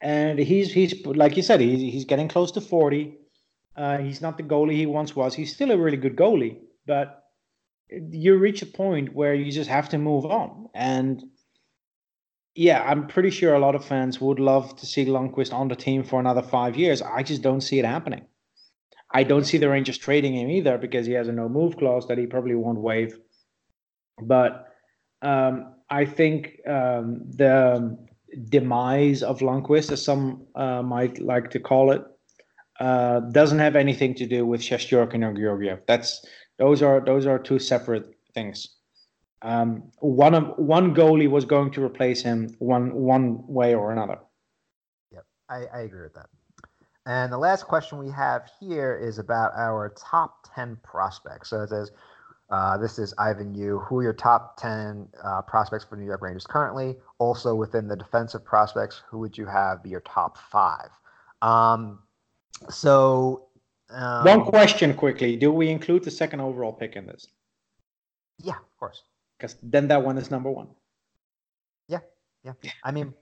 [0.00, 3.16] and he's he's like you said, he's he's getting close to 40.
[3.76, 5.34] Uh, he's not the goalie he once was.
[5.34, 6.58] He's still a really good goalie,
[6.88, 7.22] but
[7.90, 10.68] you reach a point where you just have to move on.
[10.74, 11.22] And
[12.56, 15.76] yeah, I'm pretty sure a lot of fans would love to see Lundqvist on the
[15.76, 17.00] team for another five years.
[17.00, 18.24] I just don't see it happening.
[19.14, 22.08] I don't see the Rangers trading him either because he has a no move clause
[22.08, 23.16] that he probably won't waive.
[24.20, 24.66] But
[25.22, 27.96] um, I think um, the
[28.48, 32.02] demise of Lundqvist, as some uh, might like to call it,
[32.80, 35.80] uh, doesn't have anything to do with Shesterkin or Georgiev.
[35.86, 36.24] That's
[36.58, 38.76] those are those are two separate things.
[39.42, 44.18] Um, one of one goalie was going to replace him one one way or another.
[45.12, 46.26] Yep, I, I agree with that.
[47.06, 51.50] And the last question we have here is about our top ten prospects.
[51.50, 51.92] So it says,
[52.50, 53.78] uh, "This is Ivan Yu.
[53.78, 56.96] Who are your top ten uh, prospects for New York Rangers currently?
[57.18, 60.90] Also within the defensive prospects, who would you have be your top five?
[61.40, 62.00] Um,
[62.68, 63.47] so
[63.90, 67.26] um, One question quickly: Do we include the second overall pick in this?
[68.38, 69.02] Yeah, of course.
[69.38, 70.68] Because then that one is number one.
[71.88, 72.00] Yeah,
[72.44, 72.52] yeah.
[72.84, 73.14] I mean,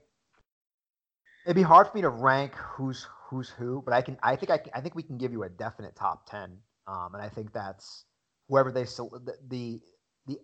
[1.45, 4.17] it'd be hard for me to rank who's who's who, but I can.
[4.23, 6.57] I think I can, I think we can give you a definite top ten,
[6.87, 8.05] um, and I think that's
[8.49, 9.81] whoever they the the
[10.27, 10.39] the,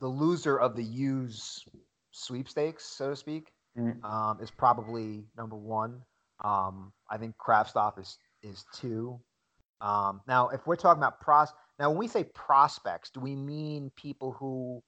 [0.00, 1.64] the loser of the Hughes
[2.12, 4.02] sweepstakes, so to speak, Mhm.
[4.04, 6.02] um, is probably number one.
[6.42, 9.20] Um, I think Kravtsov is is two.
[9.80, 11.48] Um, now, if we're talking about pros,
[11.78, 14.82] now when we say prospects, do we mean people who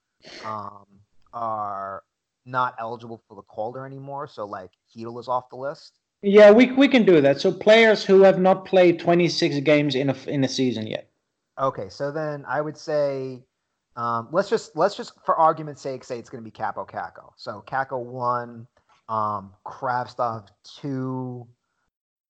[0.45, 0.87] um,
[1.33, 2.03] are
[2.45, 4.27] not eligible for the Calder anymore?
[4.27, 5.99] So like Chytil is off the list.
[6.23, 7.41] Yeah, we we can do that.
[7.41, 11.09] So players who have not played 26 games in a in a season yet.
[11.59, 13.45] Okay, so then I would say
[13.97, 17.33] um, let's just let's just for argument's sake say it's going to be Kaapo Kakko.
[17.37, 18.67] So Kakko one,
[19.09, 21.47] um, Kravtsov two,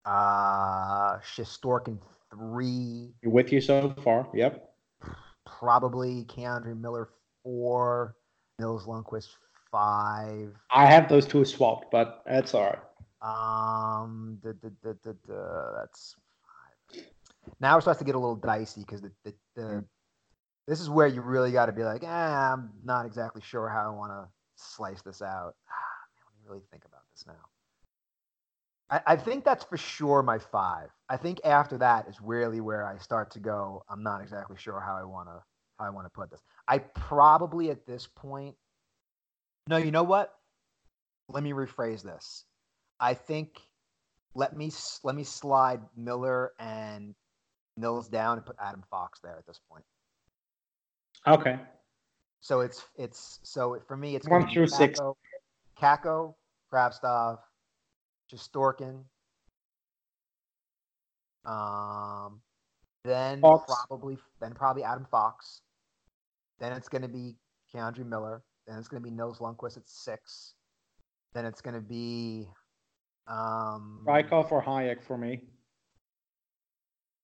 [0.05, 1.99] uh, Shesterkin
[2.31, 4.29] three, With you so far?
[4.35, 4.69] Yep.
[5.45, 7.09] probably K'Andre Miller
[7.43, 8.17] four,
[8.59, 9.29] Nils Lundkvist
[9.71, 10.53] five.
[10.71, 12.79] I have those two swapped, but that's all right.
[13.23, 16.15] Um, da, da, da, da, da, that's
[16.93, 17.05] five.
[17.61, 19.85] Now it starts to get a little dicey because the, the, the
[20.67, 23.93] this is where you really got to be like, eh, I'm not exactly sure how
[23.93, 25.55] I want to slice this out.
[26.27, 26.86] Let me really think about this now.
[28.91, 30.89] I, I think that's for sure my five.
[31.09, 33.85] I think after that is really where I start to go.
[33.89, 35.43] I'm not exactly sure how I want to
[35.79, 36.41] how I want to put this.
[36.69, 38.55] I probably at this point.
[39.69, 40.35] No, you know what?
[41.29, 42.45] Let me rephrase this.
[43.01, 43.61] I think
[44.35, 44.71] let me
[45.03, 47.15] let me slide Miller and
[47.77, 49.85] Nils down and put Adam Fox there at this point.
[51.27, 51.59] Okay.
[52.41, 55.01] So it's it's so for me it's One through six.
[55.01, 55.15] Kakko,
[55.81, 56.35] Kakko,
[56.73, 57.39] Kravtsov,
[58.33, 59.05] Shesterkin.
[61.45, 62.41] Um,
[63.05, 63.73] then Fox.
[63.89, 65.63] probably then probably Adam Fox.
[66.59, 67.37] Then it's gonna be
[67.73, 68.43] K'Andre Miller.
[68.67, 70.55] Then it's gonna be Nils Lundkvist at six.
[71.35, 72.49] Then it's gonna be
[73.29, 75.43] um Rykov or Hajek for me,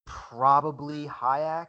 [0.07, 1.69] probably Hajek,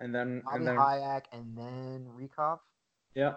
[0.00, 2.58] and then probably and then Hajek, and then Rykov.
[3.14, 3.34] yeah.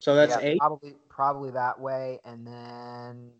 [0.00, 0.58] So that's Yeah, eight.
[0.58, 3.30] Probably, probably that way, and then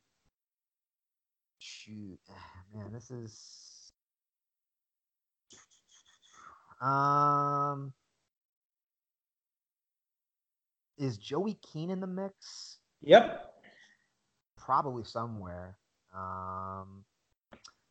[1.59, 2.19] shoot,
[2.75, 3.93] man, this is
[6.81, 7.93] um,
[10.99, 12.79] is Joey Keane in the mix?
[13.03, 13.55] Yep.
[14.57, 15.77] Probably somewhere.
[16.15, 17.05] Um,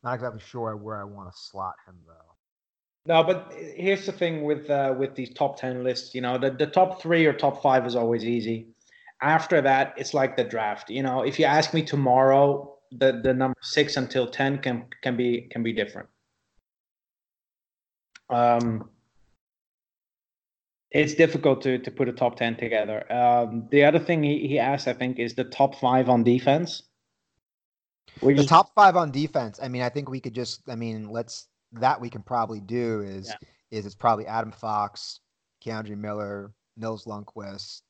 [0.04, 2.29] not exactly sure where I want to slot him though.
[3.06, 6.14] No, but here's the thing with uh, with these top ten lists.
[6.14, 8.68] You know, the, the top three or top five is always easy.
[9.22, 10.90] After that, it's like the draft.
[10.90, 15.16] You know, if you ask me tomorrow, the, the number six until ten can can
[15.18, 16.10] be can be different.
[18.30, 18.90] Um,
[20.92, 23.12] it's difficult to to put a top ten together.
[23.12, 26.84] Um, the other thing he, he asked, I think, is the top five on defense.
[28.22, 29.60] Which The top five on defense.
[29.62, 30.62] I mean, I think we could just.
[30.68, 33.36] I mean, let's that we can probably do is Yeah.
[33.72, 35.20] is it's probably Adam Fox,
[35.64, 37.82] K'Andre Miller, Nils Lundkvist,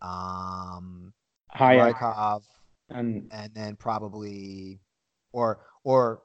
[0.00, 1.12] um,
[1.54, 2.42] Hajek Rykov,
[2.90, 4.80] and and then probably
[5.32, 6.22] or or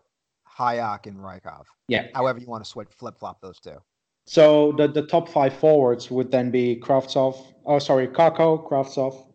[0.58, 1.66] Hajek and Rykov.
[1.88, 2.08] yeah.
[2.14, 3.78] However you want to switch flip flop those two.
[4.28, 9.28] So the, the top five forwards would then be Kravtsov, oh sorry, Kakko, Kravtsov,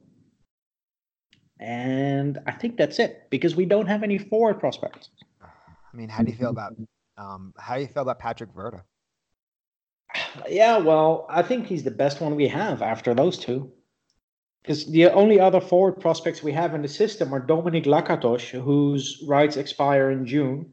[1.58, 5.10] and I think that's it because we don't have any forward prospects.
[5.42, 6.74] I mean, how do you feel about
[7.16, 8.84] Um, how do you feel about Patrick Verda?
[10.48, 13.72] Yeah, well, I think he's the best one we have after those two.
[14.62, 19.22] Because the only other forward prospects we have in the system are Dominic Lakatos, whose
[19.28, 20.72] rights expire in June,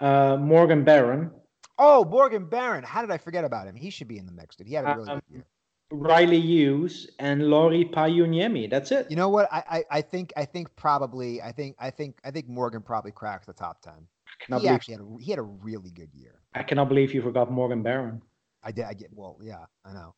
[0.00, 1.30] uh, Morgan Barron,
[1.76, 2.84] Oh, Morgan Barron.
[2.84, 3.74] How did I forget about him?
[3.74, 4.68] He should be in the mix, dude.
[4.68, 5.46] He had a really Um, good year.
[5.90, 8.70] Riley Hughes, and Lauri Pajuniemi.
[8.70, 9.10] That's it.
[9.10, 9.48] You know what?
[9.52, 13.10] I, I I think I think probably I think I think I think Morgan probably
[13.12, 14.06] cracks the top ten.
[14.40, 16.40] I cannot, He believe, actually had a he had a really good year.
[16.54, 18.20] I cannot believe you forgot Morgan Barron.
[18.62, 18.84] I did.
[18.84, 19.10] I get.
[19.12, 20.14] Well, yeah, I know.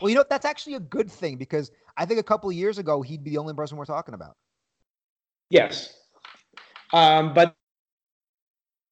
[0.00, 2.78] Well, you know that's actually a good thing because I think a couple of years
[2.78, 4.36] ago he'd be the only person we're talking about.
[5.50, 5.94] Yes.
[6.92, 7.54] Um, but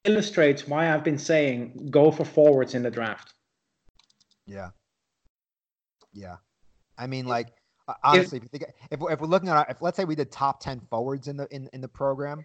[0.05, 3.35] illustrates why I've been saying go for forwards in the draft.
[4.47, 4.71] Yeah.
[6.13, 6.37] Yeah.
[6.97, 7.49] I mean, like
[8.03, 10.15] honestly, if, you think if we're, if we're looking at our, if let's say we
[10.15, 12.45] did top ten forwards in the in, in the program,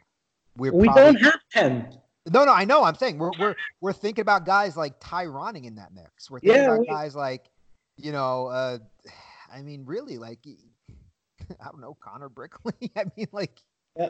[0.57, 1.97] we're We probably, don't have 10.
[2.31, 2.83] No, no, I know.
[2.83, 6.31] I'm saying we're we're we're thinking about guys like Ty Ronning in that mix.
[6.31, 7.49] We're thinking Yeah, about we- guys like,
[7.97, 8.77] you know, uh,
[9.53, 10.39] I mean, really, like,
[11.59, 12.73] I don't know, Connor Brickley.
[12.95, 13.61] I mean, like,
[13.97, 14.09] Yeah.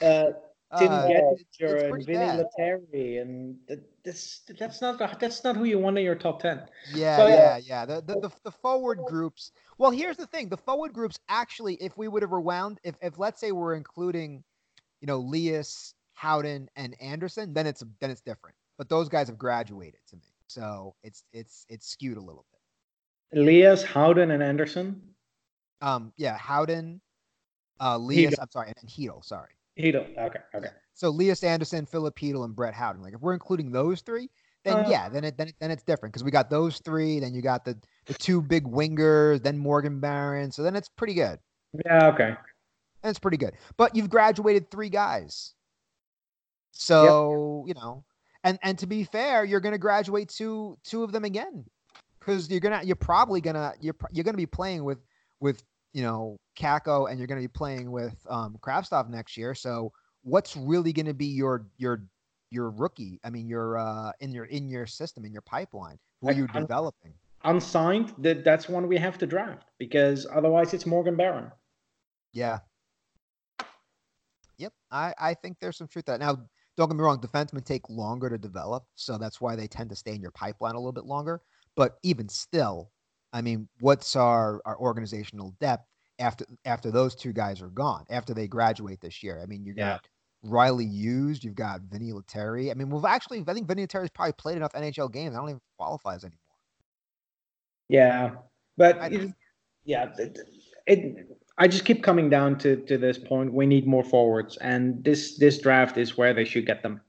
[0.00, 0.32] Uh,
[0.78, 2.46] Tim uh, Gettinger and Vinny bad.
[2.58, 6.62] And th- this that's not that's not who you want in your top 10.
[6.92, 7.58] Yeah, So, yeah, yeah.
[7.58, 7.86] yeah.
[7.86, 9.52] The, the the the forward groups.
[9.78, 13.16] Well, here's the thing: the forward groups actually, if we would have rewound, if if
[13.18, 14.42] let's say we're including,
[15.00, 18.56] you know, Lias, Howden, and Andersson, then it's then it's different.
[18.78, 23.40] But those guys have graduated to me, so it's it's it's skewed a little bit.
[23.40, 25.00] Elias, Howden, and Andersson.
[25.82, 27.00] Um, yeah, Howden,
[27.80, 28.34] uh, Lias.
[28.34, 28.38] Chytil.
[28.40, 29.24] I'm sorry, and Chytil.
[29.24, 29.50] Sorry.
[29.74, 30.08] He don't.
[30.16, 30.68] Okay, okay.
[30.94, 33.02] So Lias Anderson, Filip Chytil, and Brett Howden.
[33.02, 34.30] Like if we're including those three,
[34.64, 37.20] then Uh, yeah, then it then it, then it's different because we got those three.
[37.20, 40.50] Then you got the the two big wingers, then Morgan Barron.
[40.50, 41.38] So then it's pretty good.
[41.84, 42.28] Yeah, okay.
[43.02, 43.52] And it's pretty good.
[43.76, 45.52] But you've graduated three guys.
[46.78, 48.04] So, you know,
[48.44, 51.64] and and to be fair, you're going to graduate two two of them again.
[52.20, 54.98] Cuz you're going to you're probably to you're you're to be playing with
[55.40, 55.62] with,
[55.92, 59.54] you know, Kakko and you're going to be playing with um Kravtsov next year.
[59.54, 59.92] So,
[60.22, 62.04] what's really going to be your your
[62.50, 63.20] your rookie?
[63.24, 66.50] I mean, your uh in your in your system in your pipeline who Like, you're
[66.54, 67.14] un- developing.
[67.44, 71.50] Unsigned, that that's one we have to draft because otherwise it's Morgan Barron.
[72.32, 72.58] Yeah.
[74.58, 74.72] Yep.
[74.90, 76.20] I, I think there's some truth to that.
[76.20, 76.38] Now,
[76.76, 79.96] don't get me wrong, defensemen take longer to develop, so that's why they tend to
[79.96, 81.40] stay in your pipeline a little bit longer.
[81.74, 82.90] But even still,
[83.32, 85.86] I mean, what's our, our organizational depth
[86.18, 89.40] after after those two guys are gone, after they graduate this year?
[89.42, 89.92] I mean, you Yeah.
[89.94, 90.08] got
[90.42, 92.70] Riley Hughes, you've got Vinny Lettieri.
[92.70, 95.34] I mean, we've actually I think Vinny Lettieri's probably played enough NHL games.
[95.34, 96.38] I don't even qualifies anymore.
[97.88, 98.36] Yeah,
[98.76, 99.34] but I- it-
[99.84, 100.38] yeah, it,
[100.86, 101.38] it.
[101.58, 103.52] I just keep coming down to to this point.
[103.52, 107.00] We need more forwards, and this this draft is where they should get them.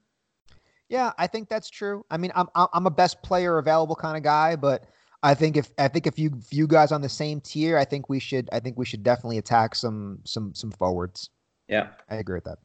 [0.90, 2.06] Yeah, I think that's true.
[2.10, 4.86] I mean, I'm I'm a best player available kind of guy, but
[5.24, 8.07] I think if I think if you view guys on the same tier, I think
[8.07, 11.30] we should I think we should definitely attack some some some forwards.
[11.68, 12.60] Yeah, I agree with that.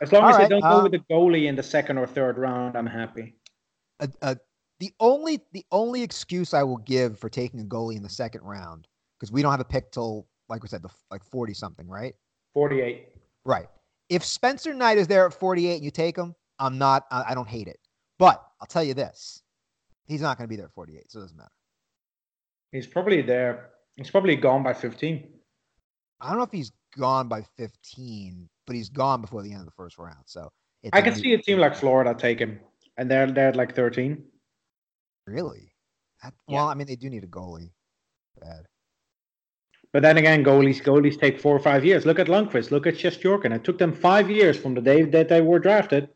[0.00, 1.98] as long All as right, they don't uh, go with the goalie in the second
[1.98, 3.34] or third round, I'm happy.
[4.00, 4.34] Uh, uh,
[4.78, 8.42] the only the only excuse I will give for taking a goalie in the second
[8.42, 8.88] round
[9.18, 12.14] because we don't have a pick till like we said the like forty something, right?
[12.54, 13.08] Forty-eight.
[13.44, 13.68] Right.
[14.08, 17.04] If Spencer Knight is there at forty eight and you take him, I'm not.
[17.10, 17.78] I, I don't hate it.
[18.18, 19.42] But I'll tell you this:
[20.06, 21.50] he's not going to be there at forty eight, so it doesn't matter.
[22.72, 23.70] He's probably there.
[23.96, 25.28] He's probably gone by fifteen.
[26.20, 29.66] I don't know if he's gone by 15, but he's gone before the end of
[29.66, 30.16] the first round.
[30.24, 30.50] So
[30.82, 32.58] it's I can see a team like Florida take him,
[32.96, 34.24] and they're they're at like thirteen.
[35.26, 35.72] really.
[36.22, 36.56] That- Yeah.
[36.56, 37.70] Well, I mean, they do need a goalie.
[38.40, 38.66] Bad.
[39.96, 42.04] But then again, goalies goalies take four or five years.
[42.04, 42.70] Look at Lundqvist.
[42.70, 43.50] Look at Shesterkin.
[43.56, 46.10] It took them five years from the day that they were drafted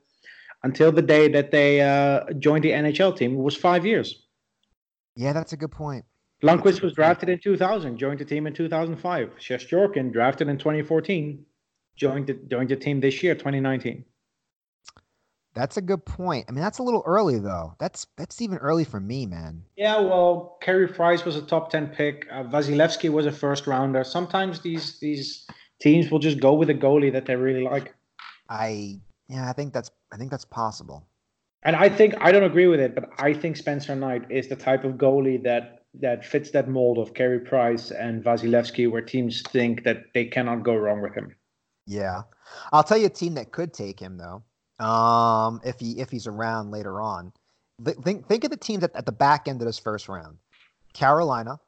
[0.62, 3.32] until the day that they uh, joined the NHL team.
[3.32, 4.27] It was five years.
[5.16, 6.05] Yeah, that's a good point.
[6.43, 9.31] Lundqvist was drafted in 2000, joined the team in 2005.
[9.39, 11.43] Shesterkin drafted in 2014,
[11.97, 14.05] joined the, joined the team this year, 2019.
[15.55, 16.47] That's a good point.
[16.48, 17.74] I mean, that's a little early though.
[17.78, 19.64] That's that's even early for me, man.
[19.77, 22.27] Yeah, well, Carey Price was a top 10 pick.
[22.31, 24.05] Uh, Vasilevskiy was a first rounder.
[24.05, 25.47] Sometimes these these
[25.81, 27.94] teams will just go with a goalie that they really like.
[28.48, 31.06] I yeah, I think that's I think that's possible.
[31.62, 34.56] And I think I don't agree with it, but I think Spencer Knight is the
[34.56, 39.43] type of goalie that that fits that mold of Carey Price and Vasilevskiy, where teams
[39.43, 41.35] think that they cannot go wrong with him.
[41.86, 42.22] Yeah.
[42.72, 44.44] I'll tell you a team that could take him though.
[44.81, 47.32] Um, if he if he's around later on.
[47.85, 50.39] Th- Think think of the teams at, at the back end of this first round.
[50.93, 51.61] Carolina,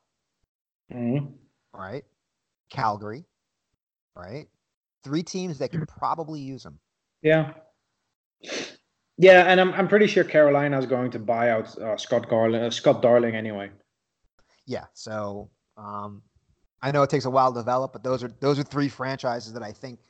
[0.93, 1.33] Mhm.
[1.75, 2.05] right?
[2.71, 3.25] Calgary,
[4.17, 4.49] right?
[5.05, 6.79] Three teams that could probably use him.
[7.23, 7.53] Yeah.
[9.19, 12.65] Yeah, and I'm I'm pretty sure Carolina is going to buy out uh, Scott Garland,
[12.65, 13.71] uh, Scott Darling anyway.
[14.67, 14.87] Yeah.
[14.95, 16.23] So um,
[16.83, 19.53] I know it takes a while to develop, but those are those are three franchises
[19.53, 20.01] that I think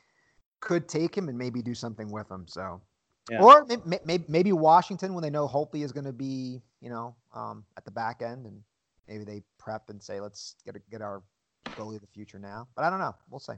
[0.61, 2.45] could take him and maybe do something with him.
[2.47, 2.81] So,
[3.29, 3.41] Yeah.
[3.41, 3.65] or
[4.05, 7.85] maybe, maybe Washington when they know Holtby is going to be, you know, um, at
[7.85, 8.61] the back end, and
[9.07, 11.23] maybe they prep and say, let's get a, get our
[11.69, 12.67] goalie of the future now.
[12.75, 13.15] But I don't know.
[13.29, 13.53] We'll see.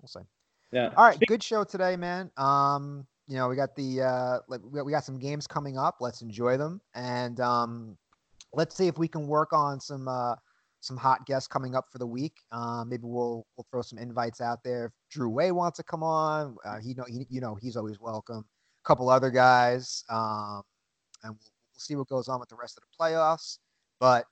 [0.00, 0.26] We'll see.
[0.72, 0.90] Yeah.
[0.96, 2.30] All right, good show today, man.
[2.36, 5.78] Um, you know, we got the uh, like we got, we got some games coming
[5.78, 5.96] up.
[6.00, 7.96] Let's enjoy them, and um,
[8.52, 10.34] let's see if we can work on some uh,
[10.80, 12.42] some hot guests coming up for the week.
[12.52, 14.86] Um, maybe we'll we'll throw some invites out there.
[14.86, 18.00] If Drew Way wants to come on, uh, he know he, you know he's always
[18.00, 18.44] welcome.
[18.84, 20.62] A couple other guys, um,
[21.22, 23.58] and we'll, we'll see what goes on with the rest of the playoffs.
[23.98, 24.24] But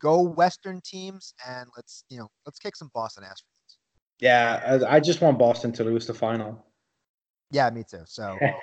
[0.00, 3.42] go Western teams, and let's you know let's kick some Boston ass.
[4.18, 6.64] Yeah, I, I just want Boston to lose the final.
[7.50, 8.02] Yeah, me too.
[8.04, 8.38] So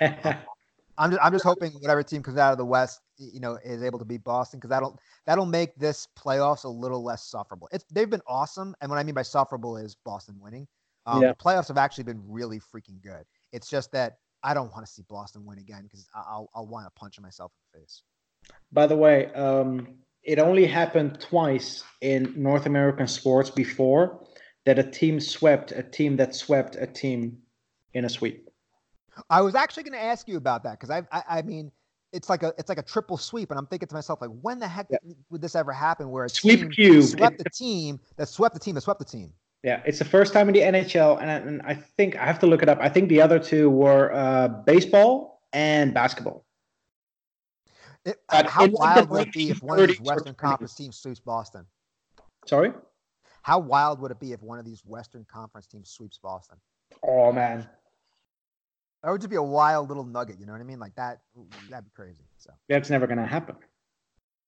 [0.98, 3.82] I'm just I'm just hoping whatever team comes out of the West, you know, is
[3.82, 7.68] able to beat Boston because that'll that'll make this playoffs a little less sufferable.
[7.72, 10.66] It's they've been awesome, and what I mean by sufferable is Boston winning.
[11.06, 11.28] Um, Yeah.
[11.28, 13.24] The playoffs have actually been really freaking good.
[13.52, 16.86] It's just that I don't want to see Boston win again because I'll I'll want
[16.86, 18.02] to punch myself in the face.
[18.72, 19.88] By the way, um,
[20.22, 24.24] it only happened twice in North American sports before
[24.66, 27.38] that a team swept a team that swept a team
[27.94, 28.48] in a sweep.
[29.28, 31.70] I was actually going to ask you about that because I, I I mean
[32.12, 34.58] it's like a it's like a triple sweep, and I'm thinking to myself like when
[34.58, 34.98] the heck Yeah.
[35.30, 37.04] would this ever happen where a Sweep team cube.
[37.04, 39.32] swept the team that swept the team that swept the team?
[39.62, 42.38] Yeah, it's the first time in the NHL, and I, and I think I have
[42.38, 42.78] to look it up.
[42.80, 46.46] I think the other two were uh, baseball and basketball.
[48.06, 50.38] It, But how like, wild would it be if one of these Western 20s.
[50.38, 51.66] Conference teams sweeps Boston?
[52.46, 52.72] Sorry.
[53.42, 56.56] How wild would it be if one of these Western Conference teams sweeps Boston?
[57.02, 57.68] Oh man,
[59.02, 60.38] That would just be a wild little nugget.
[60.40, 60.78] You know what I mean?
[60.78, 61.20] Like that.
[61.68, 62.24] That'd be crazy.
[62.38, 63.56] So that's never gonna happen.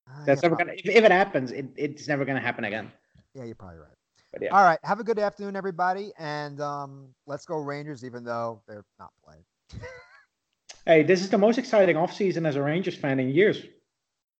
[0.08, 0.72] uh, That's never gonna.
[0.72, 2.90] If, if it happens, it, it's never gonna happen again.
[3.34, 3.96] yeah, you're probably right.
[4.32, 4.56] But yeah.
[4.56, 4.78] All right.
[4.82, 9.44] Have a good afternoon, everybody, and um, let's go Rangers, even though they're not playing.
[10.84, 13.62] Hey, this is the most exciting offseason as a Rangers fan in years.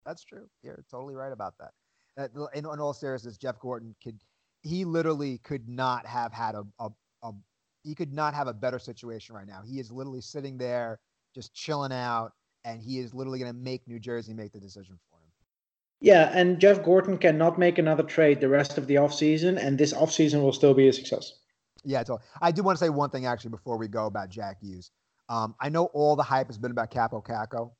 [0.05, 0.49] That's true.
[0.65, 1.71] You're totally right about that.
[2.19, 4.19] Uh, in, in all seriousness, Jeff Gorton could,
[4.63, 6.89] he literally could not have had a, a,
[7.23, 7.33] a,
[7.85, 9.63] he could not have a better situation right now.
[9.65, 10.99] He is literally sitting there
[11.33, 12.33] just chilling out,
[12.65, 15.12] and he is literally going to make New Jersey make the decision for him.
[16.03, 19.93] Yeah, and Jeff Gorton cannot make another trade the rest of the offseason, and this
[19.93, 21.33] offseason will still be a success.
[21.85, 24.59] Yeah, so I do want to say one thing actually before we go about Jack
[24.61, 24.91] Hughes.
[25.29, 27.71] Um, I know all the hype has been about Kaapo Kakko,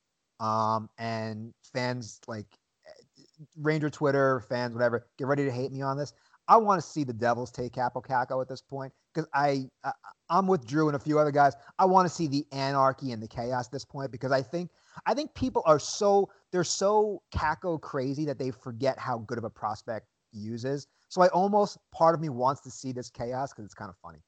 [0.43, 2.47] um, and fans like
[2.87, 6.13] eh, Ranger Twitter fans, whatever, get ready to hate me on this.
[6.47, 9.91] I want to see the Devils take Kaapo Kakko at this point because I, I
[10.29, 11.53] I'm with Drew and a few other guys.
[11.77, 14.71] I want to see the anarchy and the chaos at this point because I think
[15.05, 19.43] I think people are so they're so Kakko crazy that they forget how good of
[19.43, 20.87] a prospect Hughes is.
[21.09, 23.97] So I almost part of me wants to see this chaos because it's kind of
[23.97, 24.19] funny.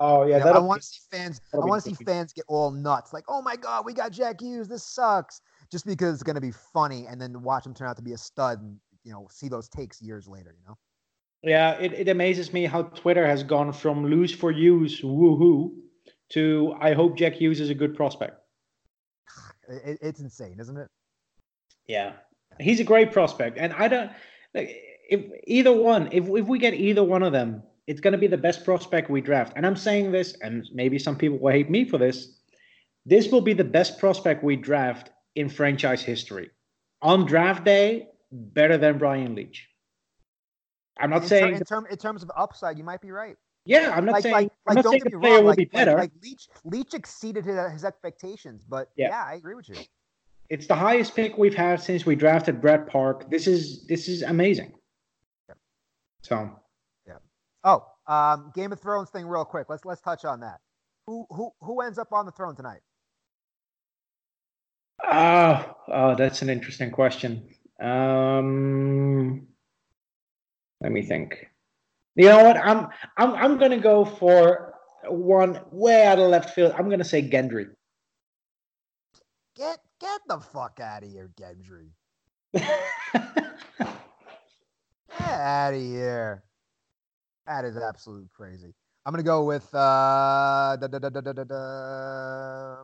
[0.00, 1.40] Oh yeah, You know, I want to see fans.
[1.52, 4.40] I want to see fans get all nuts, like, "Oh my god, we got Jack
[4.40, 4.68] Hughes.
[4.68, 5.40] This sucks,"
[5.72, 8.12] just because it's going to be funny, and then watch him turn out to be
[8.12, 10.54] a stud, and you know, see those takes years later.
[10.56, 10.78] You know,
[11.42, 15.72] Yeah, it, it amazes me how Twitter has gone from lose for Hughes, woohoo,
[16.30, 18.40] to I hope Jack Hughes is a good prospect.
[19.68, 20.88] it, it- it's insane, isn't it?
[21.86, 22.12] Yeah,
[22.60, 24.10] he's a great prospect, and I don't
[24.54, 24.76] like
[25.08, 26.08] if either one.
[26.12, 29.08] If if we get either one of them, it's going to be the best prospect
[29.08, 29.54] we draft.
[29.56, 32.36] And I'm saying this, and maybe some people will hate me for this.
[33.06, 36.50] This will be the best prospect we draft in franchise history.
[37.00, 39.67] On draft day, better than Brian Leetch.
[40.98, 43.36] I'm not in, ter- saying, in, term, in terms of upside, you might be right.
[43.64, 45.34] yeah, I'm not Like, saying, like, I'm like not don't saying get the me player
[45.34, 45.42] wrong.
[45.44, 45.94] will Like, be better.
[45.94, 49.08] like Leetch, Leetch exceeded his, his expectations, but Yeah.
[49.10, 49.24] yeah.
[49.24, 49.76] I agree with you.
[50.50, 53.28] It's the highest pick we've had since we drafted Brad Park.
[53.30, 54.72] This is this is amazing.
[56.22, 56.50] So
[57.06, 57.18] yeah.
[57.64, 59.66] Oh, um, Game of Thrones thing, real quick.
[59.68, 60.60] Let's let's touch on that.
[61.06, 62.80] Who who who ends up on the throne tonight?
[65.04, 67.46] Oh, oh, that's an interesting question.
[67.78, 69.47] Um,
[70.80, 71.46] let me think.
[72.14, 72.56] You know what?
[72.56, 74.74] I'm I'm I'm gonna go for
[75.08, 76.74] one way out of left field.
[76.76, 77.68] I'm gonna say Gendry.
[79.56, 81.90] Get get the fuck out of here, Gendry.
[82.52, 82.70] Get
[85.20, 86.44] out of here.
[87.46, 88.74] That is absolute crazy.
[89.04, 92.82] I'm gonna go with uh da, da, da, da, da, da.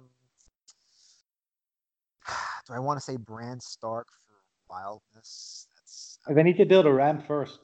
[2.66, 4.34] Do I want to say Bran Stark for
[4.70, 5.66] wildness?
[5.74, 7.58] That's they need to build a ramp first.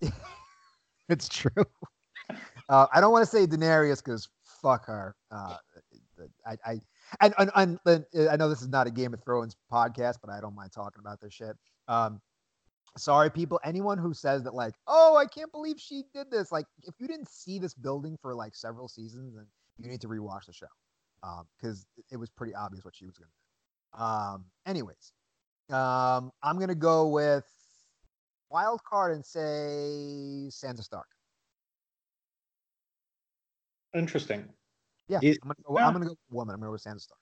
[1.08, 1.64] it's true.
[2.68, 5.14] Uh, I don't want to say Daenerys because fuck her.
[5.30, 5.56] Uh,
[6.46, 6.80] I, I
[7.20, 10.40] And, and, and, I know this is not a Game of Thrones podcast, but I
[10.40, 11.56] don't mind talking about this shit.
[11.86, 12.20] Um,
[12.96, 13.60] sorry, people.
[13.64, 17.06] Anyone who says that, like, oh, I can't believe she did this, like, if you
[17.06, 19.46] didn't see this building for like several seasons, then
[19.78, 20.66] you need to rewatch the show
[21.56, 24.04] because um, it was pretty obvious what she was going to do.
[24.04, 25.12] Um, anyways,
[25.70, 27.44] um, I'm going to go with
[28.50, 31.06] wild card and say Sansa Stark.
[33.94, 34.48] Interesting.
[35.08, 35.78] Yeah, He's- I'm gonna go.
[35.78, 35.86] yeah.
[35.86, 36.54] I'm gonna go with a woman.
[36.54, 37.20] I'm gonna go with Sansa Stark.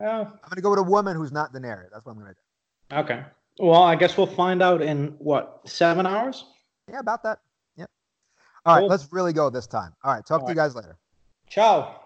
[0.00, 1.90] Oh, I'm gonna go with a woman who's not Daenerys.
[1.90, 2.96] That's what I'm gonna do.
[2.96, 3.24] okay.
[3.58, 6.44] Well, I guess we'll find out in what seven hours.
[6.90, 7.38] Yeah, about that.
[7.76, 7.90] Yep.
[8.66, 8.88] All right, Cool.
[8.88, 9.94] let's really go this time.
[10.04, 10.98] All right, talk to All you guys later.
[11.48, 12.02] Ciao.